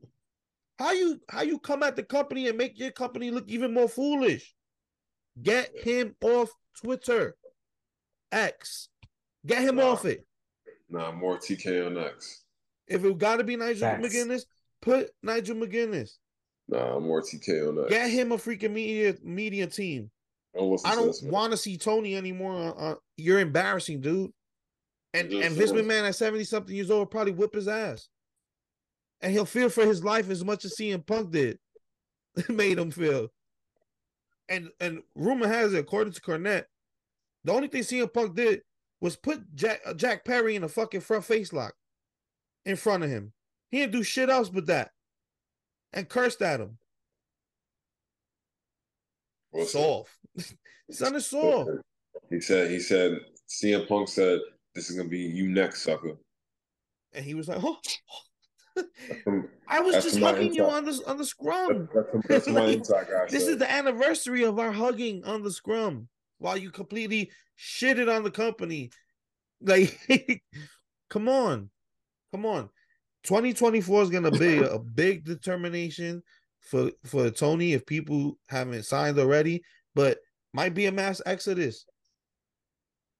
How 0.81 0.93
you 0.93 1.21
how 1.29 1.43
you 1.43 1.59
come 1.59 1.83
at 1.83 1.95
the 1.95 2.01
company 2.01 2.47
and 2.47 2.57
make 2.57 2.79
your 2.79 2.89
company 2.89 3.29
look 3.29 3.47
even 3.47 3.71
more 3.71 3.87
foolish? 3.87 4.55
Get 5.39 5.69
him 5.83 6.15
off 6.23 6.49
Twitter, 6.81 7.35
X. 8.31 8.89
Get 9.45 9.61
him 9.61 9.75
nah. 9.75 9.91
off 9.91 10.05
it. 10.05 10.25
Nah, 10.89 11.11
more 11.11 11.37
TK 11.37 11.85
on 11.85 11.97
X. 11.99 12.45
If 12.87 13.05
it 13.05 13.17
got 13.19 13.37
to 13.37 13.43
be 13.43 13.55
Nigel 13.55 13.81
Facts. 13.81 14.07
McGuinness, 14.07 14.41
put 14.81 15.11
Nigel 15.21 15.55
McGuinness. 15.55 16.13
Nah, 16.67 16.99
more 16.99 17.21
TK 17.21 17.69
on 17.69 17.83
X. 17.83 17.89
Get 17.89 18.09
him 18.09 18.31
a 18.31 18.37
freaking 18.37 18.71
media 18.71 19.13
media 19.23 19.67
team. 19.67 20.09
I 20.55 20.95
don't 20.95 21.15
want 21.23 21.51
to 21.51 21.57
see 21.57 21.77
Tony 21.77 22.17
anymore. 22.17 22.55
Uh, 22.55 22.71
uh, 22.71 22.95
you're 23.17 23.39
embarrassing, 23.39 24.01
dude. 24.01 24.31
And 25.13 25.31
and 25.31 25.55
Vince 25.55 25.73
McMahon 25.73 26.07
at 26.07 26.15
seventy 26.15 26.43
something 26.43 26.75
years 26.75 26.89
old 26.89 27.11
probably 27.11 27.33
whip 27.33 27.53
his 27.53 27.67
ass, 27.67 28.09
and 29.21 29.31
he'll 29.31 29.45
feel 29.45 29.69
for 29.69 29.85
his 29.85 30.03
life 30.03 30.29
as 30.29 30.43
much 30.43 30.65
as 30.65 30.75
CM 30.75 31.05
Punk 31.05 31.31
did. 31.31 31.59
It 32.37 32.49
made 32.49 32.79
him 32.79 32.91
feel. 32.91 33.27
And 34.47 34.69
and 34.79 35.03
rumor 35.15 35.47
has 35.49 35.73
it, 35.73 35.79
according 35.79 36.13
to 36.13 36.21
Cornette, 36.21 36.65
the 37.43 37.51
only 37.51 37.67
thing 37.67 37.81
CM 37.83 38.11
Punk 38.11 38.35
did 38.35 38.61
was 39.01 39.17
put 39.17 39.53
Jack 39.53 39.81
uh, 39.85 39.93
Jack 39.93 40.23
Perry 40.23 40.55
in 40.55 40.63
a 40.63 40.69
fucking 40.69 41.01
front 41.01 41.25
face 41.25 41.51
lock 41.51 41.73
in 42.65 42.77
front 42.77 43.03
of 43.03 43.09
him. 43.09 43.33
He 43.69 43.79
didn't 43.79 43.91
do 43.91 44.03
shit 44.03 44.29
else 44.29 44.49
but 44.49 44.67
that, 44.67 44.91
and 45.91 46.07
cursed 46.07 46.41
at 46.41 46.61
him. 46.61 46.77
What's 49.51 49.73
soft. 49.73 50.11
Son 50.91 51.15
is 51.15 51.27
soft. 51.27 51.69
He 52.29 52.39
said. 52.39 52.71
He 52.71 52.79
said. 52.79 53.19
CM 53.49 53.85
Punk 53.89 54.07
said, 54.07 54.39
"This 54.73 54.89
is 54.89 54.95
gonna 54.95 55.09
be 55.09 55.19
you 55.19 55.49
next, 55.49 55.81
sucker." 55.81 56.15
And 57.11 57.25
he 57.25 57.33
was 57.33 57.49
like, 57.49 57.59
"Oh." 57.61 57.77
I 59.67 59.79
was 59.79 60.03
just 60.03 60.19
hugging 60.19 60.53
you 60.53 60.65
on 60.65 60.85
the 60.85 61.01
on 61.07 61.17
the 61.17 61.25
scrum. 61.25 61.89
That's, 62.27 62.45
that's, 62.45 62.89
guy. 62.89 63.25
This 63.29 63.47
is 63.47 63.57
the 63.57 63.71
anniversary 63.71 64.43
of 64.43 64.59
our 64.59 64.71
hugging 64.71 65.23
on 65.23 65.43
the 65.43 65.51
scrum 65.51 66.07
while 66.37 66.57
you 66.57 66.71
completely 66.71 67.31
shitted 67.57 68.13
on 68.13 68.23
the 68.23 68.31
company. 68.31 68.91
Like, 69.63 69.95
come 71.07 71.29
on, 71.29 71.69
come 72.31 72.47
on. 72.47 72.71
2024 73.25 74.01
is 74.01 74.09
gonna 74.09 74.31
be 74.31 74.57
a 74.57 74.79
big 74.79 75.23
determination 75.23 76.23
for 76.61 76.89
for 77.05 77.29
Tony 77.29 77.73
if 77.73 77.85
people 77.85 78.39
haven't 78.49 78.85
signed 78.85 79.19
already, 79.19 79.61
but 79.93 80.17
might 80.51 80.73
be 80.73 80.87
a 80.87 80.91
mass 80.91 81.21
exodus. 81.27 81.85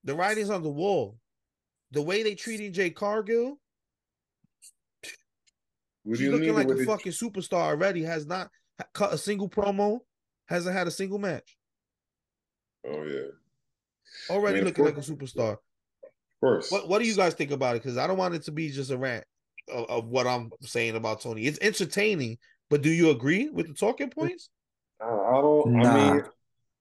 The 0.04 0.16
writing's 0.16 0.50
on 0.50 0.64
the 0.64 0.70
wall. 0.70 1.20
The 1.92 2.02
way 2.02 2.24
they 2.24 2.34
treating 2.34 2.74
Jade 2.74 2.96
Cargill, 2.96 3.60
she's 6.08 6.30
looking 6.30 6.54
like 6.54 6.70
a 6.70 6.86
fucking 6.86 7.12
superstar 7.12 7.64
already. 7.64 8.04
Has 8.04 8.26
not 8.26 8.50
cut 8.94 9.14
a 9.14 9.18
single 9.18 9.50
promo. 9.50 10.00
Hasn't 10.48 10.76
had 10.76 10.88
a 10.88 10.92
single 10.92 11.20
match. 11.20 11.58
Oh 12.86 13.04
yeah. 13.04 13.22
Already 14.30 14.58
I 14.58 14.60
mean, 14.60 14.66
looking 14.66 14.86
like 14.86 14.98
a 14.98 15.02
superstar. 15.02 15.58
First, 16.40 16.72
what 16.72 16.90
what 16.90 17.00
do 17.00 17.08
you 17.08 17.16
guys 17.16 17.34
think 17.34 17.52
about 17.52 17.76
it? 17.76 17.84
Because 17.84 17.98
I 17.98 18.08
don't 18.08 18.18
want 18.18 18.36
it 18.36 18.44
to 18.44 18.52
be 18.52 18.70
just 18.70 18.92
a 18.92 18.98
rant 18.98 19.24
of, 19.72 19.86
of, 19.90 20.08
what 20.08 20.28
I'm 20.28 20.52
saying 20.62 20.96
about 20.96 21.22
Tony. 21.22 21.44
It's 21.44 21.60
entertaining, 21.62 22.38
but 22.70 22.82
do 22.82 22.90
you 22.90 23.12
agree 23.12 23.50
with 23.50 23.68
the 23.68 23.74
talking 23.74 24.10
points? 24.10 24.50
I, 25.00 25.06
I 25.06 25.42
don't. 25.42 25.74
Nah. 25.74 25.90
I 25.90 26.14
mean, 26.14 26.24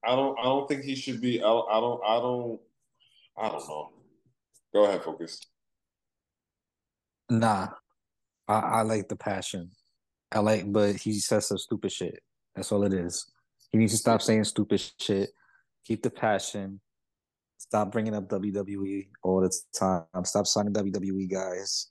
I 0.05 0.17
don't. 0.17 0.39
I 0.39 0.45
don't 0.45 0.69
think 0.69 0.83
he 0.83 0.95
should 0.95 1.21
be. 1.21 1.43
I, 1.43 1.47
I 1.47 1.81
don't. 1.81 2.01
I 2.05 2.17
don't. 2.19 2.61
I 3.37 3.49
don't 3.49 3.69
know. 3.69 3.91
Go 4.73 4.85
ahead, 4.85 5.03
focus. 5.03 5.41
Nah, 7.29 7.69
I, 8.51 8.59
I 8.59 8.83
like 8.83 9.09
the 9.09 9.17
passion. 9.17 9.71
I 10.33 10.41
like, 10.41 10.71
but 10.71 10.97
he 10.97 11.19
says 11.21 11.47
some 11.47 11.59
stupid 11.59 11.93
shit. 11.93 12.21
That's 12.55 12.73
all 12.73 12.85
it 12.85 12.93
is. 12.93 13.27
He 13.71 13.79
needs 13.79 13.93
to 13.93 13.99
stop 13.99 14.23
saying 14.23 14.45
stupid 14.45 14.83
shit. 14.99 15.31
Keep 15.85 16.03
the 16.03 16.11
passion. 16.11 16.81
Stop 17.59 17.93
bringing 17.93 18.15
up 18.15 18.29
WWE 18.29 19.09
all 19.23 19.41
the 19.41 19.55
time. 19.73 20.25
Stop 20.25 20.47
signing 20.47 20.73
WWE 20.73 21.31
guys. 21.31 21.89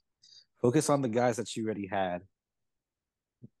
Focus 0.60 0.90
on 0.90 1.00
the 1.00 1.08
guys 1.08 1.36
that 1.36 1.56
you 1.56 1.64
already 1.64 1.86
had 1.86 2.22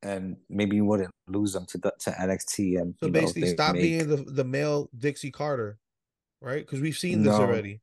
and 0.02 0.36
maybe 0.48 0.76
you 0.76 0.84
wouldn't 0.84 1.10
lose 1.26 1.52
them 1.52 1.66
to 1.66 1.78
the, 1.78 1.92
to 2.00 2.10
NXT. 2.10 2.80
And 2.80 2.94
so 3.00 3.08
basically, 3.10 3.42
know, 3.42 3.48
stop 3.48 3.74
make... 3.74 3.82
being 3.82 4.08
the 4.08 4.16
the 4.16 4.44
male 4.44 4.90
Dixie 4.96 5.30
Carter, 5.30 5.78
right? 6.40 6.64
Because 6.64 6.80
we've 6.80 6.98
seen 6.98 7.22
this 7.22 7.36
no. 7.36 7.42
already. 7.42 7.80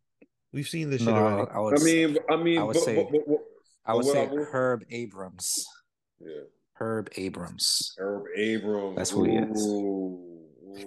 We've 0.54 0.68
seen 0.68 0.90
this 0.90 1.02
no, 1.02 1.12
shit 1.12 1.22
already. 1.22 1.52
I, 1.52 1.60
would, 1.60 1.80
I 1.80 1.84
mean, 1.84 2.18
I 2.30 2.36
mean, 2.36 2.58
I 2.60 2.64
would 2.64 2.74
but, 2.76 2.84
say, 2.84 2.96
but, 2.96 3.12
but, 3.12 3.40
I 3.88 3.94
would 3.94 4.06
say 4.06 4.28
Herb 4.28 4.84
Abrams. 4.92 5.66
Yeah, 6.20 6.42
Herb 6.74 7.10
Abrams. 7.16 7.96
Herb 7.98 8.26
Abrams. 8.36 8.96
That's 8.98 9.10
who 9.10 9.24
he 9.24 9.38
is. 9.38 9.66
Ooh. 9.66 10.28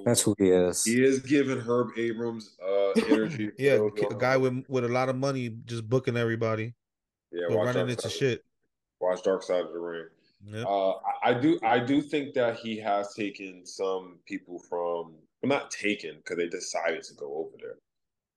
That's 0.05 0.23
who 0.23 0.35
he 0.39 0.51
is. 0.51 0.85
He 0.85 1.03
is 1.03 1.21
giving 1.21 1.61
Herb 1.61 1.89
Abrams 1.97 2.57
uh, 2.63 2.91
energy. 3.09 3.51
yeah, 3.59 3.79
a 4.11 4.15
guy 4.15 4.37
with 4.37 4.65
with 4.69 4.85
a 4.85 4.89
lot 4.89 5.09
of 5.09 5.17
money 5.17 5.57
just 5.65 5.89
booking 5.89 6.17
everybody. 6.17 6.75
Yeah, 7.33 7.55
running 7.55 7.89
into 7.89 8.09
shit. 8.09 8.45
Watch 9.01 9.23
Dark 9.23 9.43
Side 9.43 9.65
of 9.65 9.73
the 9.73 9.79
Ring. 9.79 10.07
Yep. 10.47 10.67
Uh, 10.67 10.93
I 11.23 11.35
do 11.35 11.59
I 11.63 11.79
do 11.79 12.01
think 12.01 12.35
that 12.35 12.57
he 12.57 12.79
has 12.79 13.15
taken 13.15 13.65
some 13.65 14.19
people 14.27 14.59
from 14.59 15.15
well, 15.43 15.59
not 15.59 15.71
taken 15.71 16.17
because 16.17 16.37
they 16.37 16.49
decided 16.49 17.03
to 17.05 17.15
go 17.15 17.35
over 17.35 17.57
there. 17.61 17.77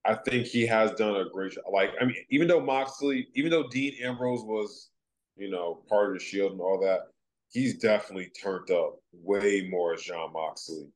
I 0.05 0.15
think 0.15 0.45
he 0.47 0.65
has 0.67 0.91
done 0.91 1.15
a 1.15 1.29
great 1.29 1.53
job. 1.53 1.63
Like 1.71 1.91
I 1.99 2.05
mean, 2.05 2.15
even 2.29 2.47
though 2.47 2.59
Moxley, 2.59 3.27
even 3.35 3.51
though 3.51 3.67
Dean 3.69 3.93
Ambrose 4.03 4.43
was, 4.43 4.89
you 5.37 5.49
know, 5.49 5.83
part 5.87 6.09
of 6.09 6.19
the 6.19 6.23
Shield 6.23 6.51
and 6.51 6.61
all 6.61 6.79
that, 6.81 7.07
he's 7.49 7.77
definitely 7.77 8.29
turned 8.41 8.69
up 8.71 8.99
way 9.13 9.67
more 9.69 9.93
as 9.93 10.01
Jon 10.01 10.33
Moxley 10.33 10.87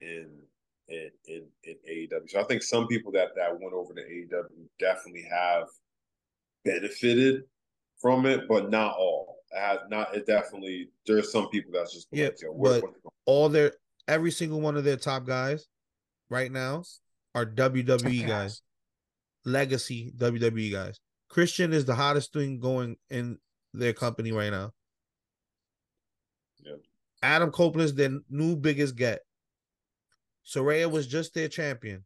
in 0.00 0.28
in 0.88 1.10
in, 1.26 1.44
in 1.64 1.74
AEW. 1.90 2.30
So 2.30 2.40
I 2.40 2.44
think 2.44 2.62
some 2.62 2.86
people 2.86 3.12
that 3.12 3.28
that 3.36 3.60
went 3.60 3.74
over 3.74 3.92
to 3.92 4.00
AEW 4.00 4.66
definitely 4.78 5.26
have 5.30 5.66
benefited 6.64 7.42
from 8.00 8.24
it, 8.24 8.48
but 8.48 8.70
not 8.70 8.96
all 8.96 9.36
has 9.52 9.80
not 9.90 10.14
it 10.14 10.26
definitely 10.26 10.88
there's 11.06 11.30
some 11.30 11.48
people 11.48 11.72
that's 11.72 11.92
just 11.92 12.08
yeah, 12.10 12.30
like, 12.54 12.82
but 12.82 12.90
all 13.26 13.48
their 13.48 13.72
every 14.08 14.30
single 14.30 14.60
one 14.60 14.76
of 14.76 14.84
their 14.84 14.96
top 14.96 15.26
guys 15.26 15.66
right 16.30 16.50
now 16.50 16.82
are 17.36 17.44
WWE 17.44 18.26
guys, 18.26 18.62
legacy 19.44 20.10
WWE 20.16 20.72
guys. 20.72 20.98
Christian 21.28 21.74
is 21.74 21.84
the 21.84 21.94
hottest 21.94 22.32
thing 22.32 22.58
going 22.58 22.96
in 23.10 23.38
their 23.74 23.92
company 23.92 24.32
right 24.32 24.50
now. 24.50 24.70
Yeah. 26.64 26.76
Adam 27.22 27.50
Copeland's 27.50 27.92
their 27.94 28.18
new 28.30 28.56
biggest 28.56 28.96
get. 28.96 29.20
Saraya 30.46 30.90
was 30.90 31.06
just 31.06 31.34
their 31.34 31.48
champion. 31.48 32.04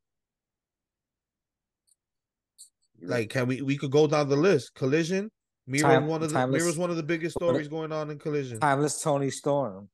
Like, 3.00 3.30
can 3.30 3.46
we 3.46 3.62
we 3.62 3.76
could 3.76 3.92
go 3.92 4.08
down 4.08 4.28
the 4.28 4.36
list? 4.36 4.74
Collision, 4.74 5.30
Miro 5.66 5.88
Time, 5.88 6.06
one 6.08 6.22
of 6.22 6.28
the 6.28 6.34
timeless, 6.34 6.62
Miro's 6.62 6.76
one 6.76 6.90
of 6.90 6.96
the 6.96 7.04
biggest 7.04 7.36
stories 7.36 7.68
going 7.68 7.92
on 7.92 8.10
in 8.10 8.18
Collision. 8.18 8.58
Timeless 8.58 9.00
Toni 9.00 9.30
Storm. 9.30 9.88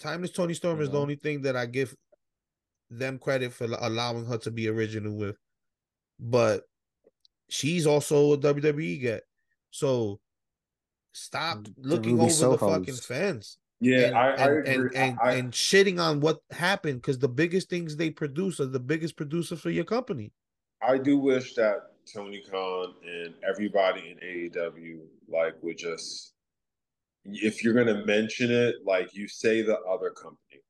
Timeless 0.00 0.30
Toni 0.30 0.54
Storm 0.54 0.80
is 0.80 0.90
the 0.90 1.00
only 1.00 1.16
thing 1.16 1.42
that 1.42 1.56
I 1.56 1.66
give 1.66 1.94
them 2.98 3.18
credit 3.18 3.52
for 3.52 3.66
allowing 3.80 4.26
her 4.26 4.38
to 4.38 4.50
be 4.50 4.68
original 4.68 5.14
with, 5.14 5.36
but 6.18 6.64
she's 7.48 7.86
also 7.86 8.32
a 8.32 8.38
WWE 8.38 9.00
get. 9.00 9.22
So 9.70 10.20
stop 11.12 11.58
mm, 11.58 11.74
the 11.76 11.88
looking 11.88 12.12
Ruby 12.12 12.24
over 12.24 12.30
Soho's. 12.30 12.60
the 12.60 12.68
fucking 12.68 12.94
fence. 12.94 13.58
Yeah, 13.80 14.06
and, 14.06 14.16
I, 14.16 14.28
and, 14.30 14.40
I 14.40 14.46
and, 14.46 14.94
and, 14.94 15.18
I, 15.20 15.32
and 15.32 15.52
shitting 15.52 16.00
on 16.00 16.20
what 16.20 16.38
happened 16.52 17.02
because 17.02 17.18
the 17.18 17.28
biggest 17.28 17.68
things 17.68 17.96
they 17.96 18.10
produce 18.10 18.60
are 18.60 18.66
the 18.66 18.78
biggest 18.78 19.16
producer 19.16 19.56
for 19.56 19.70
your 19.70 19.84
company. 19.84 20.32
I 20.80 20.98
do 20.98 21.18
wish 21.18 21.54
that 21.54 21.92
Tony 22.12 22.42
Khan 22.48 22.94
and 23.04 23.34
everybody 23.48 24.10
in 24.10 24.50
AEW 24.50 25.00
like 25.28 25.54
would 25.62 25.78
just 25.78 26.34
if 27.24 27.62
you're 27.62 27.74
gonna 27.74 28.04
mention 28.04 28.50
it, 28.50 28.76
like 28.84 29.14
you 29.14 29.28
say 29.28 29.62
the 29.62 29.78
other 29.80 30.10
company. 30.10 30.62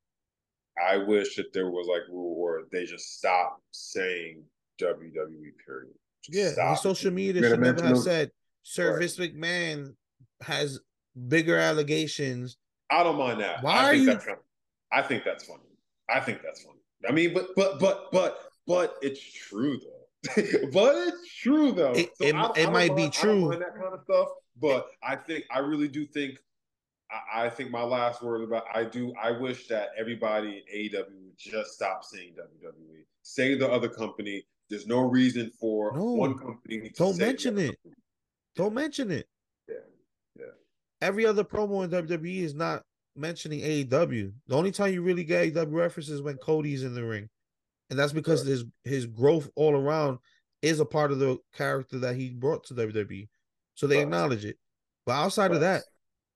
I 0.81 0.97
wish 0.97 1.37
that 1.37 1.53
there 1.53 1.71
was 1.71 1.87
like 1.87 2.03
rule 2.09 2.41
where 2.41 2.63
they 2.71 2.85
just 2.85 3.19
stop 3.19 3.61
saying 3.73 4.43
WWE 4.81 5.53
period. 5.67 5.95
Just 6.25 6.39
yeah, 6.39 6.53
stop. 6.53 6.79
social 6.79 7.11
media 7.11 7.43
should 7.43 7.61
never 7.61 7.83
have 7.85 7.99
said 7.99 8.31
Sir 8.63 8.93
right. 8.93 9.01
Vince 9.01 9.17
McMahon 9.17 9.95
has 10.43 10.81
bigger 11.29 11.57
allegations. 11.57 12.57
I 12.91 13.03
don't 13.03 13.17
mind 13.17 13.41
that. 13.41 13.63
Why 13.63 13.73
I 13.73 13.85
are 13.85 13.95
you? 13.95 14.07
That's 14.07 14.25
kind 14.25 14.39
of, 14.39 14.45
I 14.93 15.03
think 15.03 15.25
that's 15.25 15.45
funny. 15.45 15.61
I 16.09 16.21
think 16.21 16.41
that's 16.43 16.63
funny. 16.63 16.79
I 17.09 17.13
mean, 17.13 17.35
but 17.35 17.49
but 17.57 17.79
but 17.79 18.13
but 18.13 18.39
but 18.67 18.97
it's 19.03 19.21
true 19.21 19.79
though. 19.79 20.33
but 20.73 20.95
it's 21.09 21.35
true 21.35 21.73
though. 21.73 21.93
It, 21.93 22.11
so 22.17 22.25
it, 22.25 22.35
I, 22.35 22.51
it 22.57 22.69
I 22.69 22.71
might 22.71 22.95
mind, 22.95 22.97
be 22.97 23.11
true. 23.11 23.49
that 23.51 23.75
kind 23.75 23.95
of 23.95 24.01
stuff, 24.05 24.29
but 24.61 24.87
I 25.03 25.17
think 25.17 25.45
I 25.51 25.59
really 25.59 25.89
do 25.89 26.07
think. 26.07 26.39
I, 27.13 27.47
I, 27.47 27.51
think 27.51 27.71
my 27.71 27.83
last 27.83 28.23
word 28.23 28.43
about 28.43 28.65
I 28.75 28.85
do. 28.85 29.13
I 29.21 29.33
wish 29.33 29.69
that 29.69 29.91
everybody 29.99 30.65
in 30.67 30.91
AEW 30.91 31.25
would 31.25 31.37
just 31.39 31.73
stop 31.73 32.05
saying 32.05 32.33
WWE. 32.33 33.05
Say 33.23 33.55
the 33.57 33.71
other 33.71 33.89
company. 33.89 34.45
There's 34.71 34.87
no 34.87 35.01
reason 35.01 35.51
for 35.61 35.93
no, 35.95 36.05
one 36.05 36.39
company. 36.39 36.91
don't 36.97 37.19
mention 37.19 37.59
it. 37.59 37.77
Don't 38.57 38.75
mention 38.75 39.11
it. 39.11 39.27
Yeah, 39.69 39.75
yeah. 40.39 40.47
Every 41.01 41.27
other 41.27 41.45
promo 41.45 41.85
in 41.85 41.91
WWE 41.91 42.43
is 42.43 42.55
not 42.55 42.83
mentioning 43.15 43.61
AEW. 43.61 44.33
The 44.47 44.57
only 44.57 44.73
time 44.73 44.95
you 44.95 45.03
really 45.03 45.25
get 45.25 45.53
AEW 45.53 45.73
references 45.73 46.23
when 46.23 46.39
Cody's 46.39 46.85
in 46.85 46.95
the 46.95 47.05
ring 47.05 47.29
and 47.93 47.99
that's 47.99 48.15
because 48.15 48.43
his 48.47 48.65
his 48.85 49.05
growth 49.05 49.51
all 49.55 49.77
around 49.77 50.19
is 50.63 50.81
a 50.81 50.85
part 50.85 51.13
of 51.13 51.19
the 51.19 51.37
character 51.55 51.99
that 51.99 52.17
he 52.17 52.31
brought 52.31 52.65
to 52.65 52.75
WWE. 52.75 53.29
So 53.75 53.87
they 53.87 54.01
acknowledge 54.01 54.47
it. 54.47 54.57
But 55.05 55.13
outside 55.13 55.51
of 55.51 55.61
that, 55.61 55.83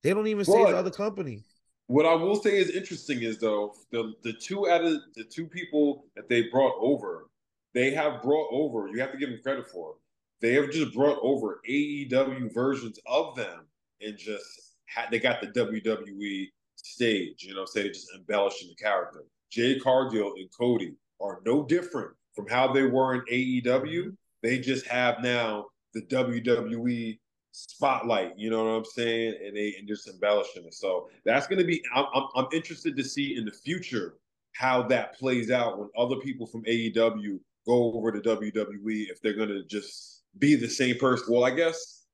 they 0.06 0.14
don't 0.14 0.26
even 0.28 0.44
say 0.44 0.64
the 0.64 0.76
other 0.76 0.90
company. 0.90 1.42
What 1.88 2.06
I 2.06 2.14
will 2.14 2.36
say 2.36 2.56
is 2.58 2.70
interesting 2.70 3.22
is 3.22 3.38
though 3.38 3.74
the 3.90 4.14
the 4.22 4.32
two 4.32 4.68
out 4.68 4.84
of 4.84 5.00
the 5.14 5.24
two 5.24 5.46
people 5.46 6.06
that 6.14 6.28
they 6.28 6.42
brought 6.44 6.74
over, 6.80 7.28
they 7.74 7.90
have 7.90 8.22
brought 8.22 8.48
over. 8.52 8.88
You 8.88 9.00
have 9.00 9.12
to 9.12 9.18
give 9.18 9.30
them 9.30 9.40
credit 9.42 9.68
for. 9.68 9.94
They 10.40 10.52
have 10.54 10.70
just 10.70 10.94
brought 10.94 11.18
over 11.22 11.60
AEW 11.68 12.52
versions 12.52 12.98
of 13.06 13.36
them 13.36 13.66
and 14.00 14.16
just 14.16 14.76
had 14.86 15.10
they 15.10 15.18
got 15.18 15.40
the 15.40 15.48
WWE 15.48 16.46
stage. 16.76 17.42
You 17.42 17.54
know, 17.54 17.64
say 17.64 17.88
just 17.88 18.10
embellishing 18.14 18.68
the 18.68 18.74
character. 18.74 19.24
Jade 19.50 19.82
Cargill 19.82 20.34
and 20.36 20.48
Cody 20.56 20.94
are 21.20 21.40
no 21.44 21.64
different 21.64 22.10
from 22.34 22.46
how 22.48 22.72
they 22.72 22.82
were 22.82 23.14
in 23.14 23.22
AEW. 23.30 24.14
They 24.42 24.58
just 24.58 24.86
have 24.86 25.22
now 25.22 25.66
the 25.94 26.02
WWE 26.02 27.18
spotlight. 27.56 28.38
You 28.38 28.50
know 28.50 28.64
what 28.64 28.70
I'm 28.70 28.84
saying? 28.84 29.34
And 29.44 29.56
they 29.56 29.74
and 29.78 29.88
just 29.88 30.08
embellishing 30.08 30.64
it. 30.64 30.74
So 30.74 31.08
that's 31.24 31.46
going 31.46 31.58
to 31.58 31.64
be. 31.64 31.82
I'm, 31.94 32.04
I'm, 32.14 32.24
I'm 32.34 32.46
interested 32.52 32.96
to 32.96 33.04
see 33.04 33.36
in 33.36 33.44
the 33.44 33.50
future 33.50 34.16
how 34.52 34.82
that 34.82 35.18
plays 35.18 35.50
out 35.50 35.78
when 35.78 35.88
other 35.96 36.16
people 36.16 36.46
from 36.46 36.64
AEW 36.64 37.38
go 37.66 37.92
over 37.94 38.12
to 38.12 38.20
WWE 38.20 39.10
if 39.10 39.20
they're 39.22 39.34
going 39.34 39.48
to 39.48 39.64
just 39.64 40.22
be 40.38 40.54
the 40.54 40.68
same 40.68 40.96
person. 40.98 41.32
Well, 41.32 41.44
I 41.44 41.50
guess 41.50 42.04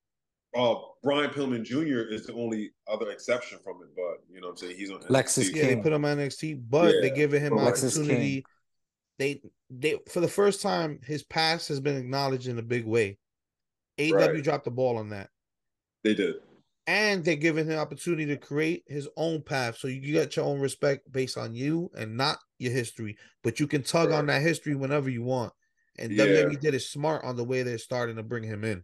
uh, 0.56 0.74
Brian 1.02 1.30
Pillman 1.30 1.64
Jr. 1.64 2.12
is 2.12 2.26
the 2.26 2.34
only 2.34 2.70
other 2.88 3.10
exception 3.10 3.58
from 3.64 3.82
it, 3.82 3.88
but 3.96 4.24
you 4.32 4.40
know 4.40 4.48
what 4.48 4.52
I'm 4.52 4.56
saying? 4.58 4.76
He's 4.76 4.90
on 4.90 5.00
Lexis 5.02 5.50
NXT. 5.50 5.54
Yeah, 5.54 5.66
they 5.66 5.76
put 5.76 5.92
him 5.92 6.04
on 6.04 6.18
NXT, 6.18 6.62
but 6.70 6.94
yeah. 6.94 7.00
they're 7.00 7.14
giving 7.14 7.42
him 7.42 7.58
an 7.58 7.66
opportunity. 7.66 8.44
They 9.18 9.42
they 9.70 9.98
for 10.08 10.20
the 10.20 10.28
first 10.28 10.62
time, 10.62 11.00
his 11.04 11.22
past 11.22 11.68
has 11.68 11.80
been 11.80 11.96
acknowledged 11.96 12.48
in 12.48 12.58
a 12.58 12.62
big 12.62 12.86
way. 12.86 13.18
AEW 14.10 14.34
right. 14.34 14.44
dropped 14.44 14.64
the 14.64 14.70
ball 14.70 14.98
on 14.98 15.10
that. 15.10 15.30
They 16.04 16.14
did. 16.14 16.36
And 16.86 17.24
they're 17.24 17.36
giving 17.36 17.66
him 17.66 17.78
opportunity 17.78 18.26
to 18.26 18.36
create 18.36 18.82
his 18.88 19.08
own 19.16 19.42
path. 19.42 19.76
So 19.76 19.86
you 19.86 20.12
get 20.12 20.34
your 20.34 20.44
own 20.44 20.60
respect 20.60 21.10
based 21.12 21.38
on 21.38 21.54
you 21.54 21.90
and 21.96 22.16
not 22.16 22.38
your 22.58 22.72
history. 22.72 23.16
But 23.44 23.60
you 23.60 23.66
can 23.68 23.82
tug 23.82 24.10
right. 24.10 24.18
on 24.18 24.26
that 24.26 24.42
history 24.42 24.74
whenever 24.74 25.08
you 25.08 25.22
want. 25.22 25.52
And 25.98 26.10
yeah. 26.10 26.24
WWE 26.24 26.60
did 26.60 26.74
it 26.74 26.80
smart 26.80 27.24
on 27.24 27.36
the 27.36 27.44
way 27.44 27.62
they're 27.62 27.78
starting 27.78 28.16
to 28.16 28.22
bring 28.22 28.42
him 28.42 28.64
in. 28.64 28.82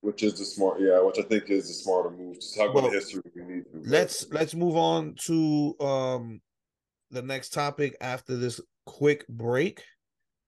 Which 0.00 0.22
is 0.22 0.38
the 0.38 0.44
smart, 0.44 0.80
yeah, 0.80 1.00
which 1.00 1.18
I 1.18 1.22
think 1.22 1.50
is 1.50 1.66
the 1.66 1.74
smarter 1.74 2.10
move 2.10 2.38
to 2.38 2.54
talk 2.54 2.72
well, 2.72 2.84
about 2.84 2.92
the 2.92 3.00
history 3.00 3.22
we 3.34 3.42
need 3.42 3.64
to. 3.64 3.82
Let's 3.84 4.28
let's 4.30 4.54
move 4.54 4.76
on 4.76 5.16
to 5.24 5.74
um 5.80 6.40
the 7.10 7.22
next 7.22 7.52
topic 7.52 7.96
after 8.00 8.36
this 8.36 8.60
quick 8.86 9.26
break. 9.28 9.82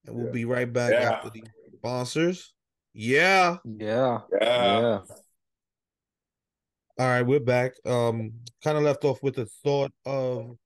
And 0.06 0.14
we'll 0.14 0.26
yeah. 0.26 0.32
be 0.32 0.44
right 0.44 0.72
back 0.72 0.92
yeah. 0.92 1.10
after 1.10 1.30
the 1.30 1.42
sponsors. 1.78 2.54
Yeah. 2.92 3.56
Yeah. 3.64 4.20
Yeah. 4.40 4.80
yeah. 4.80 5.00
All 6.98 7.06
right, 7.06 7.22
we're 7.22 7.40
back. 7.40 7.72
Um, 7.86 8.32
kind 8.62 8.76
of 8.76 8.82
left 8.84 9.04
off 9.04 9.22
with 9.22 9.36
the 9.36 9.46
thought 9.46 9.92
of 10.04 10.56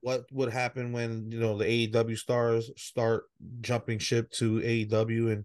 what 0.00 0.24
would 0.30 0.52
happen 0.52 0.92
when 0.92 1.30
you 1.30 1.40
know 1.40 1.56
the 1.56 1.64
AEW 1.64 2.16
stars 2.16 2.70
start 2.76 3.24
jumping 3.62 3.98
ship 3.98 4.30
to 4.32 4.60
AEW 4.60 5.32
and 5.32 5.44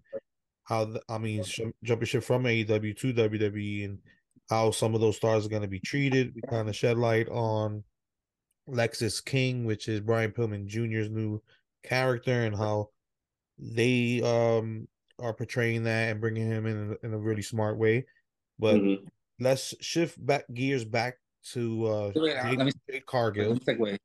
how 0.64 0.84
the, 0.84 1.02
I 1.08 1.18
mean 1.18 1.42
sh- 1.42 1.60
jumping 1.82 2.06
ship 2.06 2.22
from 2.22 2.44
AEW 2.44 2.96
to 2.98 3.12
WWE 3.12 3.84
and 3.86 3.98
how 4.50 4.70
some 4.70 4.94
of 4.94 5.00
those 5.00 5.16
stars 5.16 5.46
are 5.46 5.48
going 5.48 5.62
to 5.62 5.68
be 5.68 5.80
treated. 5.80 6.34
We 6.34 6.42
kind 6.42 6.68
of 6.68 6.76
shed 6.76 6.98
light 6.98 7.28
on 7.28 7.82
Lexis 8.68 9.24
King, 9.24 9.64
which 9.64 9.88
is 9.88 10.00
Brian 10.00 10.30
Pillman 10.30 10.66
Jr.'s 10.66 11.10
new 11.10 11.42
character, 11.82 12.44
and 12.44 12.54
how 12.54 12.90
they 13.58 14.22
um 14.22 14.86
are 15.18 15.34
portraying 15.34 15.84
that 15.84 16.10
and 16.10 16.20
bringing 16.20 16.46
him 16.50 16.66
in 16.66 16.96
in 17.02 17.14
a 17.14 17.18
really 17.18 17.42
smart 17.42 17.78
way. 17.78 18.06
But 18.58 18.76
mm-hmm. 18.76 19.06
let's 19.40 19.74
shift 19.80 20.24
back 20.24 20.44
gears 20.52 20.84
back 20.84 21.16
to 21.52 21.86
uh 21.86 22.12
Wait, 22.14 22.36
Jade, 22.42 22.58
let 22.58 22.66
me, 22.66 22.72
Jade 22.90 23.06
Cargill. 23.06 23.52
Let 23.52 23.66
me 23.66 23.74
segue. 23.74 23.98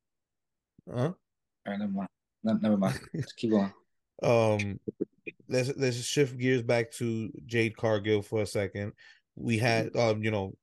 Huh? 0.92 1.02
All 1.02 1.16
right, 1.66 1.80
never 1.80 1.92
mind. 1.92 2.10
No, 2.44 2.54
never 2.54 2.78
mind. 2.78 3.00
keep 3.38 3.52
going. 3.52 3.74
Um, 4.22 4.80
let's 5.48 5.72
let's 5.78 5.98
shift 5.98 6.38
gears 6.38 6.62
back 6.62 6.92
to 6.94 7.32
Jade 7.46 7.78
Cargill 7.78 8.22
for 8.22 8.42
a 8.42 8.46
second. 8.46 8.94
We 9.36 9.58
had 9.58 9.96
um, 9.96 10.24
you 10.24 10.32
know, 10.32 10.54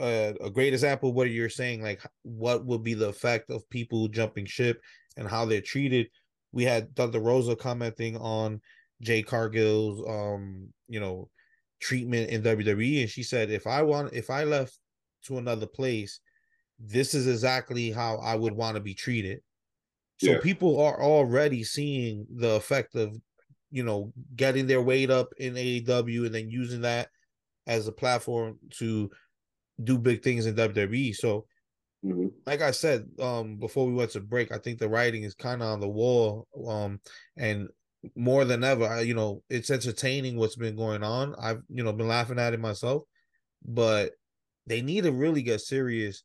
uh, 0.00 0.32
a 0.40 0.50
great 0.50 0.72
example 0.72 1.10
of 1.10 1.14
what 1.14 1.30
you're 1.30 1.48
saying, 1.48 1.82
like 1.82 2.02
what 2.22 2.66
will 2.66 2.78
be 2.78 2.94
the 2.94 3.08
effect 3.08 3.50
of 3.50 3.68
people 3.70 4.08
jumping 4.08 4.46
ship 4.46 4.82
and 5.16 5.28
how 5.28 5.44
they're 5.44 5.60
treated. 5.60 6.08
We 6.52 6.64
had 6.64 6.94
Thunder 6.96 7.20
Rosa 7.20 7.56
commenting 7.56 8.16
on 8.16 8.60
Jade 9.00 9.26
Cargill's 9.26 10.02
um, 10.08 10.68
you 10.88 11.00
know, 11.00 11.28
treatment 11.80 12.30
in 12.30 12.42
WWE, 12.42 13.02
and 13.02 13.10
she 13.10 13.22
said, 13.22 13.50
if 13.50 13.66
I 13.66 13.82
want, 13.82 14.12
if 14.12 14.30
I 14.30 14.44
left 14.44 14.78
to 15.24 15.38
another 15.38 15.66
place, 15.66 16.20
this 16.78 17.14
is 17.14 17.26
exactly 17.26 17.90
how 17.90 18.16
I 18.16 18.34
would 18.34 18.52
want 18.52 18.76
to 18.76 18.80
be 18.80 18.94
treated. 18.94 19.40
So 20.18 20.32
yeah. 20.32 20.38
people 20.42 20.80
are 20.80 21.00
already 21.00 21.62
seeing 21.62 22.26
the 22.34 22.54
effect 22.54 22.96
of, 22.96 23.16
you 23.70 23.84
know, 23.84 24.12
getting 24.34 24.66
their 24.66 24.82
weight 24.82 25.10
up 25.10 25.28
in 25.38 25.54
AEW 25.54 26.26
and 26.26 26.34
then 26.34 26.50
using 26.50 26.80
that 26.80 27.08
as 27.66 27.86
a 27.86 27.92
platform 27.92 28.58
to 28.78 29.10
do 29.82 29.98
big 29.98 30.22
things 30.22 30.46
in 30.46 30.56
WWE. 30.56 31.14
So, 31.14 31.46
mm-hmm. 32.04 32.28
like 32.46 32.62
I 32.62 32.72
said, 32.72 33.06
um, 33.20 33.56
before 33.58 33.86
we 33.86 33.92
went 33.92 34.10
to 34.12 34.20
break, 34.20 34.50
I 34.50 34.58
think 34.58 34.78
the 34.78 34.88
writing 34.88 35.22
is 35.22 35.34
kind 35.34 35.62
of 35.62 35.68
on 35.68 35.80
the 35.80 35.88
wall. 35.88 36.48
Um, 36.66 37.00
and 37.36 37.68
more 38.14 38.44
than 38.44 38.64
ever, 38.64 39.02
you 39.02 39.14
know, 39.14 39.42
it's 39.50 39.70
entertaining 39.70 40.36
what's 40.36 40.56
been 40.56 40.76
going 40.76 41.02
on. 41.02 41.34
I've, 41.40 41.62
you 41.68 41.82
know, 41.82 41.92
been 41.92 42.08
laughing 42.08 42.38
at 42.38 42.54
it 42.54 42.60
myself, 42.60 43.02
but 43.64 44.12
they 44.66 44.82
need 44.82 45.04
to 45.04 45.12
really 45.12 45.42
get 45.42 45.60
serious 45.60 46.22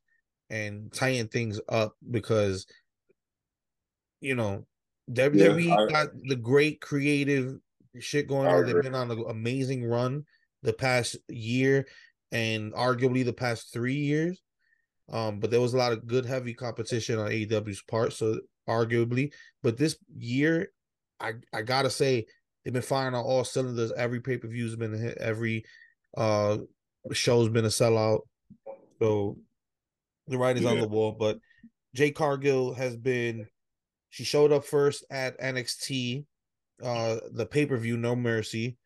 and 0.50 0.92
tighten 0.94 1.28
things 1.28 1.60
up 1.70 1.94
because 2.12 2.68
you 4.22 4.36
know 4.36 4.66
WWE 5.12 5.66
yeah, 5.66 5.76
I, 5.76 5.88
got 5.88 6.10
the 6.24 6.36
great 6.36 6.80
creative 6.80 7.56
shit 8.00 8.28
going 8.28 8.48
on. 8.48 8.66
They've 8.66 8.82
been 8.82 8.96
on 8.96 9.12
an 9.12 9.24
amazing 9.28 9.86
run 9.86 10.26
the 10.62 10.74
past 10.74 11.18
year 11.28 11.88
and 12.32 12.74
arguably 12.74 13.26
the 13.26 13.34
past 13.34 13.74
three 13.74 13.96
years. 13.96 14.42
Um, 15.12 15.40
but 15.40 15.52
there 15.52 15.60
was 15.60 15.74
a 15.74 15.78
lot 15.78 15.92
of 15.92 16.08
good 16.08 16.26
heavy 16.26 16.54
competition 16.54 17.20
on 17.20 17.30
AEW's 17.30 17.84
part, 17.84 18.14
so 18.14 18.40
arguably. 18.70 19.34
But 19.62 19.78
this 19.78 19.98
year, 20.18 20.70
I 21.24 21.34
I 21.54 21.62
gotta 21.62 21.90
say 21.90 22.26
they've 22.64 22.74
been 22.74 22.82
firing 22.82 23.16
on 23.16 23.24
all 23.24 23.44
cylinders. 23.44 23.92
Every 23.94 24.20
pay 24.20 24.38
per 24.38 24.48
view's 24.48 24.76
been 24.76 24.94
a 24.94 24.98
hit. 24.98 25.18
Every 25.18 25.64
uh 26.16 26.58
show's 27.12 27.50
been 27.50 27.66
a 27.66 27.70
sellout. 27.70 28.22
So 29.02 29.38
the 30.28 30.38
writing's 30.38 30.66
yeah. 30.66 30.72
on 30.72 30.80
the 30.80 30.88
wall. 30.88 31.14
But 31.14 31.40
Jade 31.96 32.16
Cargill 32.16 32.74
has 32.74 32.96
been 32.96 33.48
she 34.10 34.24
showed 34.24 34.52
up 34.52 34.66
first 34.66 35.06
at 35.10 35.40
NXT, 35.40 36.26
uh, 36.84 37.18
the 37.32 37.46
pay 37.46 37.66
per 37.66 37.78
view 37.78 37.98
No 37.98 38.16
Mercy. 38.16 38.78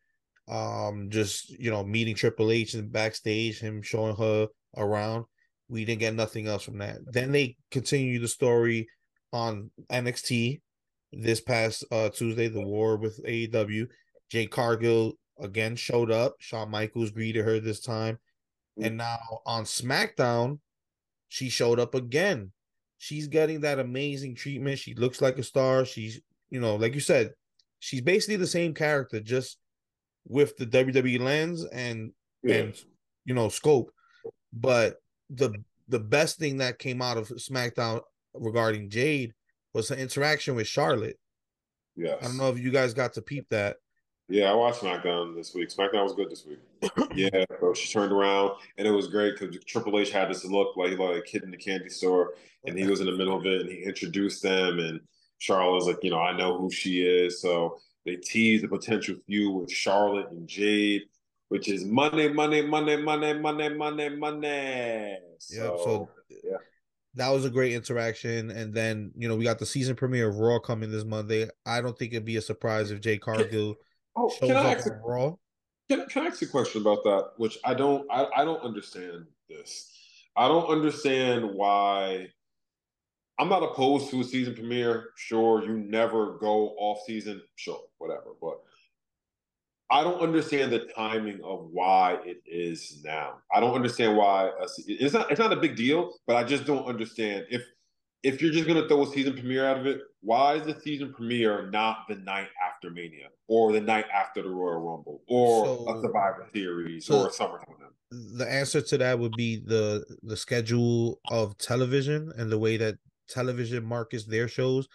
Um, 0.48 1.10
just 1.10 1.50
you 1.50 1.70
know, 1.70 1.84
meeting 1.84 2.14
Triple 2.14 2.50
H 2.50 2.72
and 2.72 2.90
backstage, 2.90 3.60
him 3.60 3.82
showing 3.82 4.16
her 4.16 4.48
around. 4.76 5.26
We 5.68 5.84
didn't 5.84 6.00
get 6.00 6.14
nothing 6.14 6.46
else 6.46 6.62
from 6.62 6.78
that. 6.78 7.00
Then 7.04 7.32
they 7.32 7.56
continue 7.70 8.18
the 8.18 8.28
story 8.28 8.88
on 9.34 9.70
NXT 9.92 10.62
this 11.12 11.40
past 11.40 11.84
uh 11.90 12.08
Tuesday, 12.10 12.48
the 12.48 12.60
war 12.60 12.96
with 12.96 13.24
AEW. 13.24 13.88
Jade 14.30 14.50
Cargill 14.50 15.14
again 15.40 15.76
showed 15.76 16.10
up. 16.10 16.36
Shawn 16.38 16.70
Michaels 16.70 17.10
greeted 17.10 17.44
her 17.44 17.60
this 17.60 17.80
time. 17.80 18.18
And 18.80 18.96
now 18.96 19.18
on 19.44 19.64
SmackDown, 19.64 20.60
she 21.28 21.48
showed 21.48 21.80
up 21.80 21.94
again. 21.94 22.52
She's 22.98 23.28
getting 23.28 23.60
that 23.60 23.78
amazing 23.78 24.34
treatment. 24.34 24.78
She 24.78 24.94
looks 24.94 25.20
like 25.20 25.38
a 25.38 25.42
star. 25.42 25.84
She's, 25.84 26.20
you 26.50 26.60
know, 26.60 26.76
like 26.76 26.94
you 26.94 27.00
said, 27.00 27.32
she's 27.80 28.00
basically 28.00 28.36
the 28.36 28.46
same 28.46 28.74
character, 28.74 29.20
just 29.20 29.58
with 30.26 30.56
the 30.56 30.66
WWE 30.66 31.20
lens 31.20 31.64
and 31.64 32.12
yeah. 32.42 32.56
and 32.56 32.74
you 33.24 33.34
know 33.34 33.48
scope. 33.48 33.90
But 34.52 34.96
the 35.30 35.52
the 35.88 36.00
best 36.00 36.38
thing 36.38 36.58
that 36.58 36.78
came 36.78 37.00
out 37.00 37.16
of 37.16 37.28
SmackDown 37.28 38.00
regarding 38.34 38.90
Jade 38.90 39.32
was 39.78 39.88
her 39.88 39.96
interaction 39.96 40.54
with 40.56 40.66
Charlotte. 40.66 41.18
Yeah, 41.96 42.16
I 42.20 42.24
don't 42.24 42.36
know 42.36 42.50
if 42.50 42.58
you 42.58 42.70
guys 42.70 42.94
got 42.94 43.14
to 43.14 43.22
peep 43.22 43.48
that. 43.50 43.76
Yeah, 44.28 44.50
I 44.50 44.54
watched 44.54 44.82
SmackDown 44.82 45.34
this 45.34 45.54
week. 45.54 45.70
SmackDown 45.70 46.02
was 46.04 46.12
good 46.12 46.30
this 46.30 46.44
week. 46.44 46.58
yeah, 47.14 47.44
so 47.60 47.72
she 47.72 47.90
turned 47.90 48.12
around 48.12 48.52
and 48.76 48.86
it 48.86 48.90
was 48.90 49.08
great 49.08 49.38
because 49.38 49.56
Triple 49.64 49.98
H 49.98 50.10
had 50.10 50.28
this 50.28 50.44
look 50.44 50.76
like 50.76 50.98
like 50.98 51.16
a 51.16 51.22
kid 51.22 51.44
in 51.44 51.50
the 51.50 51.56
candy 51.56 51.88
store, 51.88 52.34
and 52.66 52.76
he 52.76 52.86
was 52.86 53.00
in 53.00 53.06
the 53.06 53.16
middle 53.16 53.36
of 53.36 53.46
it 53.46 53.62
and 53.62 53.70
he 53.70 53.84
introduced 53.84 54.42
them, 54.42 54.80
and 54.80 55.00
Charlotte 55.38 55.74
was 55.74 55.86
like, 55.86 55.98
you 56.02 56.10
know, 56.10 56.20
I 56.20 56.36
know 56.36 56.58
who 56.58 56.70
she 56.70 57.02
is, 57.02 57.40
so 57.40 57.78
they 58.04 58.16
teased 58.16 58.64
the 58.64 58.68
potential 58.68 59.14
feud 59.26 59.54
with 59.54 59.70
Charlotte 59.70 60.30
and 60.30 60.46
Jade, 60.48 61.02
which 61.48 61.68
is 61.68 61.84
money, 61.84 62.28
money, 62.28 62.62
money, 62.62 62.96
money, 62.96 63.34
money, 63.34 63.68
money, 63.70 64.08
money. 64.10 65.18
So, 65.38 65.56
yeah, 65.56 65.84
so 65.84 66.08
yeah. 66.44 66.56
That 67.14 67.30
was 67.30 67.44
a 67.44 67.50
great 67.50 67.72
interaction. 67.72 68.50
And 68.50 68.72
then 68.72 69.12
you 69.16 69.28
know 69.28 69.36
we 69.36 69.44
got 69.44 69.58
the 69.58 69.66
season 69.66 69.96
premiere 69.96 70.28
of 70.28 70.38
Raw 70.38 70.58
coming 70.58 70.90
this 70.90 71.04
Monday. 71.04 71.48
I 71.66 71.80
don't 71.80 71.98
think 71.98 72.12
it'd 72.12 72.24
be 72.24 72.36
a 72.36 72.42
surprise 72.42 72.90
if 72.90 73.00
Jade 73.00 73.20
Cargill 73.20 73.76
oh, 74.16 74.30
shows 74.38 74.50
up 74.50 74.86
on 74.86 75.00
Raw. 75.04 75.34
Can, 75.90 76.06
can 76.06 76.24
I 76.24 76.26
ask 76.26 76.42
a 76.42 76.46
question 76.46 76.82
about 76.82 77.02
that? 77.04 77.30
Which 77.36 77.58
I 77.64 77.74
don't 77.74 78.06
I, 78.10 78.26
I 78.36 78.44
don't 78.44 78.62
understand 78.62 79.26
this. 79.48 79.92
I 80.36 80.46
don't 80.46 80.68
understand 80.68 81.44
why 81.44 82.28
I'm 83.38 83.48
not 83.48 83.62
opposed 83.62 84.10
to 84.10 84.20
a 84.20 84.24
season 84.24 84.54
premiere. 84.54 85.10
Sure, 85.16 85.64
you 85.64 85.78
never 85.78 86.38
go 86.38 86.74
off 86.76 86.98
season. 87.06 87.40
Sure, 87.56 87.80
whatever. 87.98 88.34
But 88.40 88.60
I 89.90 90.04
don't 90.04 90.20
understand 90.20 90.70
the 90.72 90.80
timing 90.94 91.40
of 91.42 91.68
why 91.70 92.18
it 92.24 92.42
is 92.44 93.00
now. 93.04 93.38
I 93.52 93.60
don't 93.60 93.74
understand 93.74 94.16
why 94.16 94.48
a, 94.48 94.66
it's 94.86 95.14
not. 95.14 95.30
It's 95.30 95.40
not 95.40 95.52
a 95.52 95.56
big 95.56 95.76
deal, 95.76 96.14
but 96.26 96.36
I 96.36 96.44
just 96.44 96.66
don't 96.66 96.84
understand 96.84 97.46
if 97.50 97.62
if 98.22 98.42
you're 98.42 98.52
just 98.52 98.66
gonna 98.66 98.86
throw 98.86 99.02
a 99.02 99.06
season 99.06 99.32
premiere 99.32 99.64
out 99.64 99.78
of 99.78 99.86
it. 99.86 100.00
Why 100.20 100.54
is 100.54 100.66
the 100.66 100.78
season 100.80 101.14
premiere 101.14 101.70
not 101.70 102.00
the 102.08 102.16
night 102.16 102.48
after 102.66 102.90
Mania 102.90 103.28
or 103.46 103.72
the 103.72 103.80
night 103.80 104.06
after 104.14 104.42
the 104.42 104.50
Royal 104.50 104.80
Rumble 104.80 105.22
or 105.26 105.64
so, 105.64 105.88
a 105.88 106.02
Survivor 106.02 106.46
Series 106.52 107.06
so 107.06 107.22
or 107.22 107.26
a 107.28 107.30
SummerSlam? 107.30 107.74
The 108.10 108.50
answer 108.50 108.80
to 108.82 108.98
that 108.98 109.18
would 109.18 109.36
be 109.36 109.62
the 109.64 110.04
the 110.22 110.36
schedule 110.36 111.20
of 111.30 111.56
television 111.56 112.30
and 112.36 112.50
the 112.52 112.58
way 112.58 112.76
that 112.76 112.96
television 113.28 113.84
markets 113.84 114.24
their 114.24 114.48
shows. 114.48 114.86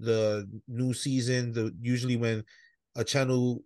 The 0.00 0.48
new 0.66 0.92
season, 0.94 1.52
the 1.52 1.72
usually 1.80 2.16
when 2.16 2.42
a 2.96 3.04
channel 3.04 3.62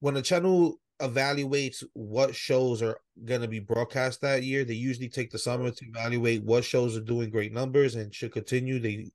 when 0.00 0.16
a 0.16 0.22
channel 0.22 0.80
evaluates 1.00 1.82
what 1.94 2.34
shows 2.34 2.82
are 2.82 2.98
going 3.24 3.40
to 3.40 3.48
be 3.48 3.58
broadcast 3.58 4.20
that 4.20 4.42
year, 4.42 4.64
they 4.64 4.74
usually 4.74 5.08
take 5.08 5.30
the 5.30 5.38
summer 5.38 5.70
to 5.70 5.86
evaluate 5.86 6.44
what 6.44 6.64
shows 6.64 6.96
are 6.96 7.02
doing 7.02 7.30
great 7.30 7.52
numbers 7.52 7.94
and 7.94 8.14
should 8.14 8.32
continue. 8.32 8.78
They, 8.78 9.10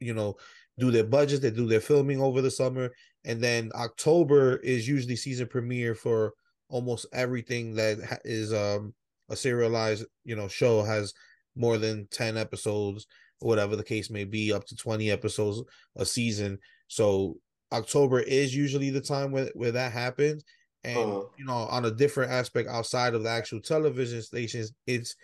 you 0.00 0.14
know, 0.14 0.36
do 0.78 0.90
their 0.90 1.04
budgets, 1.04 1.40
they 1.40 1.50
do 1.50 1.66
their 1.66 1.80
filming 1.80 2.20
over 2.20 2.40
the 2.40 2.50
summer, 2.50 2.90
and 3.24 3.42
then 3.42 3.70
October 3.74 4.56
is 4.58 4.86
usually 4.86 5.16
season 5.16 5.48
premiere 5.48 5.94
for 5.94 6.34
almost 6.68 7.06
everything 7.12 7.74
that 7.74 8.20
is 8.24 8.52
um 8.52 8.94
a 9.30 9.36
serialized, 9.36 10.04
you 10.24 10.36
know, 10.36 10.48
show 10.48 10.82
has 10.82 11.12
more 11.56 11.78
than 11.78 12.06
10 12.12 12.36
episodes 12.36 13.06
whatever 13.40 13.76
the 13.76 13.84
case 13.84 14.10
may 14.10 14.24
be, 14.24 14.52
up 14.52 14.64
to 14.66 14.76
20 14.76 15.10
episodes 15.10 15.62
a 15.96 16.04
season. 16.04 16.58
So 16.88 17.36
October 17.72 18.20
is 18.20 18.54
usually 18.54 18.90
the 18.90 19.00
time 19.00 19.32
where, 19.32 19.50
where 19.54 19.72
that 19.72 19.92
happens. 19.92 20.44
And 20.84 20.98
uh-huh. 20.98 21.24
you 21.36 21.44
know, 21.44 21.66
on 21.70 21.84
a 21.84 21.90
different 21.90 22.32
aspect 22.32 22.68
outside 22.68 23.14
of 23.14 23.22
the 23.22 23.30
actual 23.30 23.60
television 23.60 24.22
stations, 24.22 24.72
it's 24.86 25.16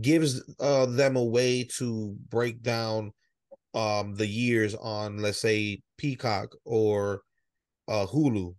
gives 0.00 0.42
uh, 0.58 0.86
them 0.86 1.16
a 1.16 1.24
way 1.24 1.64
to 1.78 2.16
break 2.28 2.60
down 2.60 3.12
um 3.74 4.14
the 4.14 4.26
years 4.26 4.74
on 4.74 5.18
let's 5.18 5.38
say 5.38 5.80
Peacock 5.98 6.54
or 6.64 7.22
uh 7.88 8.06
Hulu. 8.06 8.54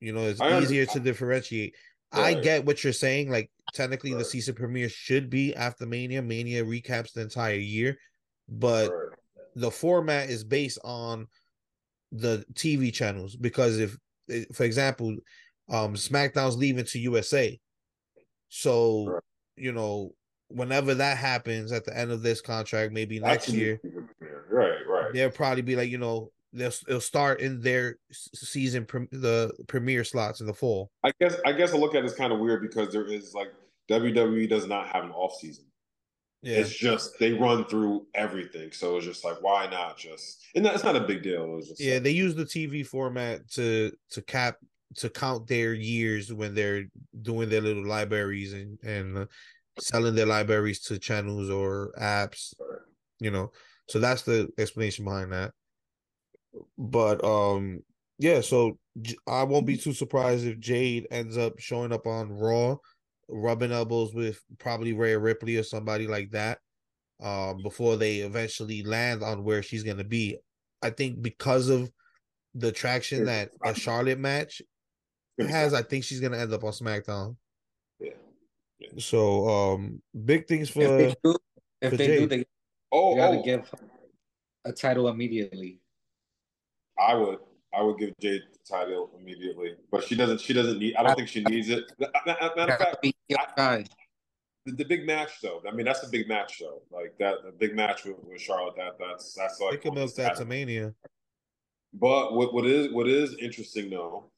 You 0.00 0.12
know, 0.12 0.22
it's 0.22 0.40
I 0.40 0.60
easier 0.60 0.86
to 0.86 1.00
differentiate. 1.00 1.74
Right. 2.14 2.36
I 2.36 2.40
get 2.40 2.64
what 2.64 2.82
you're 2.82 2.92
saying. 2.92 3.30
Like 3.30 3.50
technically 3.72 4.12
right. 4.12 4.18
the 4.18 4.24
season 4.24 4.54
premiere 4.54 4.88
should 4.88 5.28
be 5.28 5.54
after 5.54 5.86
Mania. 5.86 6.22
Mania 6.22 6.64
recaps 6.64 7.12
the 7.12 7.20
entire 7.20 7.56
year 7.56 7.98
but 8.48 8.90
right. 8.90 9.18
the 9.56 9.70
format 9.70 10.28
is 10.28 10.44
based 10.44 10.78
on 10.84 11.26
the 12.14 12.44
TV 12.54 12.92
channels 12.92 13.36
because 13.36 13.78
if, 13.78 13.96
for 14.54 14.64
example, 14.64 15.16
um, 15.68 15.94
SmackDown's 15.94 16.56
leaving 16.56 16.84
to 16.84 16.98
USA, 17.00 17.58
so 18.48 19.06
right. 19.06 19.22
you 19.56 19.72
know 19.72 20.14
whenever 20.48 20.94
that 20.94 21.18
happens 21.18 21.72
at 21.72 21.84
the 21.84 21.96
end 21.96 22.10
of 22.10 22.22
this 22.22 22.40
contract, 22.40 22.92
maybe 22.92 23.18
next 23.18 23.48
year, 23.48 23.80
right, 24.50 24.78
right, 24.88 25.12
they'll 25.12 25.30
probably 25.30 25.62
be 25.62 25.76
like 25.76 25.90
you 25.90 25.98
know 25.98 26.30
they'll 26.52 26.72
they'll 26.86 27.00
start 27.00 27.40
in 27.40 27.60
their 27.60 27.96
season 28.12 28.84
pre- 28.84 29.08
the 29.10 29.52
premiere 29.66 30.04
slots 30.04 30.40
in 30.40 30.46
the 30.46 30.54
fall. 30.54 30.90
I 31.02 31.10
guess 31.20 31.36
I 31.44 31.52
guess 31.52 31.72
I 31.72 31.76
look 31.76 31.94
at 31.94 32.04
it 32.04 32.06
as 32.06 32.14
kind 32.14 32.32
of 32.32 32.38
weird 32.38 32.62
because 32.62 32.92
there 32.92 33.06
is 33.06 33.34
like 33.34 33.52
WWE 33.90 34.48
does 34.48 34.66
not 34.66 34.86
have 34.88 35.04
an 35.04 35.10
off 35.10 35.34
season. 35.34 35.64
Yeah. 36.44 36.58
It's 36.58 36.76
just 36.76 37.18
they 37.18 37.32
run 37.32 37.64
through 37.64 38.06
everything, 38.14 38.70
so 38.70 38.98
it's 38.98 39.06
just 39.06 39.24
like 39.24 39.42
why 39.42 39.66
not 39.70 39.96
just 39.96 40.42
and 40.54 40.62
that's 40.64 40.84
not 40.84 40.94
a 40.94 41.00
big 41.00 41.22
deal. 41.22 41.58
yeah, 41.78 41.94
like, 41.94 42.02
they 42.02 42.10
use 42.10 42.34
the 42.34 42.44
TV 42.44 42.86
format 42.86 43.48
to 43.52 43.90
to 44.10 44.20
cap 44.20 44.56
to 44.96 45.08
count 45.08 45.46
their 45.46 45.72
years 45.72 46.30
when 46.30 46.54
they're 46.54 46.84
doing 47.22 47.48
their 47.48 47.62
little 47.62 47.86
libraries 47.86 48.52
and 48.52 48.78
and 48.82 49.16
uh, 49.16 49.26
selling 49.80 50.14
their 50.14 50.26
libraries 50.26 50.80
to 50.80 50.98
channels 50.98 51.48
or 51.48 51.92
apps, 51.98 52.52
you 53.20 53.30
know. 53.30 53.50
So 53.88 53.98
that's 53.98 54.20
the 54.20 54.50
explanation 54.58 55.06
behind 55.06 55.32
that. 55.32 55.52
But 56.76 57.24
um, 57.24 57.80
yeah. 58.18 58.42
So 58.42 58.78
I 59.26 59.44
won't 59.44 59.66
be 59.66 59.78
too 59.78 59.94
surprised 59.94 60.44
if 60.44 60.58
Jade 60.58 61.06
ends 61.10 61.38
up 61.38 61.58
showing 61.58 61.90
up 61.90 62.06
on 62.06 62.30
Raw 62.30 62.76
rubbing 63.28 63.72
elbows 63.72 64.14
with 64.14 64.40
probably 64.58 64.92
Rhea 64.92 65.18
Ripley 65.18 65.56
or 65.56 65.62
somebody 65.62 66.06
like 66.06 66.30
that 66.32 66.58
um, 67.22 67.62
before 67.62 67.96
they 67.96 68.18
eventually 68.18 68.82
land 68.82 69.22
on 69.22 69.44
where 69.44 69.62
she's 69.62 69.82
going 69.82 69.98
to 69.98 70.04
be. 70.04 70.38
I 70.82 70.90
think 70.90 71.22
because 71.22 71.68
of 71.68 71.90
the 72.54 72.72
traction 72.72 73.24
that 73.26 73.50
a 73.64 73.74
Charlotte 73.74 74.18
match 74.18 74.62
has, 75.38 75.74
I 75.74 75.82
think 75.82 76.04
she's 76.04 76.20
going 76.20 76.32
to 76.32 76.38
end 76.38 76.52
up 76.52 76.64
on 76.64 76.72
SmackDown. 76.72 77.36
Yeah. 78.00 78.10
yeah. 78.78 78.90
So, 78.98 79.48
um, 79.48 80.02
big 80.24 80.46
things 80.46 80.70
for. 80.70 80.82
If 80.82 80.88
they 80.90 81.14
do, 81.24 81.36
if 81.80 81.96
they, 81.96 82.06
do, 82.18 82.26
they 82.26 82.44
oh, 82.92 83.16
got 83.16 83.30
to 83.30 83.38
oh. 83.38 83.42
give 83.42 83.70
a 84.64 84.72
title 84.72 85.08
immediately. 85.08 85.80
I 86.98 87.14
would. 87.14 87.38
I 87.76 87.82
would 87.82 87.98
give 87.98 88.12
Jade 88.20 88.42
the 88.52 88.58
title 88.68 89.10
immediately, 89.18 89.74
but 89.90 90.04
she 90.04 90.14
doesn't. 90.14 90.40
She 90.40 90.52
doesn't 90.52 90.78
need. 90.78 90.96
I 90.96 91.02
don't 91.02 91.16
think 91.16 91.28
she 91.28 91.42
needs 91.44 91.68
it. 91.68 91.84
Matter 91.98 92.72
of 92.72 92.78
fact, 92.78 93.06
I, 93.58 93.84
the, 94.66 94.72
the, 94.72 94.84
big 94.84 95.06
match 95.06 95.40
though. 95.42 95.60
I 95.68 95.74
mean, 95.74 95.84
that's 95.84 96.02
a 96.02 96.08
big 96.08 96.28
match 96.28 96.60
though. 96.60 96.82
Like 96.90 97.14
that, 97.18 97.36
the 97.44 97.52
big 97.52 97.74
match 97.74 98.04
with, 98.04 98.16
with 98.24 98.40
Charlotte. 98.40 98.76
That 98.76 98.98
that's 98.98 99.34
that's 99.34 99.60
like. 99.60 99.72
They 99.72 99.76
can 99.78 99.94
milk 99.94 100.14
that 100.14 100.36
to 100.36 100.44
Mania. 100.44 100.94
But 101.92 102.34
what 102.34 102.54
what 102.54 102.66
is 102.66 102.92
what 102.92 103.08
is 103.08 103.36
interesting 103.40 103.90
though, 103.90 104.30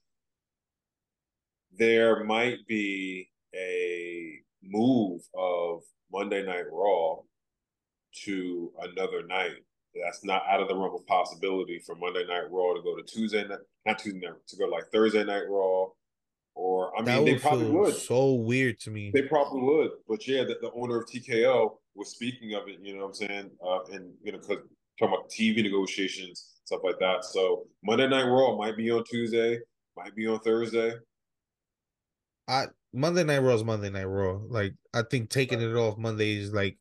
there 1.78 2.24
might 2.24 2.66
be 2.66 3.30
a 3.54 4.40
move 4.62 5.22
of 5.34 5.82
Monday 6.12 6.44
Night 6.44 6.64
Raw 6.70 7.20
to 8.24 8.72
another 8.82 9.26
night 9.26 9.52
that's 10.04 10.24
not 10.24 10.42
out 10.48 10.60
of 10.60 10.68
the 10.68 10.74
realm 10.74 10.94
of 10.94 11.06
possibility 11.06 11.78
for 11.78 11.94
Monday 11.94 12.24
Night 12.26 12.50
Raw 12.50 12.74
to 12.74 12.82
go 12.82 12.96
to 12.96 13.02
Tuesday 13.02 13.46
night, 13.46 13.58
not 13.84 13.98
Tuesday 13.98 14.20
night, 14.20 14.34
to 14.48 14.56
go 14.56 14.66
like 14.66 14.84
Thursday 14.92 15.24
Night 15.24 15.48
Raw. 15.48 15.86
Or 16.54 16.98
I 16.98 17.02
mean, 17.02 17.24
they 17.24 17.38
probably 17.38 17.68
would. 17.70 17.94
So 17.94 18.32
weird 18.32 18.80
to 18.80 18.90
me. 18.90 19.10
They 19.12 19.22
probably 19.22 19.60
would, 19.60 19.90
but 20.08 20.26
yeah, 20.26 20.42
the, 20.44 20.56
the 20.62 20.70
owner 20.72 20.98
of 20.98 21.06
TKO 21.06 21.76
was 21.94 22.10
speaking 22.10 22.54
of 22.54 22.66
it. 22.68 22.78
You 22.80 22.94
know 22.94 23.02
what 23.02 23.08
I'm 23.08 23.14
saying? 23.14 23.50
Uh, 23.64 23.84
and 23.92 24.12
you 24.22 24.32
know, 24.32 24.38
because 24.38 24.64
talking 24.98 25.14
about 25.14 25.30
TV 25.30 25.62
negotiations, 25.62 26.54
stuff 26.64 26.80
like 26.82 26.98
that. 26.98 27.24
So 27.24 27.66
Monday 27.84 28.08
Night 28.08 28.24
Raw 28.24 28.56
might 28.56 28.76
be 28.76 28.90
on 28.90 29.04
Tuesday, 29.04 29.58
might 29.96 30.14
be 30.14 30.26
on 30.26 30.40
Thursday. 30.40 30.94
I 32.48 32.66
Monday 32.92 33.24
Night 33.24 33.40
Raw 33.42 33.54
is 33.54 33.64
Monday 33.64 33.90
Night 33.90 34.04
Raw. 34.04 34.38
Like 34.48 34.74
I 34.94 35.02
think 35.02 35.30
taking 35.30 35.60
it 35.60 35.74
off 35.74 35.98
Monday 35.98 36.36
is 36.36 36.52
like 36.52 36.78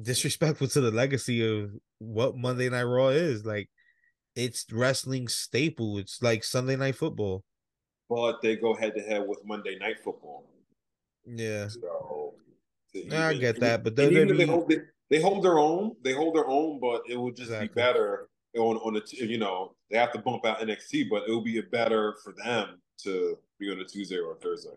disrespectful 0.00 0.68
to 0.68 0.80
the 0.80 0.90
legacy 0.90 1.46
of 1.46 1.70
what 1.98 2.36
Monday 2.36 2.68
Night 2.68 2.84
Raw 2.84 3.08
is. 3.08 3.44
Like 3.44 3.68
it's 4.36 4.66
wrestling 4.72 5.28
staple. 5.28 5.98
It's 5.98 6.22
like 6.22 6.44
Sunday 6.44 6.76
Night 6.76 6.96
Football. 6.96 7.44
But 8.08 8.42
they 8.42 8.56
go 8.56 8.74
head 8.74 8.94
to 8.96 9.02
head 9.02 9.24
with 9.26 9.38
Monday 9.44 9.78
Night 9.78 10.00
Football. 10.02 10.44
Yeah. 11.26 11.68
So, 11.68 12.34
even, 12.92 13.12
I 13.12 13.34
get 13.34 13.60
that, 13.60 13.84
but 13.84 13.94
WWE... 13.94 14.36
they, 14.36 14.46
hold, 14.46 14.68
they, 14.68 14.78
they, 15.10 15.20
hold 15.20 15.44
their 15.44 15.58
own. 15.58 15.92
They 16.02 16.12
hold 16.12 16.34
their 16.34 16.48
own, 16.48 16.80
but 16.80 17.02
it 17.08 17.16
would 17.16 17.36
just 17.36 17.50
exactly. 17.50 17.68
be 17.68 17.74
better 17.74 18.28
on 18.58 18.76
on 18.78 18.94
the 18.94 19.02
you 19.12 19.38
know 19.38 19.76
they 19.90 19.98
have 19.98 20.12
to 20.12 20.18
bump 20.18 20.44
out 20.44 20.60
NXT, 20.60 21.08
but 21.08 21.22
it 21.28 21.32
would 21.32 21.44
be 21.44 21.60
better 21.60 22.16
for 22.24 22.34
them 22.44 22.80
to 23.04 23.38
be 23.58 23.70
on 23.70 23.78
a 23.78 23.84
Tuesday 23.84 24.16
or 24.16 24.32
a 24.32 24.36
Thursday. 24.36 24.70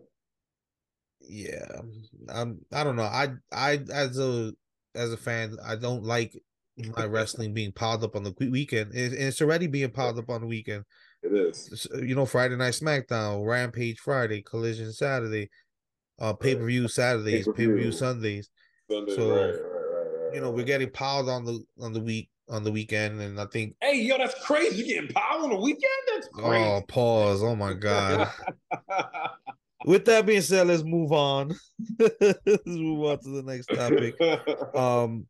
Yeah, 1.22 1.82
I'm. 2.30 2.60
I 2.72 2.84
don't 2.84 2.96
know. 2.96 3.04
I 3.04 3.30
I 3.52 3.80
as 3.92 4.20
a 4.20 4.54
as 4.96 5.12
a 5.12 5.18
fan, 5.18 5.58
I 5.66 5.76
don't 5.76 6.04
like 6.04 6.38
my 6.96 7.06
wrestling 7.06 7.54
being 7.54 7.72
piled 7.72 8.04
up 8.04 8.16
on 8.16 8.24
the 8.24 8.34
weekend. 8.40 8.94
And 8.94 9.14
it's 9.14 9.42
already 9.42 9.68
being 9.68 9.92
piled 9.92 10.20
up 10.20 10.30
on 10.30 10.42
the 10.42 10.48
weekend. 10.48 10.84
It 11.22 11.34
is. 11.34 11.88
You 11.94 12.16
know, 12.16 12.26
Friday 12.26 12.56
Night 12.56 12.74
SmackDown, 12.74 13.46
Rampage 13.46 14.00
Friday, 14.00 14.42
Collision 14.42 14.92
Saturday, 14.92 15.50
uh, 16.20 16.34
pay 16.34 16.56
per 16.56 16.66
view 16.66 16.88
Saturdays, 16.88 17.48
pay 17.56 17.68
per 17.68 17.76
view 17.76 17.92
Sundays. 17.92 18.50
Sunday, 18.92 19.16
so, 19.16 19.30
right, 19.30 19.40
right, 19.40 19.54
right, 19.54 20.36
you 20.36 20.42
know, 20.42 20.52
we're 20.52 20.66
getting 20.66 20.90
piled 20.90 21.30
on 21.30 21.46
the 21.46 21.64
on 21.82 21.94
the 21.94 22.02
week 22.02 22.30
on 22.50 22.64
the 22.64 22.72
weekend, 22.72 23.22
and 23.22 23.40
I 23.40 23.46
think. 23.46 23.76
Hey, 23.82 24.02
yo, 24.02 24.18
that's 24.18 24.36
crazy! 24.46 24.84
You're 24.84 25.02
getting 25.02 25.14
piled 25.14 25.46
on 25.46 25.50
the 25.52 25.62
weekend. 25.62 25.84
That's 26.14 26.28
crazy. 26.28 26.66
Oh, 26.66 26.82
pause! 26.88 27.42
Oh 27.42 27.56
my 27.56 27.74
god. 27.74 28.30
with 29.86 30.06
that 30.06 30.26
being 30.26 30.42
said, 30.42 30.68
let's 30.68 30.84
move 30.84 31.12
on. 31.12 31.54
let's 32.00 32.66
move 32.66 33.06
on 33.06 33.20
to 33.20 33.30
the 33.30 33.44
next 33.44 33.68
topic. 33.68 34.16
Um, 34.76 35.28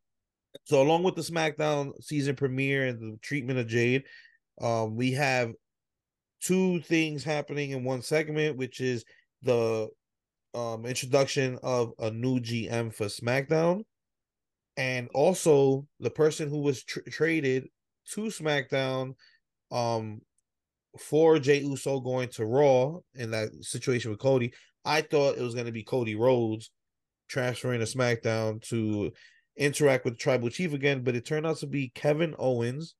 so 0.66 0.82
along 0.82 1.04
with 1.04 1.16
the 1.16 1.22
SmackDown 1.22 1.91
season 2.01 2.36
premiere 2.36 2.88
and 2.88 2.99
the 2.99 3.18
treatment 3.22 3.60
of 3.60 3.68
Jade, 3.68 4.04
um, 4.62 4.95
we 4.95 5.12
have 5.14 5.51
two 6.41 6.82
things 6.82 7.24
happening 7.24 7.72
in 7.72 7.84
one 7.84 8.01
segment, 8.01 8.58
which 8.58 8.80
is 8.80 9.04
the 9.41 9.89
um 10.54 10.86
introduction 10.86 11.58
of 11.64 11.93
a 11.99 12.12
new 12.12 12.39
GM 12.39 12.93
for 12.93 13.06
SmackDown, 13.06 13.84
and 14.78 15.10
also 15.14 15.88
the 15.99 16.12
person 16.12 16.49
who 16.49 16.62
was 16.62 16.84
tr- 16.84 16.99
traded 17.10 17.68
to 18.12 18.22
SmackDown, 18.26 19.16
um, 19.72 20.22
for 21.00 21.39
Jey 21.39 21.60
Uso 21.60 22.00
going 22.00 22.30
to 22.30 22.46
Raw 22.46 23.00
in 23.16 23.32
that 23.32 23.50
situation 23.62 24.12
with 24.12 24.20
Cody. 24.20 24.54
I 24.86 25.02
thought 25.02 25.38
it 25.38 25.41
was 25.41 25.54
going 25.54 25.66
to 25.66 25.72
be 25.72 25.84
Cody 25.84 26.16
Rhodes 26.16 26.72
transferring 27.28 27.80
to 27.80 27.86
SmackDown 27.86 28.62
to 28.70 29.12
interact 29.58 30.06
with 30.06 30.18
Tribal 30.18 30.50
Chief 30.50 30.74
again, 30.74 31.04
but 31.04 31.16
it 31.16 31.26
turned 31.26 31.48
out 31.48 31.58
to 31.58 31.68
be 31.68 31.91
Kevin 31.96 32.36
Owens 32.38 32.96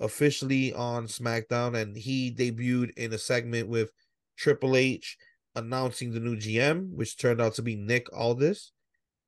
officially 0.00 0.72
on 0.72 1.06
SmackDown, 1.06 1.80
and 1.80 1.96
he 1.96 2.34
debuted 2.34 2.96
in 2.96 3.12
a 3.12 3.18
segment 3.18 3.68
with 3.68 3.90
Triple 4.36 4.76
H 4.76 5.16
announcing 5.54 6.12
the 6.12 6.20
new 6.20 6.36
GM, 6.36 6.90
which 6.90 7.18
turned 7.18 7.40
out 7.40 7.54
to 7.54 7.62
be 7.62 7.76
Nick 7.76 8.06
Aldis, 8.12 8.72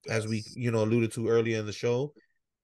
yes. 0.06 0.16
as 0.16 0.26
we 0.26 0.42
you 0.54 0.70
know 0.70 0.82
alluded 0.82 1.12
to 1.12 1.28
earlier 1.28 1.58
in 1.58 1.66
the 1.66 1.72
show. 1.72 2.12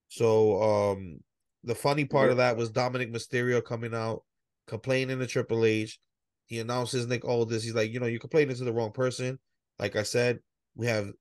So 0.09 0.61
um 0.61 1.19
the 1.63 1.75
funny 1.75 2.05
part 2.05 2.31
of 2.31 2.37
that 2.37 2.57
was 2.57 2.71
Dominik 2.71 3.13
Mysterio 3.13 3.63
coming 3.63 3.93
out 3.93 4.23
complaining 4.67 5.19
to 5.19 5.27
Triple 5.27 5.65
H. 5.65 5.99
He 6.45 6.59
announces 6.59 7.07
Nick 7.07 7.25
Aldis. 7.25 7.63
He's 7.63 7.75
like, 7.75 7.91
you 7.91 7.99
know, 7.99 8.07
you're 8.07 8.19
complaining 8.19 8.55
to 8.55 8.63
the 8.63 8.73
wrong 8.73 8.91
person. 8.91 9.39
Like 9.79 9.95
I 9.95 10.03
said, 10.03 10.39
we 10.75 10.87
have 10.87 11.11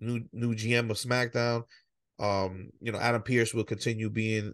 new 0.00 0.24
new 0.32 0.54
GM 0.54 0.90
of 0.90 0.96
SmackDown. 0.96 1.64
Um, 2.18 2.70
you 2.80 2.92
know, 2.92 2.98
Adam 2.98 3.22
Pearce 3.22 3.54
will 3.54 3.64
continue 3.64 4.10
being 4.10 4.52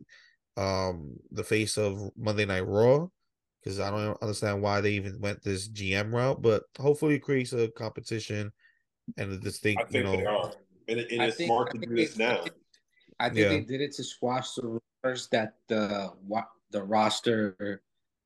um 0.56 1.16
the 1.30 1.44
face 1.44 1.78
of 1.78 2.10
Monday 2.16 2.44
Night 2.44 2.66
Raw 2.66 3.06
because 3.62 3.78
I 3.80 3.90
don't 3.90 4.20
understand 4.22 4.62
why 4.62 4.80
they 4.80 4.92
even 4.92 5.20
went 5.20 5.42
this 5.42 5.68
GM 5.68 6.12
route, 6.12 6.40
but 6.40 6.64
hopefully 6.78 7.16
it 7.16 7.20
creates 7.20 7.52
a 7.52 7.68
competition 7.68 8.52
and 9.16 9.32
a 9.32 9.38
distinct, 9.38 9.92
you 9.92 10.02
know. 10.02 10.16
They 10.16 10.24
are. 10.24 10.52
And, 10.88 11.00
and 11.00 11.22
it's 11.22 11.36
think, 11.36 11.48
smart 11.48 11.72
to 11.72 11.78
do 11.78 11.94
this 11.94 12.16
now. 12.16 12.32
I 12.32 12.42
think, 12.42 12.54
I 13.20 13.28
think 13.28 13.38
yeah. 13.38 13.48
they 13.48 13.60
did 13.60 13.80
it 13.80 13.92
to 13.96 14.04
squash 14.04 14.54
the 14.54 14.80
rumors 15.04 15.28
that 15.28 15.54
the 15.68 16.12
the 16.70 16.82
roster 16.82 17.82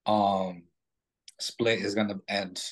um 0.07 0.64
split 1.40 1.80
is 1.80 1.94
gonna 1.94 2.20
end. 2.28 2.62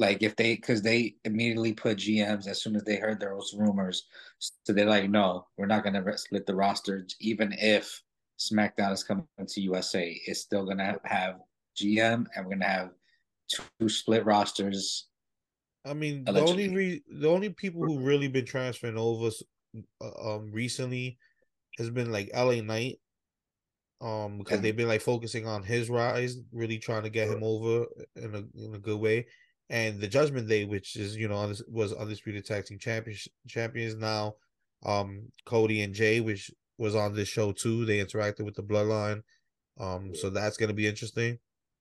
Like 0.00 0.22
if 0.22 0.36
they, 0.36 0.54
because 0.54 0.80
they 0.80 1.16
immediately 1.24 1.72
put 1.72 1.98
GMs 1.98 2.46
as 2.46 2.62
soon 2.62 2.76
as 2.76 2.84
they 2.84 2.96
heard 2.96 3.20
was 3.20 3.54
rumors, 3.58 4.06
so 4.38 4.72
they're 4.72 4.86
like, 4.86 5.10
no, 5.10 5.46
we're 5.56 5.66
not 5.66 5.82
gonna 5.82 6.16
split 6.16 6.46
the 6.46 6.54
roster, 6.54 7.06
even 7.20 7.52
if 7.58 8.00
SmackDown 8.38 8.92
is 8.92 9.02
coming 9.02 9.26
to 9.46 9.60
USA. 9.60 10.20
It's 10.26 10.40
still 10.40 10.64
gonna 10.64 10.98
have 11.04 11.40
GM, 11.76 12.26
and 12.34 12.46
we're 12.46 12.52
gonna 12.52 12.66
have 12.66 12.90
two 13.48 13.88
split 13.88 14.24
rosters. 14.24 15.08
I 15.84 15.94
mean, 15.94 16.24
the 16.24 16.44
only 16.44 16.68
re- 16.68 17.02
the 17.08 17.28
only 17.28 17.50
people 17.50 17.82
who 17.82 17.98
really 17.98 18.28
been 18.28 18.44
transferring 18.44 18.98
over 18.98 19.30
uh, 20.00 20.36
um 20.36 20.52
recently 20.52 21.18
has 21.78 21.90
been 21.90 22.12
like 22.12 22.30
LA 22.34 22.60
Knight 22.60 22.98
um 24.00 24.38
because 24.38 24.60
they've 24.60 24.76
been 24.76 24.88
like 24.88 25.00
focusing 25.00 25.46
on 25.46 25.62
his 25.62 25.90
rise, 25.90 26.36
really 26.52 26.78
trying 26.78 27.02
to 27.02 27.10
get 27.10 27.28
him 27.28 27.42
over 27.42 27.86
in 28.16 28.34
a 28.34 28.64
in 28.64 28.74
a 28.74 28.78
good 28.78 29.00
way. 29.00 29.26
And 29.70 30.00
the 30.00 30.08
Judgment 30.08 30.48
Day, 30.48 30.64
which 30.64 30.96
is 30.96 31.16
you 31.16 31.28
know 31.28 31.52
was 31.68 31.92
undisputed 31.92 32.44
tag 32.44 32.66
team 32.66 32.78
champions 32.78 33.26
champions 33.46 33.96
now, 33.96 34.34
um 34.84 35.32
Cody 35.44 35.82
and 35.82 35.94
Jey, 35.94 36.20
which 36.20 36.50
was 36.78 36.94
on 36.94 37.14
this 37.14 37.28
show 37.28 37.52
too. 37.52 37.84
They 37.84 37.98
interacted 37.98 38.44
with 38.44 38.54
the 38.54 38.62
Bloodline, 38.62 39.22
um 39.78 40.14
so 40.14 40.30
that's 40.30 40.56
gonna 40.56 40.74
be 40.74 40.86
interesting. 40.86 41.38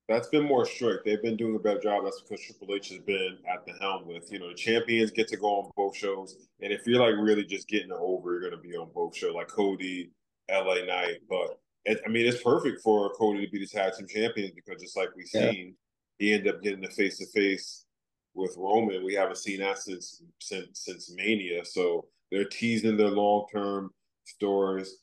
That's 0.09 0.30
been 0.30 0.43
more 0.43 0.65
strict. 0.65 1.05
They've 1.05 1.22
been 1.22 1.36
doing 1.36 1.55
a 1.55 1.59
better 1.59 1.82
job. 1.82 2.05
That's 2.05 2.22
because 2.22 2.41
Triple 2.41 2.74
H 2.76 2.89
has 2.89 2.99
been 2.99 3.38
at 3.53 3.65
the 3.65 3.74
helm 3.82 4.07
with, 4.07 4.32
you 4.32 4.39
know, 4.39 4.47
the 4.47 4.55
champions 4.55 5.11
get 5.11 5.28
to 5.28 5.38
go 5.38 5.47
on 5.47 5.72
both 5.76 5.97
shows. 5.97 6.38
And 6.61 6.72
if 6.72 6.88
you're 6.88 7.01
like 7.01 7.15
really 7.20 7.43
just 7.43 7.68
getting 7.68 7.91
over, 7.91 8.32
you're 8.32 8.49
going 8.49 8.53
to 8.53 8.57
be 8.57 8.78
on 8.78 8.89
both 8.95 9.18
shows, 9.18 9.36
like 9.36 9.49
Cody, 9.49 10.11
LA 10.49 10.86
Knight. 10.86 11.18
But 11.30 11.59
I 11.88 12.09
mean, 12.09 12.25
it's 12.25 12.43
perfect 12.43 12.82
for 12.82 13.11
Cody 13.11 13.45
to 13.45 13.51
be 13.51 13.59
the 13.59 13.67
tag 13.67 13.93
team 13.93 14.07
champion 14.07 14.51
because 14.55 14.82
just 14.82 14.97
like 14.97 15.09
we've 15.15 15.28
yeah. 15.34 15.51
seen, 15.51 15.75
he 16.19 16.34
ended 16.34 16.53
up 16.53 16.61
getting 16.61 16.82
the 16.82 16.89
face 16.89 17.17
to 17.19 17.25
face 17.28 17.86
with 18.34 18.55
Roman. 18.57 19.03
We 19.03 19.13
haven't 19.13 19.38
seen 19.38 19.59
that 19.61 19.80
since 19.80 20.21
since 20.39 20.82
since 20.86 21.11
Mania. 21.15 21.65
So 21.65 22.07
they're 22.32 22.45
teasing 22.45 22.97
their 22.97 23.09
long 23.09 23.45
term 23.51 23.91
stories. 24.25 24.97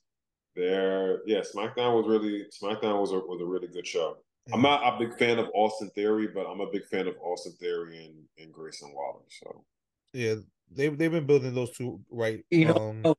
There, 0.56 1.20
yeah, 1.26 1.40
SmackDown 1.40 1.96
was 1.96 2.06
really 2.06 2.46
SmackDown 2.62 3.00
was 3.00 3.12
a 3.12 3.18
was 3.18 3.40
a 3.40 3.46
really 3.46 3.68
good 3.68 3.86
show. 3.86 4.18
Yeah. 4.46 4.54
I'm 4.54 4.62
not 4.62 4.82
a 4.94 4.98
big 4.98 5.18
fan 5.18 5.38
of 5.38 5.48
Austin 5.54 5.90
Theory, 5.90 6.28
but 6.28 6.46
I'm 6.46 6.60
a 6.60 6.70
big 6.70 6.84
fan 6.86 7.08
of 7.08 7.14
Austin 7.20 7.52
Theory 7.52 8.04
and, 8.04 8.14
and 8.38 8.52
Grayson 8.52 8.92
Waller. 8.94 9.22
So 9.28 9.64
yeah, 10.12 10.34
they 10.70 10.88
they've 10.88 11.10
been 11.10 11.26
building 11.26 11.54
those 11.54 11.72
two 11.72 12.00
right. 12.10 12.44
You 12.50 12.66
know, 12.66 12.94
um, 13.04 13.14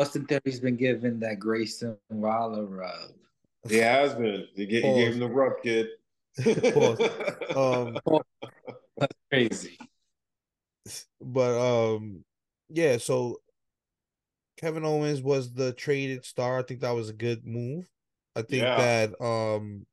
Austin 0.00 0.26
Theory's 0.26 0.60
been 0.60 0.76
given 0.76 1.20
that 1.20 1.38
Grayson 1.38 1.96
Waller 2.10 2.64
rub. 2.64 3.10
He 3.68 3.76
has 3.78 4.14
been. 4.14 4.46
He, 4.54 4.66
get, 4.66 4.84
he 4.84 4.94
gave 4.94 5.14
him 5.14 5.20
the 5.20 5.28
rub, 5.28 5.62
kid. 5.62 5.88
um, 7.56 7.98
That's 8.96 9.16
crazy. 9.30 9.78
But 11.20 11.58
um, 11.58 12.24
yeah. 12.68 12.98
So 12.98 13.40
Kevin 14.56 14.84
Owens 14.84 15.22
was 15.22 15.52
the 15.52 15.72
traded 15.72 16.24
star. 16.24 16.58
I 16.58 16.62
think 16.62 16.80
that 16.80 16.94
was 16.94 17.08
a 17.08 17.14
good 17.14 17.46
move. 17.46 17.88
I 18.36 18.42
think 18.42 18.62
yeah. 18.62 18.76
that 18.76 19.24
um, 19.24 19.86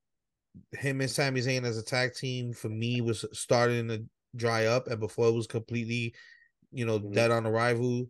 him 0.72 1.02
and 1.02 1.10
Sami 1.10 1.42
Zayn 1.42 1.64
as 1.64 1.78
a 1.78 1.84
tag 1.84 2.14
team 2.14 2.54
for 2.54 2.70
me 2.70 3.02
was 3.02 3.26
starting 3.34 3.88
to 3.88 4.06
dry 4.36 4.66
up, 4.66 4.88
and 4.88 5.00
before 5.00 5.28
it 5.28 5.34
was 5.34 5.48
completely, 5.48 6.14
you 6.72 6.86
know, 6.86 7.00
mm-hmm. 7.00 7.14
dead 7.14 7.32
on 7.32 7.46
arrival 7.46 8.08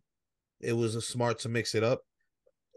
it 0.62 0.74
was 0.74 0.96
a 0.96 1.02
smart 1.02 1.40
to 1.40 1.50
mix 1.50 1.76
it 1.76 1.84
up. 1.84 2.02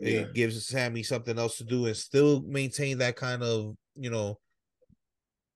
Yeah. 0.01 0.21
It 0.21 0.35
gives 0.35 0.67
Sami 0.67 1.03
something 1.03 1.39
else 1.39 1.59
to 1.59 1.65
do 1.65 1.87
and 1.87 1.97
still 1.97 2.43
maintain 2.43 2.99
that 2.99 3.17
kind 3.17 3.43
of, 3.43 3.75
you 3.97 4.11
know, 4.11 4.39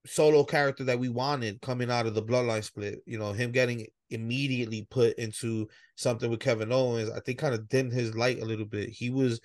solo 0.05 0.43
character 0.43 0.83
that 0.85 0.99
we 0.99 1.09
wanted 1.09 1.61
coming 1.63 1.91
out 1.91 2.07
of 2.07 2.15
the 2.15 2.23
bloodline 2.23 2.65
split. 2.65 3.01
You 3.07 3.19
know, 3.19 3.33
him 3.33 3.53
getting 3.53 3.87
immediately 4.11 4.87
put 4.91 5.17
into 5.19 5.69
something 5.97 6.31
with 6.31 6.41
Kevin 6.41 6.73
Owens, 6.73 7.11
I 7.11 7.21
think 7.21 7.39
kind 7.39 7.55
of 7.55 7.69
dimmed 7.69 7.93
his 7.93 8.15
light 8.15 8.41
a 8.41 8.45
little 8.45 8.67
bit. 8.67 8.89
He 8.89 9.11
was 9.11 9.41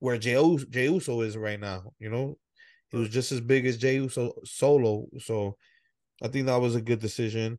where 0.00 0.18
Jey, 0.18 0.56
Jey 0.70 0.88
Uso 0.88 1.20
is 1.20 1.36
right 1.36 1.60
now, 1.60 1.92
you 1.98 2.10
know. 2.10 2.36
He 2.90 2.98
was 2.98 3.08
just 3.08 3.32
as 3.32 3.40
big 3.40 3.64
as 3.64 3.78
Jey 3.78 3.94
Uso 3.94 4.32
solo. 4.44 5.06
So 5.18 5.56
I 6.22 6.28
think 6.28 6.46
that 6.46 6.60
was 6.60 6.74
a 6.74 6.82
good 6.82 6.98
decision. 6.98 7.58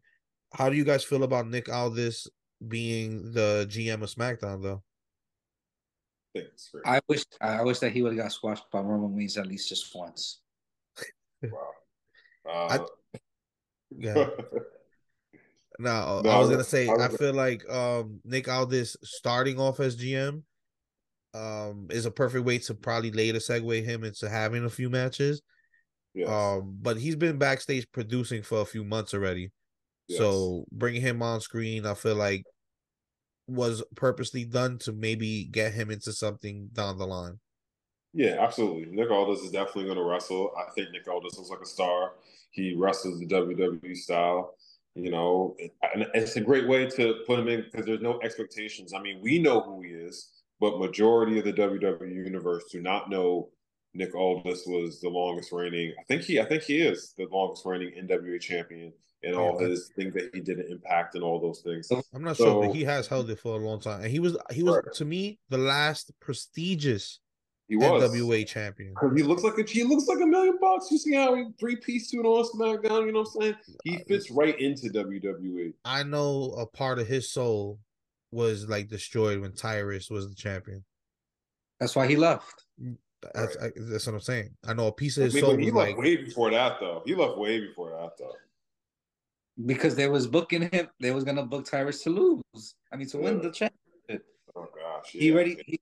How 0.54 0.70
do 0.70 0.76
you 0.76 0.84
guys 0.84 1.04
feel 1.04 1.24
about 1.24 1.48
Nick 1.48 1.70
Aldis 1.70 2.28
being 2.68 3.32
the 3.32 3.68
GM 3.70 4.02
of 4.02 4.10
SmackDown, 4.10 4.62
though. 4.62 4.84
I 6.86 7.00
wish 7.08 7.24
I 7.42 7.62
wish 7.62 7.80
that 7.80 7.92
he 7.92 8.02
would 8.02 8.14
have 8.14 8.24
got 8.24 8.32
squashed 8.32 8.70
by 8.72 8.80
Roman 8.80 9.16
Reigns 9.16 9.38
at 9.38 9.48
least 9.48 9.70
just 9.70 9.94
once. 9.96 10.40
wow. 11.44 11.50
Uh, 12.50 12.86
I, 13.14 13.18
yeah. 13.92 14.14
no, 15.80 16.22
no, 16.22 16.30
I 16.30 16.40
was 16.40 16.50
gonna 16.50 16.64
say 16.64 16.88
I, 16.88 17.06
I 17.06 17.08
feel 17.10 17.34
like 17.34 17.68
um, 17.70 18.20
Nick 18.26 18.48
Aldis 18.48 18.98
starting 19.04 19.60
off 19.60 19.80
as 19.80 19.96
GM 19.96 20.42
um, 21.34 21.88
is 21.92 22.06
a 22.06 22.12
perfect 22.12 22.46
way 22.46 22.58
to 22.60 22.74
probably 22.74 23.12
later 23.12 23.40
segue 23.40 23.84
him 23.84 24.04
into 24.04 24.30
having 24.30 24.66
a 24.66 24.70
few 24.70 24.90
matches. 24.90 25.42
Yes. 26.16 26.30
Um, 26.30 26.78
but 26.82 26.98
he's 26.98 27.16
been 27.16 27.38
backstage 27.38 27.88
producing 27.92 28.44
for 28.44 28.62
a 28.62 28.66
few 28.66 28.84
months 28.84 29.14
already. 29.14 29.52
Yes. 30.08 30.20
So 30.20 30.66
bringing 30.72 31.02
him 31.02 31.22
on 31.22 31.42
screen, 31.42 31.86
I 31.86 31.94
feel 31.94 32.16
like 32.16 32.44
was 33.48 33.84
purposely 33.96 34.46
done 34.46 34.78
to 34.80 34.92
maybe 34.92 35.46
get 35.46 35.74
him 35.74 35.92
into 35.92 36.14
something 36.14 36.70
down 36.74 36.98
the 36.98 37.08
line. 37.08 37.40
Yeah, 38.14 38.38
absolutely. 38.40 38.86
Nick 38.96 39.10
Aldis 39.10 39.44
is 39.44 39.52
definitely 39.52 39.86
going 39.86 39.98
to 39.98 40.04
wrestle. 40.04 40.52
I 40.58 40.72
think 40.74 40.92
Nick 40.92 41.08
Aldis 41.08 41.38
looks 41.38 41.50
like 41.50 41.62
a 41.62 41.66
star. 41.66 42.14
He 42.52 42.76
wrestles 42.76 43.20
the 43.20 43.26
WWE 43.26 43.98
style, 43.98 44.54
you 44.94 45.10
know, 45.10 45.58
and 45.94 46.06
it's 46.14 46.36
a 46.36 46.42
great 46.42 46.68
way 46.68 46.86
to 46.88 47.24
put 47.26 47.40
him 47.40 47.48
in 47.48 47.64
because 47.64 47.88
there's 47.88 48.02
no 48.02 48.20
expectations. 48.22 48.94
I 48.94 49.02
mean, 49.02 49.20
we 49.22 49.40
know 49.40 49.62
who 49.62 49.82
he 49.82 49.90
is, 49.90 50.30
but 50.60 50.78
majority 50.78 51.40
of 51.40 51.46
the 51.46 51.54
WWE 51.54 52.14
universe 52.14 52.66
do 52.72 52.82
not 52.82 53.10
know 53.10 53.50
Nick 53.96 54.14
Aldis 54.14 54.66
was 54.68 55.02
the 55.02 55.10
longest 55.10 55.52
reigning. 55.52 55.94
I 56.00 56.04
think 56.04 56.22
he, 56.22 56.40
I 56.40 56.46
think 56.46 56.62
he 56.62 56.82
is 56.82 57.14
the 57.18 57.26
longest 57.32 57.66
reigning 57.66 57.94
NWA 58.08 58.40
champion 58.40 58.94
and 59.24 59.36
all 59.36 59.58
his 59.58 59.90
things 59.96 60.14
that 60.14 60.30
he 60.34 60.42
didn't 60.42 60.72
impact 60.72 61.16
and 61.16 61.24
all 61.24 61.40
those 61.40 61.62
things. 61.62 61.90
I'm 62.14 62.24
not 62.24 62.38
so, 62.38 62.46
sure, 62.46 62.66
but 62.68 62.76
he 62.76 62.84
has 62.84 63.08
held 63.08 63.30
it 63.30 63.40
for 63.40 63.60
a 63.60 63.64
long 63.64 63.80
time, 63.80 64.02
and 64.02 64.12
he 64.12 64.20
was 64.20 64.38
he 64.52 64.64
was 64.64 64.76
right. 64.76 64.96
to 64.96 65.06
me 65.06 65.40
the 65.50 65.58
last 65.58 66.12
prestigious 66.20 67.20
he 67.68 67.78
was 67.78 68.12
NWA 68.12 68.46
champion. 68.46 68.94
Because 68.94 69.18
he 69.18 69.24
looks 69.24 69.44
like 69.44 69.58
a 69.58 69.64
he 69.64 69.84
looks 69.84 70.08
like 70.08 70.20
a 70.22 70.26
million 70.26 70.58
bucks. 70.60 70.92
You 70.92 70.98
see 70.98 71.16
how 71.16 71.36
he 71.36 71.46
three 71.60 71.76
piece 71.78 72.10
suit 72.10 72.26
on 72.26 72.44
SmackDown. 72.46 73.06
You 73.06 73.14
know 73.14 73.22
what 73.22 73.36
I'm 73.36 73.42
saying? 73.42 73.56
He 73.84 73.96
uh, 73.96 74.00
fits 74.08 74.30
right 74.30 74.60
into 74.60 74.90
WWE. 74.90 75.74
I 75.86 76.04
know 76.04 76.54
a 76.58 76.66
part 76.66 77.00
of 77.00 77.08
his 77.08 77.32
soul 77.32 77.80
was 78.32 78.68
like 78.68 78.90
destroyed 78.90 79.40
when 79.40 79.54
Tyrus 79.54 80.10
was 80.10 80.28
the 80.28 80.36
champion. 80.36 80.84
That's 81.80 81.96
why 81.96 82.08
he 82.08 82.16
left. 82.16 82.66
That's, 83.34 83.56
right. 83.62 83.72
I, 83.76 83.80
that's 83.90 84.06
what 84.06 84.16
I'm 84.16 84.22
saying. 84.22 84.50
I 84.68 84.74
know 84.74 84.88
a 84.88 84.92
piece 84.92 85.18
of 85.18 85.24
his 85.24 85.34
I 85.34 85.38
mean, 85.38 85.46
soul. 85.46 85.58
He 85.58 85.72
left 85.72 85.90
like, 85.90 85.98
way 85.98 86.18
before 86.18 86.52
that, 86.52 86.80
though. 86.80 87.04
He 87.06 87.16
left 87.16 87.38
way 87.38 87.60
before 87.60 87.92
that, 87.92 88.12
though. 88.20 88.34
Because 89.66 89.96
they 89.96 90.08
was 90.08 90.26
booking 90.26 90.64
him, 90.64 90.90
they 91.00 91.12
was 91.12 91.24
gonna 91.24 91.46
book 91.46 91.66
Tyrus 91.66 92.02
to 92.04 92.10
lose. 92.10 92.76
I 92.92 92.96
mean, 92.96 93.08
to 93.10 93.18
yeah. 93.18 93.24
win 93.24 93.42
the 93.42 93.52
championship. 93.52 94.26
Oh 94.56 94.68
gosh, 94.76 95.14
yeah. 95.14 95.22
he 95.22 95.32
already 95.32 95.58
he, 95.68 95.80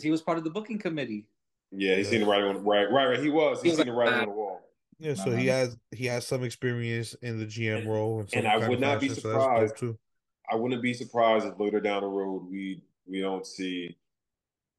he, 0.00 0.10
was 0.10 0.22
part 0.22 0.38
of 0.38 0.44
the 0.44 0.50
booking 0.50 0.78
committee. 0.78 1.26
Yeah, 1.72 1.96
he's 1.96 2.06
yeah. 2.06 2.10
seen 2.12 2.20
the 2.20 2.26
writing 2.26 2.48
on 2.48 2.64
right, 2.64 2.90
right, 2.90 3.06
right. 3.06 3.20
He 3.20 3.28
was. 3.28 3.62
He's 3.62 3.72
he 3.72 3.76
seen 3.76 3.78
like, 3.78 3.86
the 3.86 3.92
writing 3.92 4.20
on 4.20 4.26
the 4.26 4.32
wall. 4.32 4.60
Yeah, 5.00 5.14
so 5.14 5.30
uh-huh. 5.30 5.36
he 5.36 5.46
has 5.46 5.76
he 5.90 6.06
has 6.06 6.26
some 6.26 6.44
experience 6.44 7.14
in 7.14 7.38
the 7.38 7.46
GM 7.46 7.86
role, 7.86 8.20
and, 8.20 8.28
and 8.34 8.46
I 8.46 8.68
would 8.68 8.80
not 8.80 9.00
fashion, 9.00 9.08
be 9.08 9.20
surprised. 9.20 9.78
So 9.78 9.96
I 10.50 10.56
wouldn't 10.56 10.82
be 10.82 10.94
surprised 10.94 11.46
if 11.46 11.58
later 11.58 11.80
down 11.80 12.02
the 12.02 12.08
road 12.08 12.46
we 12.50 12.82
we 13.06 13.20
don't 13.20 13.46
see 13.46 13.96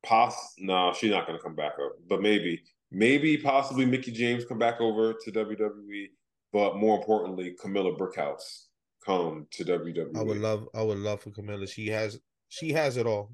Poss. 0.03 0.55
No, 0.57 0.93
she's 0.93 1.11
not 1.11 1.27
going 1.27 1.37
to 1.37 1.43
come 1.43 1.55
back 1.55 1.73
up, 1.83 1.93
but 2.07 2.21
maybe, 2.21 2.63
maybe 2.91 3.37
possibly 3.37 3.85
Mickie 3.85 4.11
James 4.11 4.45
come 4.45 4.59
back 4.59 4.79
over 4.81 5.13
to 5.13 5.31
WWE, 5.31 6.09
but 6.53 6.77
more 6.77 6.97
importantly, 6.97 7.55
Kamille 7.61 7.97
Brickhouse 7.97 8.65
come 9.05 9.47
to 9.51 9.63
WWE. 9.65 10.17
I 10.17 10.21
would 10.21 10.37
love, 10.37 10.67
I 10.73 10.81
would 10.81 10.97
love 10.97 11.21
for 11.21 11.31
Kamille. 11.31 11.67
She 11.67 11.87
has, 11.87 12.19
she 12.49 12.71
has 12.73 12.97
it 12.97 13.05
all. 13.05 13.31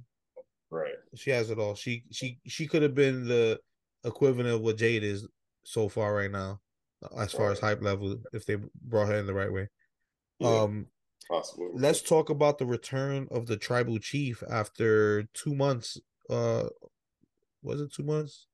Right. 0.70 0.94
She 1.16 1.32
has 1.32 1.50
it 1.50 1.60
all. 1.60 1.76
She 1.76 2.04
she 2.12 2.40
she 2.46 2.68
could 2.68 2.82
have 2.82 2.94
been 2.94 3.28
the 3.28 3.60
equivalent 4.04 4.50
of 4.50 4.62
what 4.62 4.78
Jade 4.78 5.04
is 5.04 5.26
so 5.64 5.88
far 5.88 6.14
right 6.14 6.32
now, 6.32 6.60
as 7.18 7.32
far 7.32 7.48
right. 7.48 7.52
as 7.54 7.60
hype 7.60 7.82
level, 7.82 8.18
if 8.34 8.46
they 8.46 8.58
brought 8.82 9.08
her 9.08 9.16
in 9.16 9.28
the 9.28 9.34
right 9.34 9.52
way. 9.52 9.70
Yeah. 10.40 10.62
Um, 10.62 10.88
Possibly. 11.30 11.68
Let's 11.74 12.02
talk 12.02 12.30
about 12.30 12.58
the 12.58 12.66
return 12.66 13.28
of 13.32 13.48
the 13.48 13.58
tribal 13.58 14.00
chief 14.00 14.44
after 14.50 15.24
two 15.34 15.56
months. 15.56 16.00
Uh, 16.30 16.68
was 17.62 17.82
it 17.82 17.94
two 17.94 18.04
months? 18.04 18.47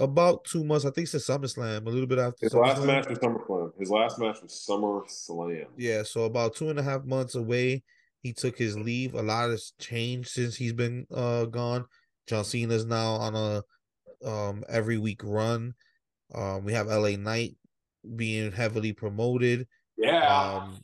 About 0.00 0.44
two 0.44 0.64
months, 0.64 0.86
I 0.86 0.90
think 0.90 1.04
it's 1.04 1.14
a 1.14 1.18
SummerSlam. 1.18 1.86
A 1.86 1.90
little 1.90 2.06
bit 2.06 2.18
after 2.18 2.46
his 2.46 2.54
last 2.54 2.82
match 2.84 3.06
was 3.06 3.18
SummerSlam. 3.18 3.78
His 3.78 3.90
last 3.90 4.18
match 4.18 4.40
was 4.42 4.66
SummerSlam. 4.68 5.66
Yeah, 5.76 6.02
so 6.04 6.24
about 6.24 6.54
two 6.54 6.70
and 6.70 6.78
a 6.78 6.82
half 6.82 7.04
months 7.04 7.34
away, 7.34 7.82
he 8.22 8.32
took 8.32 8.56
his 8.56 8.78
leave. 8.78 9.14
A 9.14 9.22
lot 9.22 9.50
has 9.50 9.74
changed 9.78 10.30
since 10.30 10.56
he's 10.56 10.72
been 10.72 11.06
uh 11.14 11.44
gone. 11.44 11.84
John 12.26 12.44
Cena's 12.44 12.86
now 12.86 13.12
on 13.12 13.34
a 13.34 13.62
um 14.26 14.64
every 14.70 14.96
week 14.96 15.20
run. 15.22 15.74
Um, 16.34 16.64
we 16.64 16.72
have 16.72 16.86
LA 16.86 17.16
Knight 17.16 17.56
being 18.16 18.52
heavily 18.52 18.94
promoted. 18.94 19.68
Yeah. 19.98 20.62
Um, 20.62 20.80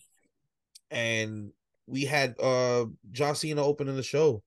and 0.90 1.52
we 1.86 2.04
had 2.04 2.38
uh 2.38 2.84
John 3.12 3.34
Cena 3.34 3.64
opening 3.64 3.96
the 3.96 4.02
show. 4.02 4.42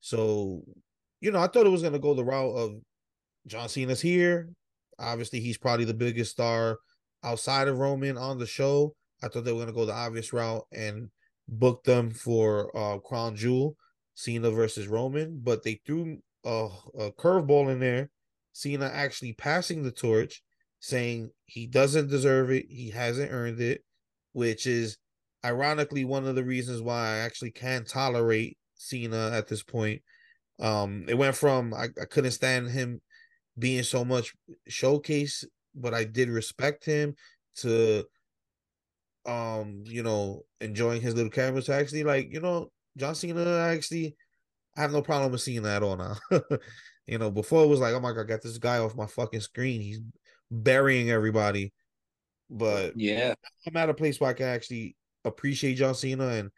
So, 0.00 0.64
you 1.22 1.30
know, 1.30 1.40
I 1.40 1.46
thought 1.46 1.66
it 1.66 1.70
was 1.70 1.82
gonna 1.82 1.98
go 1.98 2.12
the 2.12 2.24
route 2.24 2.54
of 2.54 2.74
John 3.46 3.68
Cena's 3.68 4.00
here. 4.00 4.48
Obviously, 4.98 5.40
he's 5.40 5.58
probably 5.58 5.84
the 5.84 5.94
biggest 5.94 6.32
star 6.32 6.78
outside 7.24 7.68
of 7.68 7.78
Roman 7.78 8.16
on 8.16 8.38
the 8.38 8.46
show. 8.46 8.94
I 9.22 9.28
thought 9.28 9.44
they 9.44 9.52
were 9.52 9.60
gonna 9.60 9.72
go 9.72 9.86
the 9.86 9.92
obvious 9.92 10.32
route 10.32 10.66
and 10.72 11.10
book 11.48 11.84
them 11.84 12.10
for 12.10 12.76
uh 12.76 12.98
Crown 12.98 13.36
Jewel, 13.36 13.76
Cena 14.14 14.50
versus 14.50 14.88
Roman, 14.88 15.40
but 15.42 15.62
they 15.62 15.80
threw 15.86 16.18
a, 16.44 16.68
a 16.98 17.12
curveball 17.12 17.70
in 17.70 17.80
there. 17.80 18.10
Cena 18.52 18.86
actually 18.92 19.32
passing 19.32 19.82
the 19.82 19.90
torch, 19.90 20.42
saying 20.80 21.30
he 21.46 21.66
doesn't 21.66 22.10
deserve 22.10 22.50
it, 22.50 22.66
he 22.68 22.90
hasn't 22.90 23.32
earned 23.32 23.60
it, 23.60 23.82
which 24.32 24.66
is 24.66 24.98
ironically 25.44 26.04
one 26.04 26.26
of 26.26 26.34
the 26.34 26.44
reasons 26.44 26.80
why 26.80 27.08
I 27.08 27.16
actually 27.18 27.50
can 27.50 27.84
tolerate 27.84 28.58
Cena 28.74 29.30
at 29.32 29.48
this 29.48 29.62
point. 29.62 30.02
Um, 30.60 31.06
it 31.08 31.16
went 31.16 31.34
from 31.34 31.72
I, 31.74 31.88
I 32.00 32.04
couldn't 32.04 32.32
stand 32.32 32.70
him 32.70 33.00
being 33.58 33.82
so 33.82 34.04
much 34.04 34.34
showcase, 34.68 35.44
but 35.74 35.94
I 35.94 36.04
did 36.04 36.28
respect 36.28 36.84
him 36.84 37.14
to 37.56 38.04
um, 39.24 39.84
you 39.86 40.02
know, 40.02 40.42
enjoying 40.60 41.00
his 41.00 41.14
little 41.14 41.30
cameras 41.30 41.66
to 41.66 41.74
actually 41.74 42.02
like, 42.02 42.32
you 42.32 42.40
know, 42.40 42.70
John 42.96 43.14
Cena 43.14 43.58
actually 43.58 44.16
I 44.76 44.80
have 44.80 44.92
no 44.92 45.02
problem 45.02 45.32
with 45.32 45.40
seeing 45.40 45.62
that 45.62 45.76
at 45.76 45.82
all 45.82 45.96
now. 45.96 46.16
you 47.06 47.18
know, 47.18 47.30
before 47.30 47.64
it 47.64 47.68
was 47.68 47.80
like, 47.80 47.94
oh 47.94 48.00
my 48.00 48.12
god, 48.12 48.28
got 48.28 48.42
this 48.42 48.58
guy 48.58 48.78
off 48.78 48.96
my 48.96 49.06
fucking 49.06 49.40
screen. 49.40 49.80
He's 49.80 50.00
burying 50.50 51.10
everybody. 51.10 51.72
But 52.50 52.96
yeah, 52.96 53.34
I'm 53.66 53.76
at 53.76 53.90
a 53.90 53.94
place 53.94 54.20
where 54.20 54.30
I 54.30 54.34
can 54.34 54.46
actually 54.46 54.96
appreciate 55.24 55.74
John 55.74 55.94
Cena, 55.94 56.28
and 56.28 56.50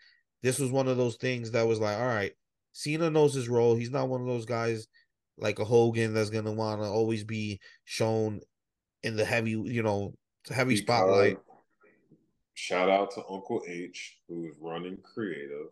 this 0.42 0.58
was 0.58 0.70
one 0.70 0.88
of 0.88 0.96
those 0.96 1.16
things 1.16 1.52
that 1.52 1.66
was 1.66 1.80
like, 1.80 1.98
all 1.98 2.06
right, 2.06 2.32
Cena 2.72 3.10
knows 3.10 3.34
his 3.34 3.48
role. 3.48 3.74
He's 3.74 3.90
not 3.90 4.08
one 4.08 4.20
of 4.20 4.26
those 4.26 4.46
guys 4.46 4.86
like 5.38 5.58
a 5.58 5.64
Hogan 5.64 6.14
that's 6.14 6.30
gonna 6.30 6.52
want 6.52 6.80
to 6.80 6.86
always 6.86 7.24
be 7.24 7.60
shown 7.84 8.40
in 9.02 9.16
the 9.16 9.24
heavy, 9.24 9.50
you 9.50 9.82
know, 9.82 10.14
heavy 10.48 10.74
because 10.74 10.84
spotlight. 10.84 11.38
Shout 12.54 12.88
out 12.88 13.10
to 13.12 13.22
Uncle 13.28 13.62
H, 13.66 14.18
who 14.28 14.46
is 14.46 14.54
running 14.60 14.98
creative. 15.02 15.68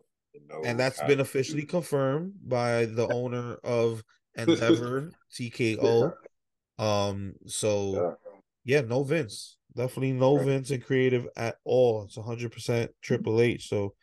And 0.65 0.79
that's 0.79 1.01
been 1.03 1.19
officially 1.19 1.63
confirmed 1.63 2.33
by 2.43 2.85
the 2.85 3.07
owner 3.07 3.55
of 3.63 4.03
Endeavor 4.35 5.11
TKO. 5.31 6.13
Um, 6.79 7.33
so 7.45 8.17
yeah. 8.65 8.79
yeah, 8.79 8.81
no 8.81 9.03
Vince. 9.03 9.57
Definitely 9.75 10.13
no 10.13 10.37
right. 10.37 10.45
Vince 10.45 10.71
and 10.71 10.83
creative 10.83 11.27
at 11.37 11.57
all. 11.63 12.03
It's 12.03 12.17
100% 12.17 12.89
Triple 13.01 13.41
H. 13.41 13.69
So 13.69 13.93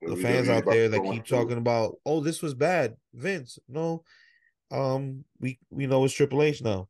the 0.00 0.16
fans 0.16 0.48
out 0.48 0.64
there 0.64 0.88
that 0.88 1.04
keep 1.04 1.26
talking 1.26 1.58
about, 1.58 1.96
oh, 2.06 2.20
this 2.20 2.42
was 2.42 2.54
bad, 2.54 2.96
Vince. 3.12 3.58
No, 3.68 4.04
um, 4.72 5.24
we 5.40 5.58
we 5.70 5.86
know 5.86 6.04
it's 6.04 6.14
Triple 6.14 6.42
H 6.42 6.62
now. 6.62 6.88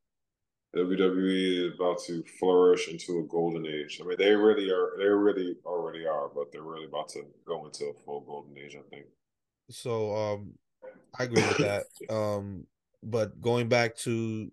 WWE 0.74 1.68
is 1.68 1.74
about 1.74 2.02
to 2.04 2.24
flourish 2.38 2.88
into 2.88 3.18
a 3.18 3.24
golden 3.24 3.66
age. 3.66 4.00
I 4.02 4.06
mean, 4.06 4.16
they 4.18 4.34
really 4.34 4.70
are. 4.70 4.92
They 4.98 5.04
really 5.04 5.56
already 5.66 6.06
are, 6.06 6.28
but 6.28 6.50
they're 6.50 6.62
really 6.62 6.86
about 6.86 7.10
to 7.10 7.24
go 7.46 7.66
into 7.66 7.86
a 7.86 7.94
full 8.04 8.20
golden 8.20 8.56
age. 8.56 8.76
I 8.76 8.88
think. 8.88 9.06
So, 9.68 10.14
um, 10.14 10.52
I 11.18 11.24
agree 11.24 11.42
with 11.42 11.58
that. 11.58 11.84
um, 12.14 12.66
but 13.02 13.38
going 13.40 13.68
back 13.68 13.96
to 13.98 14.50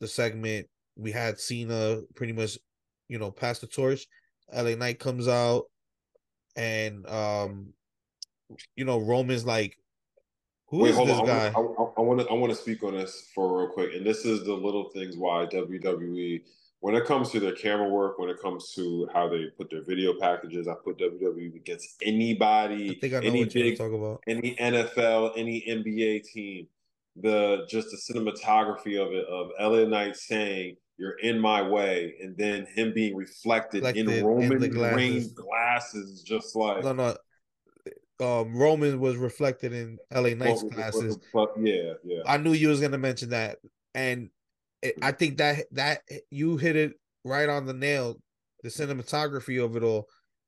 the 0.00 0.08
segment, 0.08 0.66
we 0.96 1.12
had 1.12 1.38
Cena 1.38 2.00
pretty 2.16 2.32
much 2.32 2.58
you 3.12 3.18
know, 3.18 3.30
pass 3.30 3.58
the 3.58 3.66
torch. 3.66 4.06
LA 4.54 4.74
Knight 4.74 4.98
comes 4.98 5.28
out, 5.28 5.64
and 6.56 7.06
um, 7.06 7.74
you 8.74 8.86
know, 8.86 8.98
Roman's 8.98 9.44
like, 9.44 9.76
who 10.68 10.78
Wait, 10.78 10.90
is 10.92 10.96
this 10.96 11.18
on. 11.18 11.26
guy? 11.26 11.48
I 11.48 11.60
want 12.00 12.20
to 12.20 12.28
I 12.28 12.34
want 12.34 12.52
to 12.52 12.56
speak 12.56 12.82
on 12.82 12.94
this 12.94 13.28
for 13.34 13.58
real 13.58 13.68
quick, 13.68 13.94
and 13.94 14.04
this 14.04 14.24
is 14.24 14.44
the 14.44 14.54
little 14.54 14.90
things 14.90 15.16
why 15.16 15.46
WWE, 15.46 16.42
when 16.80 16.94
it 16.94 17.04
comes 17.04 17.30
to 17.30 17.40
their 17.40 17.54
camera 17.54 17.88
work, 17.88 18.18
when 18.18 18.28
it 18.28 18.40
comes 18.40 18.72
to 18.74 19.08
how 19.12 19.28
they 19.28 19.46
put 19.56 19.70
their 19.70 19.84
video 19.84 20.18
packages, 20.18 20.66
I 20.68 20.74
put 20.74 20.98
WWE 20.98 21.54
against 21.56 22.02
anybody, 22.02 22.90
I 22.90 23.00
think 23.00 23.14
I 23.14 23.20
know 23.20 23.28
any 23.28 23.44
big, 23.44 23.78
talk 23.78 23.92
about. 23.92 24.22
any 24.26 24.56
NFL, 24.56 25.32
any 25.36 25.64
NBA 25.68 26.24
team. 26.24 26.66
The 27.16 27.66
just 27.68 27.88
the 27.90 27.98
cinematography 27.98 28.98
of 28.98 29.12
it 29.12 29.26
of 29.26 29.50
LA 29.60 29.84
Knight 29.84 30.16
saying 30.16 30.76
you're 30.96 31.18
in 31.18 31.38
my 31.38 31.60
way, 31.60 32.14
and 32.22 32.36
then 32.36 32.66
him 32.74 32.92
being 32.94 33.16
reflected, 33.16 33.82
reflected 33.82 34.08
in 34.08 34.24
Roman 34.24 34.62
in 34.62 34.70
glasses. 34.70 35.32
glasses, 35.32 36.22
just 36.22 36.54
like 36.54 36.84
no, 36.84 36.92
no. 36.92 37.16
Um, 38.22 38.54
Roman 38.54 39.00
was 39.00 39.16
reflected 39.16 39.72
in 39.72 39.98
LA 40.12 40.30
Knight's 40.30 40.62
glasses. 40.62 41.18
yeah, 41.34 41.94
yeah. 42.04 42.22
I 42.24 42.36
knew 42.36 42.52
you 42.52 42.68
was 42.68 42.80
gonna 42.80 42.98
mention 42.98 43.30
that, 43.30 43.58
and 43.94 44.30
it, 44.80 44.94
I 45.02 45.10
think 45.10 45.38
that 45.38 45.64
that 45.72 46.02
you 46.30 46.56
hit 46.56 46.76
it 46.76 46.92
right 47.24 47.48
on 47.48 47.66
the 47.66 47.74
nail. 47.74 48.16
The 48.62 48.68
cinematography 48.68 49.62
of 49.62 49.74
it 49.76 49.82
all, 49.82 50.06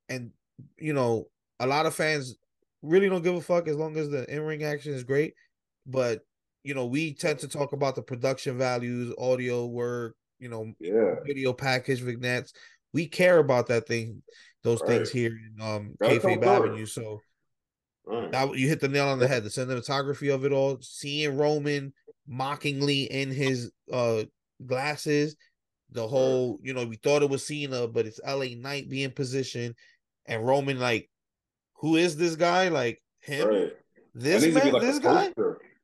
and 0.09 0.31
you 0.79 0.93
know, 0.93 1.27
a 1.59 1.67
lot 1.67 1.87
of 1.87 1.97
fans 1.97 2.37
really 2.81 3.09
don't 3.09 3.23
give 3.23 3.35
a 3.35 3.41
fuck 3.41 3.67
as 3.67 3.77
long 3.77 3.97
as 3.97 4.09
the 4.09 4.33
in 4.33 4.43
ring 4.43 4.63
action 4.63 4.95
is 4.95 5.03
great. 5.03 5.35
But 5.85 6.21
you 6.63 6.75
know, 6.75 6.87
we 6.87 7.13
tend 7.13 7.41
to 7.41 7.49
talk 7.49 7.73
about 7.73 7.97
the 7.97 8.03
production 8.03 8.57
values, 8.57 9.13
audio 9.19 9.67
work, 9.67 10.15
you 10.39 10.49
know, 10.49 10.73
yeah. 10.79 11.17
video 11.27 11.53
package 11.53 12.03
vignettes. 12.03 12.53
We 12.93 13.09
care 13.09 13.39
about 13.39 13.67
that 13.67 13.89
thing, 13.89 14.23
those 14.63 14.81
right. 14.83 14.91
things 14.91 15.11
here 15.11 15.33
in 15.33 15.61
um 15.61 15.95
Kayfabe 16.01 16.45
Avenue. 16.45 16.87
So 16.87 17.21
right. 18.07 18.31
that 18.31 18.57
you 18.57 18.69
hit 18.69 18.81
the 18.81 18.89
nail 18.89 19.09
on 19.09 19.19
the 19.19 19.29
head. 19.29 19.45
The 19.45 19.51
cinematography 19.51 20.33
of 20.33 20.45
it 20.45 20.53
all, 20.53 20.79
seeing 20.81 21.37
Roman 21.37 21.93
mockingly 22.27 23.05
in 23.05 23.31
his 23.31 23.71
uh 23.93 24.25
glasses, 24.65 25.37
the 25.91 26.07
whole, 26.07 26.59
you 26.63 26.75
know, 26.75 26.85
we 26.85 26.97
thought 26.97 27.23
it 27.23 27.31
was 27.31 27.47
Cena, 27.47 27.87
but 27.87 28.07
it's 28.07 28.21
LA 28.27 28.57
Knight 28.57 28.89
being 28.89 29.11
positioned, 29.11 29.75
and 30.27 30.47
Roman 30.47 30.79
like, 30.79 31.09
who 31.75 31.97
is 31.97 32.17
this 32.17 32.37
guy? 32.37 32.69
Like 32.69 33.03
him? 33.21 33.71
This 34.15 34.55
man, 34.55 34.73
like 34.73 34.83
this 34.83 34.99
guy? 34.99 35.33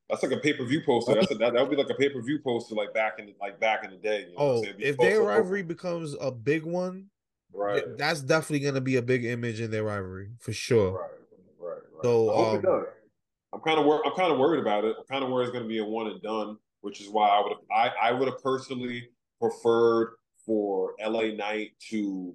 That's 0.09 0.23
like 0.23 0.33
a 0.33 0.39
pay 0.39 0.53
per 0.53 0.65
view 0.65 0.83
poster. 0.85 1.15
That's 1.15 1.31
a, 1.31 1.35
that, 1.37 1.55
that 1.55 1.61
would 1.61 1.71
be 1.71 1.77
like 1.77 1.91
a 1.91 1.95
pay 1.95 2.09
per 2.09 2.21
view 2.21 2.41
poster, 2.43 2.75
like 2.75 2.93
back 2.93 3.19
in 3.19 3.33
like 3.41 3.61
back 3.61 3.85
in 3.85 3.91
the 3.91 3.97
day. 3.97 4.27
You 4.29 4.37
know 4.37 4.39
oh, 4.39 4.65
if 4.79 4.97
their 4.99 5.23
rivalry 5.23 5.63
becomes 5.63 6.17
a 6.21 6.31
big 6.31 6.65
one, 6.65 7.07
right? 7.53 7.85
That's 7.97 8.21
definitely 8.21 8.61
going 8.61 8.75
to 8.75 8.81
be 8.81 8.97
a 8.97 9.03
big 9.03 9.25
image 9.25 9.61
in 9.61 9.71
their 9.71 9.85
rivalry 9.85 10.31
for 10.39 10.53
sure. 10.53 10.93
Right, 10.93 11.01
right. 11.01 11.11
right. 11.11 11.20
So 12.03 12.31
um, 12.35 12.65
I'm 13.53 13.61
kind 13.61 13.79
of 13.79 13.85
wor- 13.85 14.05
I'm 14.07 14.15
kind 14.15 14.33
of 14.33 14.39
worried 14.39 14.61
about 14.61 14.85
it. 14.85 14.97
I'm 14.99 15.05
kind 15.07 15.25
of 15.25 15.31
worried 15.31 15.45
it's 15.45 15.53
going 15.53 15.65
to 15.65 15.69
be 15.69 15.79
a 15.79 15.85
one 15.85 16.07
and 16.07 16.23
done, 16.23 16.57
which 16.83 17.01
is 17.01 17.09
why 17.09 17.29
I 17.29 17.41
would 17.41 17.57
I 17.73 18.09
I 18.09 18.13
would 18.13 18.29
have 18.29 18.43
personally 18.43 19.09
preferred 19.41 20.15
for 20.45 20.95
LA 21.05 21.29
Knight 21.35 21.73
to 21.91 22.35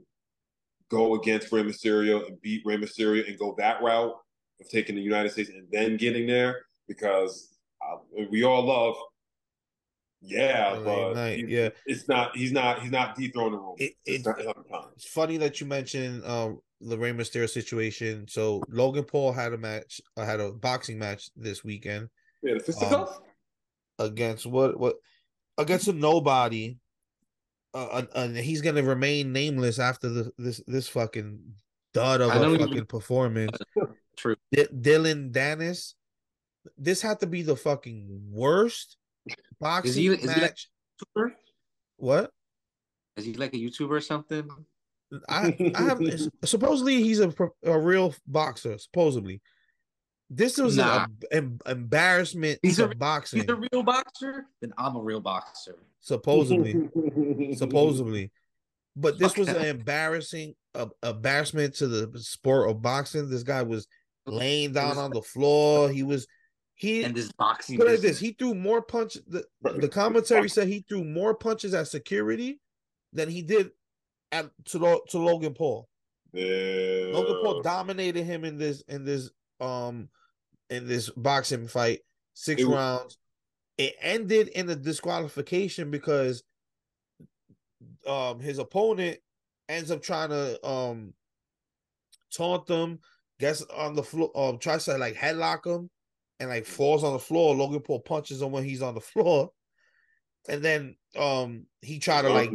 go 0.89 1.16
against 1.16 1.51
Rey 1.51 1.63
Mysterio 1.63 2.28
and 2.28 2.39
beat 2.41 2.63
Rey 2.66 2.78
Mysterio 2.78 3.28
and 3.28 3.39
go 3.39 3.55
that 3.57 3.82
route 3.82 4.16
of 4.59 4.70
taking 4.70 4.95
the 4.95 5.01
United 5.01 5.32
States 5.32 5.49
and 5.49 5.68
then 5.72 5.97
getting 5.97 6.28
there 6.28 6.61
because 6.88 7.57
uh, 7.86 7.97
we 8.30 8.43
all 8.43 8.66
love. 8.66 8.95
Yeah, 10.26 10.80
but 10.84 11.13
Knight, 11.13 11.47
yeah, 11.47 11.69
it's 11.86 12.07
not. 12.07 12.36
He's 12.36 12.51
not. 12.51 12.82
He's 12.82 12.91
not 12.91 13.15
dethroning 13.15 13.51
the 13.51 13.57
rule. 13.57 13.76
It, 13.78 13.93
it, 14.05 14.26
it's, 14.26 14.28
it's, 14.95 15.05
funny 15.05 15.38
that 15.38 15.59
you 15.61 15.67
mentioned 15.67 16.26
um, 16.26 16.59
the 16.82 16.97
Rey 16.97 17.11
Mysterio 17.11 17.49
situation. 17.49 18.28
So 18.28 18.63
Logan 18.69 19.03
Paul 19.03 19.34
had 19.34 19.53
a 19.53 19.57
match. 19.57 20.01
Uh, 20.17 20.26
had 20.26 20.39
a 20.39 20.51
boxing 20.51 20.97
match 20.97 21.30
this 21.36 21.63
weekend. 21.63 22.09
Yeah, 22.41 22.55
the 22.55 22.59
fisticuffs 22.59 23.17
um, 23.99 24.05
against 24.07 24.45
what? 24.45 24.80
What 24.80 24.95
against 25.57 25.88
a 25.88 25.93
nobody. 25.93 26.78
Uh, 27.73 28.03
and 28.15 28.38
he's 28.38 28.61
gonna 28.61 28.84
remain 28.84 29.34
nameless 29.34 29.80
after 29.80 30.07
the, 30.09 30.32
this 30.38 30.61
this 30.65 30.88
fucking 30.88 31.39
dud 31.93 32.21
of 32.21 32.30
a 32.30 32.57
fucking 32.57 32.86
performance. 32.86 33.57
True. 34.17 34.36
D- 34.51 34.67
Dillon 34.82 35.32
Danis 35.32 35.93
this 36.78 37.01
had 37.01 37.19
to 37.19 37.28
be 37.28 37.41
the 37.41 37.55
fucking 37.55 38.05
worst 38.32 38.97
boxing 39.59 39.89
is 39.89 39.95
he, 39.95 40.07
is 40.07 40.26
match. 40.26 40.69
He 41.15 41.21
like 41.21 41.34
what? 41.97 42.32
Is 43.17 43.26
he 43.26 43.34
like 43.34 43.53
a 43.53 43.57
YouTuber 43.57 43.91
or 43.91 44.01
something? 44.01 44.49
I 45.30 45.55
I 45.76 45.82
have 45.82 46.01
supposedly 46.45 47.01
he's 47.01 47.19
a 47.19 47.34
a 47.63 47.80
real 47.80 48.13
boxer. 48.28 48.78
Supposedly, 48.78 49.41
this 50.30 50.57
was 50.57 50.78
nah. 50.78 51.07
an, 51.32 51.59
embarrassment. 51.65 52.59
He's 52.61 52.80
a 52.80 52.88
boxing. 52.88 53.41
He's 53.41 53.49
a 53.49 53.55
real 53.55 53.84
boxer. 53.84 54.47
Then 54.61 54.73
I'm 54.78 54.95
a 54.95 55.01
real 55.01 55.21
boxer. 55.21 55.78
Supposedly, 56.01 56.89
supposedly, 57.55 58.32
but 58.95 59.17
this 59.17 59.38
was 59.38 59.47
an 59.47 59.63
embarrassing 59.63 60.55
uh, 60.73 60.88
embarrassment 61.03 61.76
to 61.76 61.88
the 61.88 62.19
sport 62.19 62.69
of 62.69 62.82
boxing. 62.82 63.30
This 63.30 63.43
guy 63.43 63.63
was 63.63 63.88
laying 64.26 64.73
down 64.73 64.97
on 64.97 65.11
the 65.11 65.21
floor. 65.21 65.89
He 65.89 66.03
was 66.03 66.28
he 66.76 67.03
and 67.03 67.15
this 67.15 67.32
boxing. 67.32 67.78
Put 67.78 67.88
like 67.88 68.01
this, 68.01 68.19
he 68.19 68.34
threw 68.34 68.53
more 68.53 68.82
punch. 68.82 69.17
The, 69.28 69.45
the 69.61 69.88
commentary 69.88 70.49
said 70.49 70.67
he 70.67 70.86
threw 70.88 71.03
more 71.03 71.34
punches 71.34 71.73
at 71.73 71.88
security 71.88 72.59
than 73.13 73.30
he 73.30 73.41
did 73.41 73.71
at 74.34 74.49
to 74.65 75.01
to 75.09 75.17
Logan 75.17 75.53
Paul. 75.53 75.88
Yeah. 76.34 77.11
Logan 77.13 77.39
Paul 77.41 77.61
dominated 77.61 78.26
him 78.26 78.43
in 78.43 78.57
this 78.57 78.82
in 78.89 79.05
this 79.05 79.30
um 79.61 80.09
in 80.69 80.86
this 80.86 81.09
boxing 81.11 81.67
fight, 81.67 82.01
six 82.34 82.61
it, 82.61 82.67
rounds. 82.67 83.17
It 83.78 83.95
ended 84.01 84.49
in 84.49 84.69
a 84.69 84.76
disqualification 84.76 85.91
because 85.91 86.43
um 88.05 88.41
his 88.41 88.59
opponent 88.59 89.19
ends 89.69 89.91
up 89.91 90.01
trying 90.03 90.30
to 90.30 90.67
um 90.67 91.13
taunt 92.34 92.67
them, 92.67 92.99
gets 93.39 93.61
on 93.61 93.95
the 93.95 94.03
floor, 94.03 94.30
um 94.36 94.57
tries 94.57 94.84
to 94.86 94.97
like 94.97 95.15
headlock 95.15 95.65
him 95.65 95.89
and 96.39 96.49
like 96.49 96.65
falls 96.65 97.03
on 97.03 97.13
the 97.13 97.19
floor. 97.19 97.55
Logan 97.55 97.81
Paul 97.81 97.99
punches 97.99 98.41
him 98.41 98.51
when 98.51 98.63
he's 98.63 98.81
on 98.81 98.95
the 98.95 99.01
floor, 99.01 99.51
and 100.47 100.63
then 100.63 100.95
um 101.17 101.65
he 101.81 101.99
tried 101.99 102.23
to 102.23 102.29
like 102.29 102.51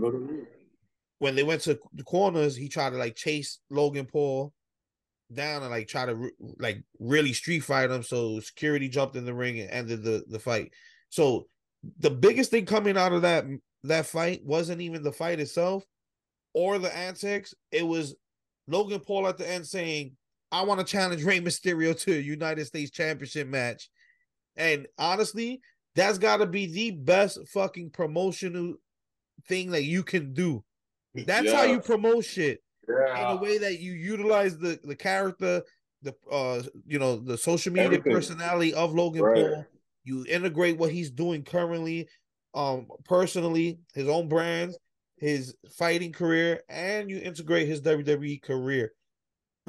when 1.18 1.34
they 1.34 1.42
went 1.42 1.62
to 1.62 1.78
the 1.94 2.04
corners, 2.04 2.56
he 2.56 2.68
tried 2.68 2.90
to 2.90 2.96
like 2.96 3.14
chase 3.14 3.60
Logan 3.70 4.06
Paul 4.06 4.52
down 5.32 5.62
and 5.62 5.70
like 5.70 5.86
try 5.86 6.06
to 6.06 6.14
re- 6.14 6.32
like 6.58 6.82
really 6.98 7.32
street 7.32 7.60
fight 7.60 7.90
him. 7.90 8.02
So 8.02 8.40
security 8.40 8.88
jumped 8.88 9.16
in 9.16 9.24
the 9.24 9.34
ring 9.34 9.60
and 9.60 9.70
ended 9.70 10.02
the 10.02 10.24
the 10.28 10.38
fight. 10.38 10.72
So 11.10 11.46
the 11.98 12.10
biggest 12.10 12.50
thing 12.50 12.66
coming 12.66 12.96
out 12.96 13.12
of 13.12 13.22
that 13.22 13.44
that 13.84 14.06
fight 14.06 14.42
wasn't 14.44 14.80
even 14.80 15.02
the 15.02 15.12
fight 15.12 15.40
itself 15.40 15.84
or 16.52 16.78
the 16.78 16.94
antics. 16.94 17.54
It 17.70 17.86
was 17.86 18.14
Logan 18.66 19.00
Paul 19.00 19.26
at 19.26 19.38
the 19.38 19.48
end 19.48 19.66
saying, 19.66 20.16
I 20.52 20.62
want 20.62 20.80
to 20.80 20.86
challenge 20.86 21.24
Rey 21.24 21.40
Mysterio 21.40 21.98
to 22.02 22.12
a 22.12 22.20
United 22.20 22.66
States 22.66 22.90
Championship 22.90 23.48
match. 23.48 23.88
And 24.56 24.86
honestly, 24.98 25.60
that's 25.94 26.18
got 26.18 26.38
to 26.38 26.46
be 26.46 26.66
the 26.66 26.90
best 26.92 27.38
fucking 27.48 27.90
promotional 27.90 28.74
thing 29.46 29.70
that 29.70 29.84
you 29.84 30.02
can 30.02 30.32
do. 30.32 30.64
That's 31.14 31.46
yeah. 31.46 31.56
how 31.56 31.62
you 31.64 31.80
promote 31.80 32.24
shit 32.24 32.62
yeah. 32.88 33.32
in 33.32 33.38
a 33.38 33.40
way 33.40 33.58
that 33.58 33.80
you 33.80 33.92
utilize 33.92 34.58
the 34.58 34.78
the 34.84 34.94
character, 34.94 35.62
the 36.02 36.14
uh, 36.30 36.62
you 36.86 36.98
know, 36.98 37.16
the 37.16 37.36
social 37.36 37.72
media 37.72 37.86
Everything. 37.86 38.12
personality 38.12 38.74
of 38.74 38.94
Logan 38.94 39.22
right. 39.22 39.34
Paul. 39.36 39.66
You 40.04 40.24
integrate 40.28 40.78
what 40.78 40.90
he's 40.90 41.10
doing 41.10 41.42
currently, 41.42 42.08
um, 42.54 42.86
personally, 43.04 43.78
his 43.94 44.08
own 44.08 44.28
brands, 44.28 44.78
his 45.16 45.54
fighting 45.76 46.12
career, 46.12 46.62
and 46.68 47.10
you 47.10 47.18
integrate 47.18 47.68
his 47.68 47.82
WWE 47.82 48.42
career. 48.42 48.92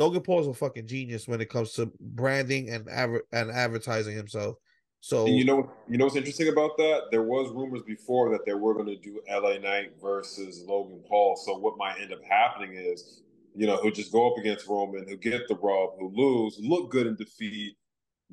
Logan 0.01 0.23
Paul 0.23 0.41
is 0.41 0.47
a 0.47 0.53
fucking 0.53 0.87
genius 0.87 1.27
when 1.27 1.41
it 1.41 1.49
comes 1.49 1.73
to 1.73 1.91
branding 1.99 2.69
and 2.69 2.87
and 2.87 3.51
advertising 3.51 4.15
himself. 4.15 4.55
So 4.99 5.27
and 5.27 5.35
you 5.35 5.45
know, 5.45 5.71
you 5.87 5.97
know 5.99 6.05
what's 6.05 6.15
interesting 6.15 6.47
about 6.47 6.75
that? 6.77 7.03
There 7.11 7.21
was 7.21 7.51
rumors 7.51 7.83
before 7.85 8.31
that 8.31 8.43
they 8.45 8.55
were 8.55 8.73
going 8.73 8.87
to 8.87 8.97
do 8.97 9.21
LA 9.29 9.57
Knight 9.59 9.93
versus 10.01 10.63
Logan 10.67 11.03
Paul. 11.07 11.35
So 11.35 11.57
what 11.57 11.77
might 11.77 11.99
end 12.01 12.13
up 12.13 12.23
happening 12.23 12.73
is, 12.73 13.21
you 13.55 13.67
know, 13.67 13.79
he'll 13.83 13.91
just 13.91 14.11
go 14.11 14.31
up 14.31 14.39
against 14.39 14.67
Roman, 14.67 15.07
he'll 15.07 15.17
get 15.17 15.47
the 15.47 15.55
rub, 15.55 15.91
he'll 15.99 16.13
lose, 16.13 16.57
look 16.59 16.89
good 16.89 17.05
in 17.05 17.15
defeat. 17.15 17.75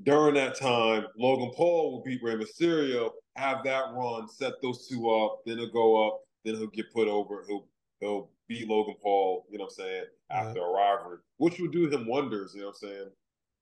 During 0.05 0.35
that 0.35 0.59
time, 0.59 1.07
Logan 1.19 1.51
Paul 1.55 1.93
will 1.93 2.03
beat 2.03 2.23
Rey 2.23 2.37
Mysterio, 2.37 3.11
have 3.37 3.63
that 3.65 3.93
run, 3.93 4.29
set 4.29 4.55
those 4.63 4.87
two 4.87 5.11
up, 5.11 5.41
then 5.45 5.59
he'll 5.59 5.73
go 5.73 6.07
up, 6.07 6.21
then 6.45 6.55
he'll 6.55 6.69
get 6.69 6.93
put 6.93 7.09
over, 7.09 7.45
he'll 7.47 7.67
he'll 8.01 8.31
beat 8.49 8.69
Logan 8.69 8.95
Paul, 9.03 9.47
you 9.51 9.59
know 9.59 9.65
what 9.65 9.73
I'm 9.79 9.85
saying, 9.85 10.05
after 10.31 10.61
a 10.61 10.71
rivalry, 10.71 11.19
which 11.37 11.59
would 11.61 11.73
do 11.73 11.89
him 11.89 12.07
wonders, 12.07 12.53
you 12.55 12.63
know 12.63 12.69
what 12.69 12.77
I'm 12.83 12.89
saying? 12.89 13.11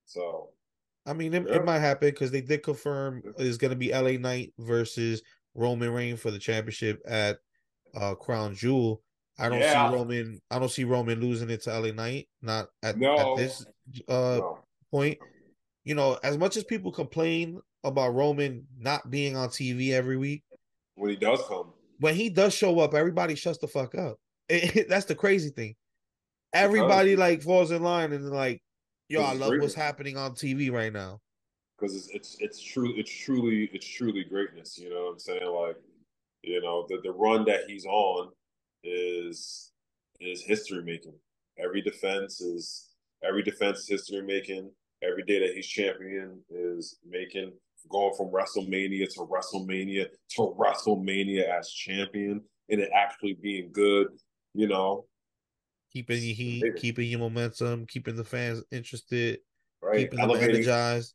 So 0.07 0.51
I 1.07 1.13
mean, 1.13 1.35
it, 1.35 1.47
yeah. 1.49 1.57
it 1.57 1.65
might 1.65 1.79
happen 1.79 2.09
because 2.09 2.31
they 2.31 2.41
did 2.41 2.63
confirm 2.63 3.23
it's 3.39 3.57
going 3.57 3.71
to 3.71 3.77
be 3.77 3.93
LA 3.93 4.13
Knight 4.13 4.53
versus 4.59 5.23
Roman 5.55 5.93
Reigns 5.93 6.21
for 6.21 6.31
the 6.31 6.39
championship 6.39 7.01
at 7.07 7.39
uh, 7.95 8.15
Crown 8.15 8.55
Jewel. 8.55 9.03
I 9.39 9.49
don't 9.49 9.61
yeah. 9.61 9.89
see 9.89 9.97
Roman. 9.97 10.41
I 10.51 10.59
don't 10.59 10.71
see 10.71 10.85
Roman 10.85 11.21
losing 11.21 11.51
it 11.51 11.63
to 11.63 11.79
LA 11.79 11.93
Knight. 11.93 12.29
Not 12.43 12.69
at, 12.83 12.99
no. 12.99 13.17
at 13.17 13.37
this 13.37 13.65
uh, 14.09 14.39
no. 14.41 14.59
point. 14.91 15.19
You 15.85 15.95
know, 15.95 16.19
as 16.25 16.37
much 16.37 16.57
as 16.57 16.65
people 16.65 16.91
complain 16.91 17.61
about 17.85 18.15
Roman 18.15 18.67
not 18.77 19.09
being 19.09 19.37
on 19.37 19.49
TV 19.49 19.93
every 19.93 20.17
week, 20.17 20.43
when 20.97 21.11
he 21.11 21.17
does 21.17 21.41
come, 21.47 21.73
when 22.01 22.17
he 22.17 22.29
does 22.31 22.53
show 22.53 22.81
up, 22.81 22.95
everybody 22.95 23.37
shuts 23.37 23.59
the 23.59 23.69
fuck 23.69 23.95
up. 23.95 24.19
It, 24.49 24.89
that's 24.89 25.07
the 25.07 25.15
crazy 25.15 25.51
thing. 25.51 25.75
Everybody 26.53 27.17
like 27.17 27.43
falls 27.43 27.71
in 27.71 27.83
line 27.83 28.13
and 28.13 28.31
like, 28.31 28.63
yo, 29.09 29.23
I 29.23 29.35
love 29.35 29.53
what's 29.59 29.75
happening 29.75 30.17
on 30.17 30.33
TV 30.33 30.73
right 30.73 30.93
now. 30.93 31.21
Because 31.79 31.95
it's 31.95 32.09
it's 32.09 32.37
it's 32.41 32.61
true 32.61 32.95
it's 32.97 33.11
truly 33.11 33.69
it's 33.73 33.87
truly 33.87 34.25
greatness. 34.25 34.79
You 34.79 34.89
know 34.89 35.05
what 35.05 35.13
I'm 35.13 35.19
saying? 35.19 35.45
Like, 35.45 35.77
you 36.43 36.63
know, 36.63 36.87
the 36.89 37.01
the 37.03 37.13
run 37.13 37.45
that 37.45 37.65
he's 37.69 37.85
on 37.85 38.31
is 38.83 39.73
is 40.21 40.43
history 40.43 40.83
making. 40.83 41.15
Every 41.59 41.83
defense 41.83 42.41
is 42.41 42.89
every 43.23 43.43
defense 43.43 43.81
is 43.81 43.89
history 43.89 44.23
making. 44.23 44.71
Every 45.03 45.25
day 45.25 45.41
that 45.41 45.55
he's 45.55 45.67
champion 45.67 46.41
is 46.49 46.97
making 47.07 47.53
going 47.91 48.15
from 48.17 48.29
WrestleMania 48.29 49.13
to 49.15 49.21
WrestleMania 49.21 50.07
to 50.31 50.57
WrestleMania 50.59 51.49
as 51.49 51.71
champion 51.71 52.41
and 52.69 52.81
it 52.81 52.91
actually 52.95 53.35
being 53.35 53.71
good, 53.73 54.09
you 54.57 54.67
know, 54.67 55.05
keeping 55.93 56.23
your 56.23 56.35
heat, 56.35 56.77
keeping 56.77 57.09
your 57.09 57.21
momentum, 57.21 57.87
keeping 57.87 58.17
the 58.17 58.25
fans 58.25 58.63
interested, 58.71 59.39
right. 59.83 59.99
keeping 59.99 60.19
elevating, 60.19 60.47
them 60.47 60.57
energized, 60.57 61.15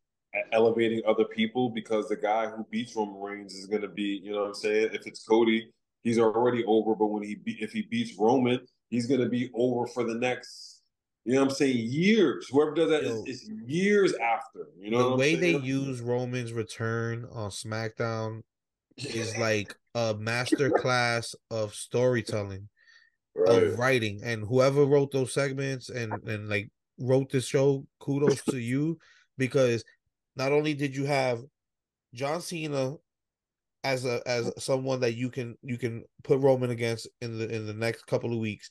elevating 0.51 1.01
other 1.07 1.25
people 1.25 1.69
because 1.69 2.07
the 2.07 2.15
guy 2.15 2.47
who 2.47 2.65
beats 2.69 2.95
Roman 2.95 3.19
Reigns 3.19 3.53
is 3.53 3.67
going 3.67 3.81
to 3.81 3.87
be, 3.87 4.21
you 4.23 4.31
know, 4.31 4.41
what 4.41 4.47
I'm 4.47 4.53
saying, 4.53 4.89
if 4.93 5.05
it's 5.05 5.23
Cody, 5.23 5.69
he's 6.03 6.19
already 6.19 6.63
over, 6.65 6.95
but 6.95 7.07
when 7.07 7.23
he 7.23 7.35
be- 7.35 7.61
if 7.61 7.71
he 7.71 7.83
beats 7.83 8.17
Roman, 8.17 8.59
he's 8.89 9.07
going 9.07 9.21
to 9.21 9.29
be 9.29 9.49
over 9.53 9.87
for 9.87 10.03
the 10.03 10.15
next, 10.15 10.81
you 11.25 11.33
know, 11.33 11.41
what 11.41 11.49
I'm 11.49 11.55
saying, 11.55 11.77
years. 11.77 12.47
Whoever 12.51 12.73
does 12.73 12.89
that 12.89 13.03
Yo, 13.03 13.23
is, 13.23 13.41
is, 13.41 13.51
years 13.65 14.13
after. 14.15 14.67
You 14.79 14.91
know, 14.91 15.11
the 15.11 15.15
way 15.17 15.35
they 15.35 15.57
use 15.57 16.01
Roman's 16.01 16.53
return 16.53 17.27
on 17.31 17.49
SmackDown 17.49 18.41
is 18.97 19.35
like 19.37 19.75
a 19.95 20.15
master 20.19 20.69
class 20.69 21.35
of 21.49 21.73
storytelling 21.73 22.67
right. 23.35 23.63
of 23.63 23.79
writing 23.79 24.21
and 24.23 24.43
whoever 24.47 24.85
wrote 24.85 25.11
those 25.11 25.33
segments 25.33 25.89
and 25.89 26.13
and 26.27 26.49
like 26.49 26.69
wrote 26.99 27.31
this 27.31 27.45
show 27.45 27.85
kudos 27.99 28.41
to 28.43 28.59
you 28.59 28.97
because 29.37 29.83
not 30.35 30.51
only 30.51 30.73
did 30.73 30.95
you 30.95 31.05
have 31.05 31.41
John 32.13 32.41
Cena 32.41 32.95
as 33.83 34.05
a 34.05 34.21
as 34.25 34.51
someone 34.57 34.99
that 34.99 35.15
you 35.15 35.29
can 35.29 35.57
you 35.63 35.77
can 35.77 36.03
put 36.23 36.39
Roman 36.39 36.69
against 36.69 37.07
in 37.21 37.37
the 37.37 37.49
in 37.53 37.65
the 37.65 37.73
next 37.73 38.05
couple 38.05 38.31
of 38.33 38.39
weeks. 38.39 38.69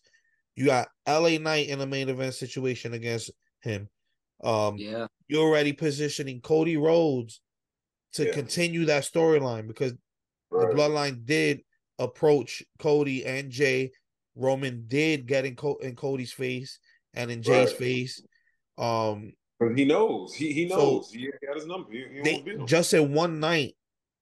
You 0.57 0.67
got 0.67 0.89
LA 1.09 1.39
Knight 1.39 1.69
in 1.69 1.81
a 1.81 1.87
main 1.87 2.09
event 2.09 2.35
situation 2.35 2.93
against 2.93 3.31
him. 3.63 3.89
Um 4.43 4.77
yeah, 4.77 5.07
you're 5.29 5.43
already 5.43 5.73
positioning 5.73 6.41
Cody 6.41 6.77
Rhodes 6.77 7.41
to 8.15 8.27
yeah. 8.27 8.33
continue 8.33 8.85
that 8.87 9.05
storyline 9.05 9.67
because 9.67 9.93
right. 10.51 10.69
the 10.69 10.75
bloodline 10.75 11.25
did 11.25 11.63
approach 11.99 12.63
Cody 12.79 13.25
and 13.27 13.51
Jey. 13.51 13.91
Roman 14.35 14.85
did 14.87 15.27
get 15.27 15.45
in, 15.45 15.57
Co- 15.57 15.79
in 15.83 15.97
Cody's 15.97 16.33
face 16.33 16.79
and 17.15 17.31
in 17.31 17.43
Jey's 17.43 17.71
right. 17.71 17.77
face. 17.77 18.23
Um 18.79 19.33
but 19.61 19.77
he 19.77 19.85
knows. 19.85 20.35
He 20.35 20.55
he 20.55 20.65
knows. 20.67 21.13
So 21.13 21.19
he 21.19 21.31
got 21.47 21.57
his 21.57 21.67
number. 21.67 21.93
He, 21.93 22.07
he 22.15 22.23
they, 22.23 22.65
just 22.65 22.95
in 22.95 23.13
one 23.13 23.41
night, 23.41 23.77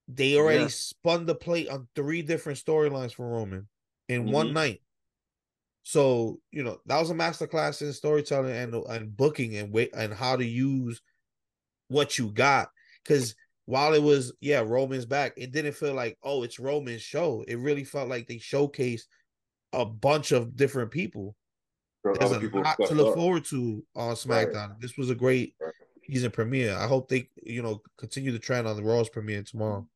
they 0.08 0.36
already 0.36 0.62
yeah. 0.62 0.68
spun 0.68 1.26
the 1.26 1.34
plate 1.36 1.68
on 1.68 1.86
three 1.94 2.22
different 2.22 2.58
storylines 2.58 3.14
for 3.14 3.28
Roman 3.28 3.68
in 4.08 4.24
mm-hmm. 4.24 4.32
one 4.32 4.52
night. 4.52 4.82
So 5.84 6.40
you 6.50 6.64
know 6.64 6.78
that 6.86 6.98
was 6.98 7.10
a 7.10 7.14
masterclass 7.14 7.82
in 7.82 7.92
storytelling 7.92 8.54
and 8.54 8.74
and 8.74 9.16
booking 9.16 9.56
and 9.56 9.72
wait 9.72 9.90
and 9.94 10.12
how 10.12 10.34
to 10.34 10.44
use 10.44 11.00
what 11.86 12.18
you 12.18 12.32
got. 12.32 12.70
Because 13.04 13.36
while 13.66 13.94
it 13.94 14.02
was 14.02 14.32
yeah 14.40 14.64
Roman's 14.66 15.06
back, 15.06 15.34
it 15.36 15.52
didn't 15.52 15.76
feel 15.76 15.94
like 15.94 16.18
oh 16.24 16.42
it's 16.42 16.58
Roman's 16.58 17.02
show. 17.02 17.44
It 17.46 17.58
really 17.58 17.84
felt 17.84 18.08
like 18.08 18.26
they 18.26 18.36
showcased 18.36 19.04
a 19.72 19.84
bunch 19.84 20.32
of 20.32 20.56
different 20.56 20.90
people. 20.90 21.36
There's 22.04 22.30
a 22.30 22.38
lot 22.38 22.76
to 22.86 22.94
look 22.94 23.08
up. 23.08 23.14
forward 23.14 23.44
to 23.46 23.84
on 23.94 24.14
SmackDown. 24.14 24.70
Right. 24.70 24.80
This 24.80 24.96
was 24.96 25.10
a 25.10 25.14
great 25.14 25.54
right. 25.60 25.72
season 26.08 26.30
premiere. 26.30 26.76
I 26.76 26.86
hope 26.86 27.08
they, 27.08 27.28
you 27.42 27.62
know, 27.62 27.82
continue 27.98 28.32
the 28.32 28.38
trend 28.38 28.66
on 28.66 28.76
the 28.76 28.82
Raw's 28.82 29.08
premiere 29.08 29.42
tomorrow. 29.42 29.86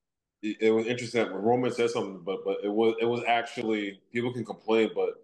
It, 0.42 0.56
it 0.60 0.70
was 0.70 0.86
interesting 0.86 1.22
when 1.22 1.42
Roman 1.42 1.72
said 1.72 1.90
something, 1.90 2.20
but 2.24 2.44
but 2.44 2.58
it 2.62 2.72
was 2.72 2.94
it 3.00 3.06
was 3.06 3.22
actually 3.26 4.00
people 4.12 4.32
can 4.32 4.44
complain, 4.44 4.90
but 4.94 5.14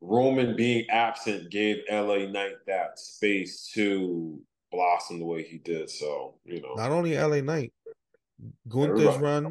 Roman 0.00 0.56
being 0.56 0.88
absent 0.90 1.50
gave 1.50 1.82
LA 1.90 2.26
Knight 2.26 2.56
that 2.66 2.98
space 2.98 3.70
to 3.74 4.40
blossom 4.72 5.18
the 5.18 5.24
way 5.24 5.42
he 5.42 5.58
did. 5.58 5.90
So 5.90 6.34
you 6.44 6.60
know, 6.62 6.74
not 6.74 6.90
only 6.90 7.16
LA 7.16 7.40
Knight, 7.40 7.72
Gunther's 8.68 9.16
run. 9.18 9.50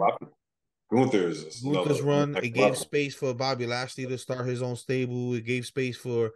Gunther's 0.91 1.61
Gunther's 1.61 2.01
run. 2.01 2.35
It 2.37 2.49
gave 2.49 2.77
space 2.77 3.15
for 3.15 3.33
Bobby 3.33 3.65
Lashley 3.65 4.05
to 4.07 4.17
start 4.17 4.45
his 4.45 4.61
own 4.61 4.75
stable. 4.75 5.33
It 5.33 5.45
gave 5.45 5.65
space 5.65 5.97
for 5.97 6.31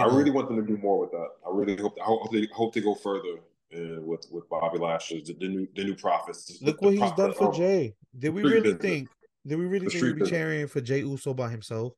I 0.00 0.06
know, 0.06 0.16
really 0.16 0.30
want 0.30 0.48
them 0.48 0.56
to 0.56 0.62
do 0.62 0.78
more 0.78 0.98
with 0.98 1.10
that. 1.10 1.28
I 1.46 1.50
really 1.54 1.76
hope 1.76 1.98
I 2.00 2.04
hope 2.04 2.32
they 2.32 2.48
hope 2.52 2.72
to 2.74 2.80
go 2.80 2.94
further 2.94 3.40
uh, 3.74 4.00
with 4.00 4.26
with 4.30 4.48
Bobby 4.48 4.78
Lashley, 4.78 5.22
the, 5.26 5.34
the, 5.34 5.48
new 5.48 5.68
the 5.76 5.84
new 5.84 5.94
prophets. 5.94 6.58
Look 6.62 6.80
the, 6.80 6.86
what 6.86 6.94
he's 6.94 7.12
done 7.12 7.34
for 7.34 7.52
Jey. 7.52 7.94
Did 8.18 8.30
we 8.30 8.42
really 8.42 8.60
business. 8.60 8.80
think? 8.80 9.08
Did 9.46 9.58
we 9.58 9.66
really 9.66 9.88
think 9.88 10.02
we'd 10.02 10.18
be 10.20 10.30
cheering 10.30 10.66
for 10.68 10.80
Jey 10.80 11.00
Uso 11.00 11.34
by 11.34 11.50
himself? 11.50 11.92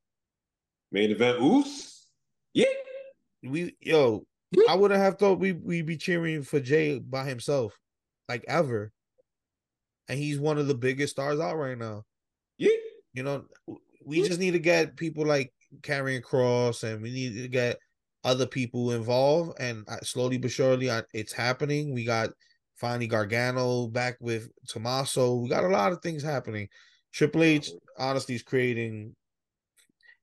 Main 0.91 1.11
event 1.13 1.41
Us? 1.41 2.07
Yeah. 2.53 2.65
We 3.45 3.77
yo. 3.81 4.27
I 4.69 4.75
wouldn't 4.75 5.01
have 5.01 5.19
thought 5.19 5.39
we 5.39 5.53
we'd 5.53 5.87
be 5.87 5.97
cheering 5.97 6.43
for 6.43 6.59
Jey 6.59 6.99
by 6.99 7.25
himself, 7.25 7.79
like 8.29 8.45
ever. 8.49 8.93
And 10.09 10.19
he's 10.19 10.39
one 10.39 10.59
of 10.59 10.67
the 10.67 10.75
biggest 10.75 11.13
stars 11.13 11.41
out 11.41 11.57
right 11.57 11.79
now. 11.79 12.05
Yeah. 12.59 12.71
You 13.13 13.23
know, 13.23 13.45
we 14.05 14.21
yeah. 14.21 14.29
just 14.29 14.41
need 14.41 14.53
to 14.53 14.59
get 14.59 14.97
people 14.97 15.25
like 15.25 15.53
Karrion 15.81 16.23
Kross, 16.23 16.83
and 16.83 17.03
we 17.03 17.11
need 17.11 17.35
to 17.35 17.49
get 17.49 17.79
other 18.23 18.47
people 18.47 18.93
involved. 18.93 19.61
And 19.61 19.87
slowly 20.03 20.39
but 20.39 20.51
surely, 20.51 20.91
it's 21.13 21.33
happening. 21.33 21.95
We 21.95 22.05
got 22.05 22.31
finally 22.77 23.07
Gargano 23.07 23.87
back 23.87 24.17
with 24.21 24.51
Tommaso. 24.69 25.37
We 25.37 25.49
got 25.49 25.65
a 25.65 25.69
lot 25.69 25.93
of 25.93 26.03
things 26.03 26.23
happening. 26.23 26.69
Triple 27.13 27.45
H, 27.45 27.71
honestly, 27.99 28.35
is 28.35 28.43
creating. 28.43 29.15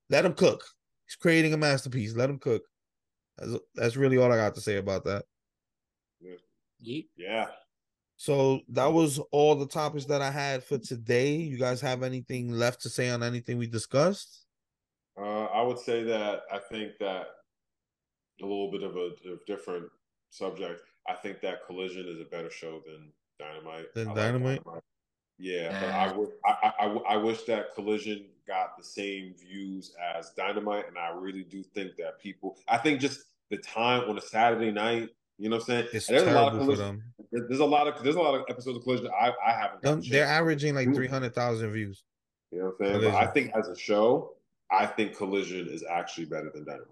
Let 0.10 0.26
him 0.26 0.34
cook. 0.34 0.64
He's 1.08 1.16
creating 1.16 1.54
a 1.54 1.58
masterpiece. 1.58 2.16
Let 2.16 2.30
him 2.30 2.38
cook. 2.40 2.64
That's, 3.38 3.54
that's 3.74 3.96
really 3.96 4.18
all 4.18 4.32
I 4.32 4.36
got 4.36 4.56
to 4.56 4.62
say 4.62 4.76
about 4.76 5.06
that. 5.06 5.24
Yeah. 6.20 7.02
Yeah. 7.16 7.48
So 8.22 8.62
that 8.70 8.94
was 8.94 9.18
all 9.32 9.56
the 9.56 9.66
topics 9.66 10.06
that 10.06 10.22
I 10.22 10.30
had 10.30 10.64
for 10.64 10.78
today. 10.78 11.32
You 11.38 11.58
guys 11.58 11.82
have 11.82 12.04
anything 12.04 12.52
left 12.52 12.84
to 12.84 12.90
say 12.90 13.10
on 13.10 13.24
anything 13.24 13.58
we 13.58 13.66
discussed? 13.66 14.46
Uh, 15.20 15.46
I 15.46 15.64
would 15.64 15.80
say 15.80 16.04
that 16.04 16.44
I 16.54 16.60
think 16.60 17.00
that 17.00 17.26
a 18.40 18.46
little 18.46 18.70
bit 18.70 18.84
of 18.84 18.96
a, 18.96 19.10
different 19.48 19.90
subject. 20.30 20.84
I 21.10 21.16
think 21.16 21.42
that 21.42 21.66
Collision 21.66 22.08
is 22.08 22.20
a 22.22 22.30
better 22.30 22.52
show 22.52 22.84
than 22.86 23.12
Dynamite. 23.40 23.92
Than 23.96 24.14
Dynamite? 24.14 24.64
Dynamite? 24.66 24.84
Yeah, 25.40 25.80
but 25.82 25.90
I 25.90 26.16
would. 26.16 26.30
I, 26.46 26.74
I, 26.80 26.86
I 26.86 27.18
wish 27.18 27.42
that 27.46 27.74
Collision 27.74 28.26
got 28.48 28.78
the 28.78 28.84
same 28.84 29.34
views 29.34 29.96
as 30.16 30.30
Dynamite, 30.38 30.88
and 30.88 30.96
I 30.96 31.10
really 31.10 31.44
do 31.44 31.64
think 31.64 31.96
that 31.96 32.20
people. 32.20 32.56
I 32.68 32.78
think 32.78 33.02
just 33.02 33.24
the 33.50 33.58
time 33.58 34.08
on 34.08 34.20
a 34.20 34.22
Saturday 34.22 34.72
night. 34.72 35.10
You 35.38 35.50
know 35.50 35.56
what 35.56 35.64
I'm 35.64 35.66
saying? 35.68 35.88
It's 35.94 36.08
there's 36.08 36.24
a 36.24 36.34
lot 36.34 36.54
of 36.54 36.60
collision. 36.60 37.04
There's 37.32 37.60
a 37.60 37.66
lot 37.66 37.88
of 37.88 38.04
there's 38.04 38.16
a 38.16 38.20
lot 38.20 38.36
of 38.36 38.46
episodes 38.50 38.78
of 38.78 38.84
Collision 38.84 39.08
I 39.08 39.32
I 39.46 39.54
haven't. 39.54 40.10
They're 40.10 40.26
averaging 40.26 40.76
like 40.76 40.94
three 40.94 41.08
hundred 41.08 41.34
thousand 41.34 41.72
views. 41.72 42.04
You 42.52 42.60
know 42.60 42.74
what 42.78 42.88
I'm 42.88 43.02
saying? 43.02 43.12
But 43.12 43.16
I 43.16 43.28
think 43.28 43.52
as 43.56 43.68
a 43.68 43.78
show, 43.78 44.36
I 44.70 44.86
think 44.86 45.16
Collision 45.16 45.68
is 45.68 45.84
actually 45.90 46.26
better 46.26 46.52
than 46.54 46.66
Dynamite. 46.66 46.88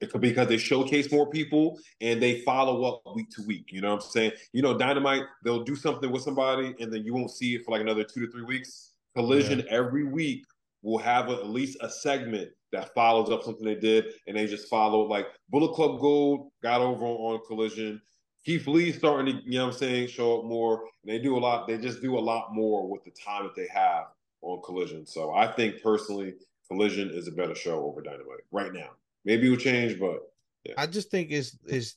It 0.00 0.10
could 0.10 0.20
because 0.20 0.48
they 0.48 0.58
showcase 0.58 1.10
more 1.12 1.30
people 1.30 1.78
and 2.00 2.20
they 2.20 2.40
follow 2.40 2.84
up 2.84 3.02
week 3.14 3.30
to 3.30 3.42
week. 3.42 3.70
You 3.72 3.80
know 3.80 3.94
what 3.94 4.04
I'm 4.04 4.10
saying? 4.10 4.32
You 4.52 4.60
know, 4.60 4.76
Dynamite, 4.76 5.22
they'll 5.44 5.64
do 5.64 5.76
something 5.76 6.10
with 6.10 6.22
somebody 6.22 6.74
and 6.80 6.92
then 6.92 7.04
you 7.04 7.14
won't 7.14 7.30
see 7.30 7.54
it 7.54 7.64
for 7.64 7.70
like 7.70 7.80
another 7.80 8.04
two 8.04 8.26
to 8.26 8.30
three 8.30 8.42
weeks. 8.42 8.90
Collision 9.14 9.60
yeah. 9.60 9.76
every 9.78 10.04
week 10.04 10.44
will 10.82 10.98
have 10.98 11.30
a, 11.30 11.34
at 11.34 11.48
least 11.48 11.78
a 11.80 11.88
segment 11.88 12.50
that 12.74 12.94
follows 12.94 13.30
up 13.30 13.42
something 13.42 13.64
they 13.64 13.74
did 13.74 14.06
and 14.26 14.36
they 14.36 14.46
just 14.46 14.68
follow 14.68 15.02
like 15.02 15.26
Bullet 15.48 15.74
Club 15.74 16.00
Gold 16.00 16.50
got 16.62 16.80
over 16.80 17.04
on, 17.04 17.34
on 17.34 17.40
Collision. 17.46 18.00
Keith 18.44 18.66
Lee 18.66 18.92
starting 18.92 19.36
to, 19.36 19.42
you 19.44 19.58
know 19.58 19.66
what 19.66 19.74
I'm 19.74 19.78
saying, 19.78 20.08
show 20.08 20.38
up 20.38 20.44
more. 20.44 20.82
And 21.02 21.12
they 21.12 21.18
do 21.18 21.36
a 21.36 21.38
lot, 21.38 21.66
they 21.66 21.78
just 21.78 22.02
do 22.02 22.18
a 22.18 22.20
lot 22.20 22.48
more 22.52 22.86
with 22.90 23.04
the 23.04 23.12
time 23.12 23.44
that 23.44 23.54
they 23.54 23.68
have 23.72 24.06
on 24.42 24.60
Collision. 24.62 25.06
So 25.06 25.32
I 25.32 25.46
think 25.46 25.82
personally, 25.82 26.34
Collision 26.68 27.10
is 27.10 27.28
a 27.28 27.32
better 27.32 27.54
show 27.54 27.84
over 27.84 28.02
Dynamite 28.02 28.44
right 28.50 28.72
now. 28.72 28.90
Maybe 29.24 29.46
it 29.46 29.50
will 29.50 29.56
change, 29.56 29.98
but 29.98 30.20
yeah. 30.64 30.74
I 30.76 30.86
just 30.86 31.10
think 31.10 31.30
it's 31.30 31.56
is 31.66 31.96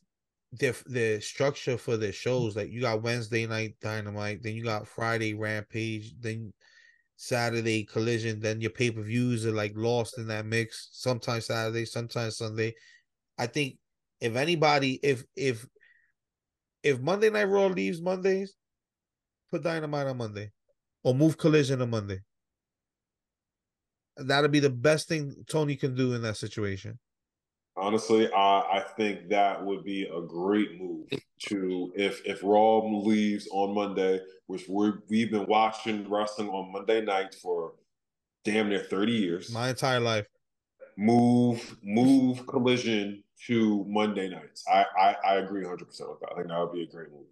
the 0.54 0.76
the 0.86 1.20
structure 1.22 1.78
for 1.78 1.98
the 1.98 2.12
shows. 2.12 2.56
Like 2.56 2.70
you 2.70 2.82
got 2.82 3.02
Wednesday 3.02 3.48
night 3.48 3.76
Dynamite, 3.82 4.44
then 4.44 4.56
you 4.56 4.64
got 4.64 4.88
Friday 4.88 5.34
Rampage, 5.34 6.14
then 6.20 6.54
Saturday 7.18 7.84
Collision, 7.84 8.40
then 8.40 8.62
your 8.62 8.72
pay 8.72 8.92
per 8.92 9.02
views 9.02 9.46
are 9.46 9.52
like 9.52 9.74
lost 9.76 10.18
in 10.18 10.28
that 10.28 10.46
mix. 10.46 10.90
Sometimes 10.92 11.48
Saturday, 11.48 11.86
sometimes 11.86 12.38
Sunday. 12.38 12.74
I 13.38 13.48
think 13.48 13.78
if 14.22 14.36
anybody, 14.36 15.00
if 15.04 15.26
if 15.36 15.66
if 16.84 17.00
Monday 17.02 17.30
Night 17.30 17.50
Raw 17.50 17.68
leaves 17.68 18.02
Mondays, 18.02 18.56
put 19.52 19.64
Dynamite 19.64 20.08
on 20.08 20.18
Monday, 20.18 20.52
or 21.04 21.14
move 21.14 21.38
Collision 21.38 21.82
on 21.82 21.90
Monday 21.90 22.20
that'll 24.18 24.50
be 24.50 24.60
the 24.60 24.70
best 24.70 25.08
thing 25.08 25.36
Tony 25.48 25.76
can 25.76 25.96
do 25.96 26.14
in 26.14 26.22
that 26.24 26.38
situation. 26.38 26.98
Honestly, 27.78 28.32
I, 28.34 28.60
I 28.60 28.84
think 28.98 29.30
that 29.30 29.64
would 29.64 29.84
be 29.84 30.04
a 30.04 30.22
great 30.22 30.82
move 30.82 31.08
to 31.48 31.92
if 31.96 32.26
if 32.26 32.42
Raw 32.44 32.80
leaves 32.80 33.48
on 33.52 33.76
Monday, 33.76 34.20
which 34.48 34.68
we 34.68 34.94
we've 35.10 35.32
been 35.32 35.46
watching 35.46 36.10
wrestling 36.10 36.50
on 36.50 36.72
Monday 36.72 37.02
nights 37.02 37.40
for 37.40 37.74
damn 38.44 38.70
near 38.70 38.80
thirty 38.80 39.14
years. 39.14 39.52
My 39.52 39.70
entire 39.70 40.00
life. 40.00 40.26
Move 40.98 41.78
move 41.84 42.48
collision 42.48 43.24
to 43.46 43.86
Monday 43.88 44.28
nights. 44.30 44.66
I 44.68 44.86
I, 45.00 45.16
I 45.24 45.36
agree 45.36 45.64
hundred 45.64 45.86
percent 45.86 46.10
with 46.10 46.20
that. 46.22 46.32
I 46.32 46.36
think 46.38 46.48
that 46.48 46.60
would 46.60 46.74
be 46.74 46.84
a 46.84 46.88
great 46.88 47.12
move. 47.12 47.28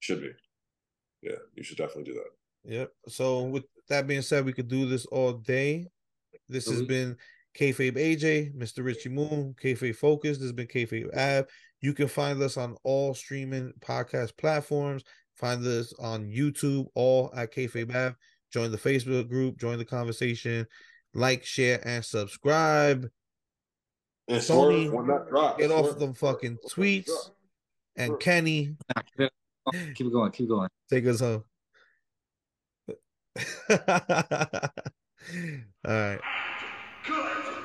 Should 0.00 0.20
be. 0.22 0.30
Yeah, 1.22 1.36
you 1.54 1.62
should 1.62 1.78
definitely 1.78 2.12
do 2.12 2.14
that. 2.14 2.72
Yep. 2.72 2.92
So 3.08 3.42
with 3.44 3.64
that 3.88 4.08
being 4.08 4.22
said, 4.22 4.44
we 4.44 4.52
could 4.52 4.68
do 4.68 4.86
this 4.86 5.06
all 5.06 5.32
day. 5.32 5.86
This 6.48 6.66
has 6.66 6.78
mm-hmm. 6.78 6.88
been 6.88 7.16
Kayfabe 7.56 7.96
AJ, 7.96 8.54
Mr. 8.54 8.84
Richie 8.84 9.08
Moon, 9.08 9.54
Kayfabe 9.60 9.96
Focus. 9.96 10.38
This 10.38 10.46
has 10.46 10.52
been 10.52 10.66
Kayfabe 10.66 11.14
Ab. 11.14 11.48
You 11.80 11.94
can 11.94 12.08
find 12.08 12.40
us 12.42 12.56
on 12.56 12.76
all 12.84 13.14
streaming 13.14 13.72
podcast 13.80 14.36
platforms. 14.36 15.04
Find 15.36 15.64
us 15.66 15.92
on 15.98 16.26
YouTube, 16.26 16.86
all 16.94 17.32
at 17.34 17.52
Kayfabe 17.54 17.94
Ab. 17.94 18.16
Join 18.52 18.70
the 18.70 18.78
Facebook 18.78 19.28
group, 19.28 19.58
join 19.58 19.78
the 19.78 19.84
conversation, 19.84 20.66
like, 21.14 21.44
share, 21.44 21.80
and 21.86 22.04
subscribe. 22.04 23.08
And 24.28 24.40
Sony, 24.40 25.58
get 25.58 25.70
off 25.70 25.98
them 25.98 26.14
fucking 26.14 26.58
tweets. 26.70 27.10
And 27.96 28.18
Kenny, 28.20 28.76
keep 29.94 30.12
going, 30.12 30.32
keep 30.32 30.48
going. 30.48 30.68
Take 30.90 31.06
us 31.06 31.20
home. 31.20 31.44
All 33.70 33.78
right. 35.84 36.20
Good. 37.06 37.55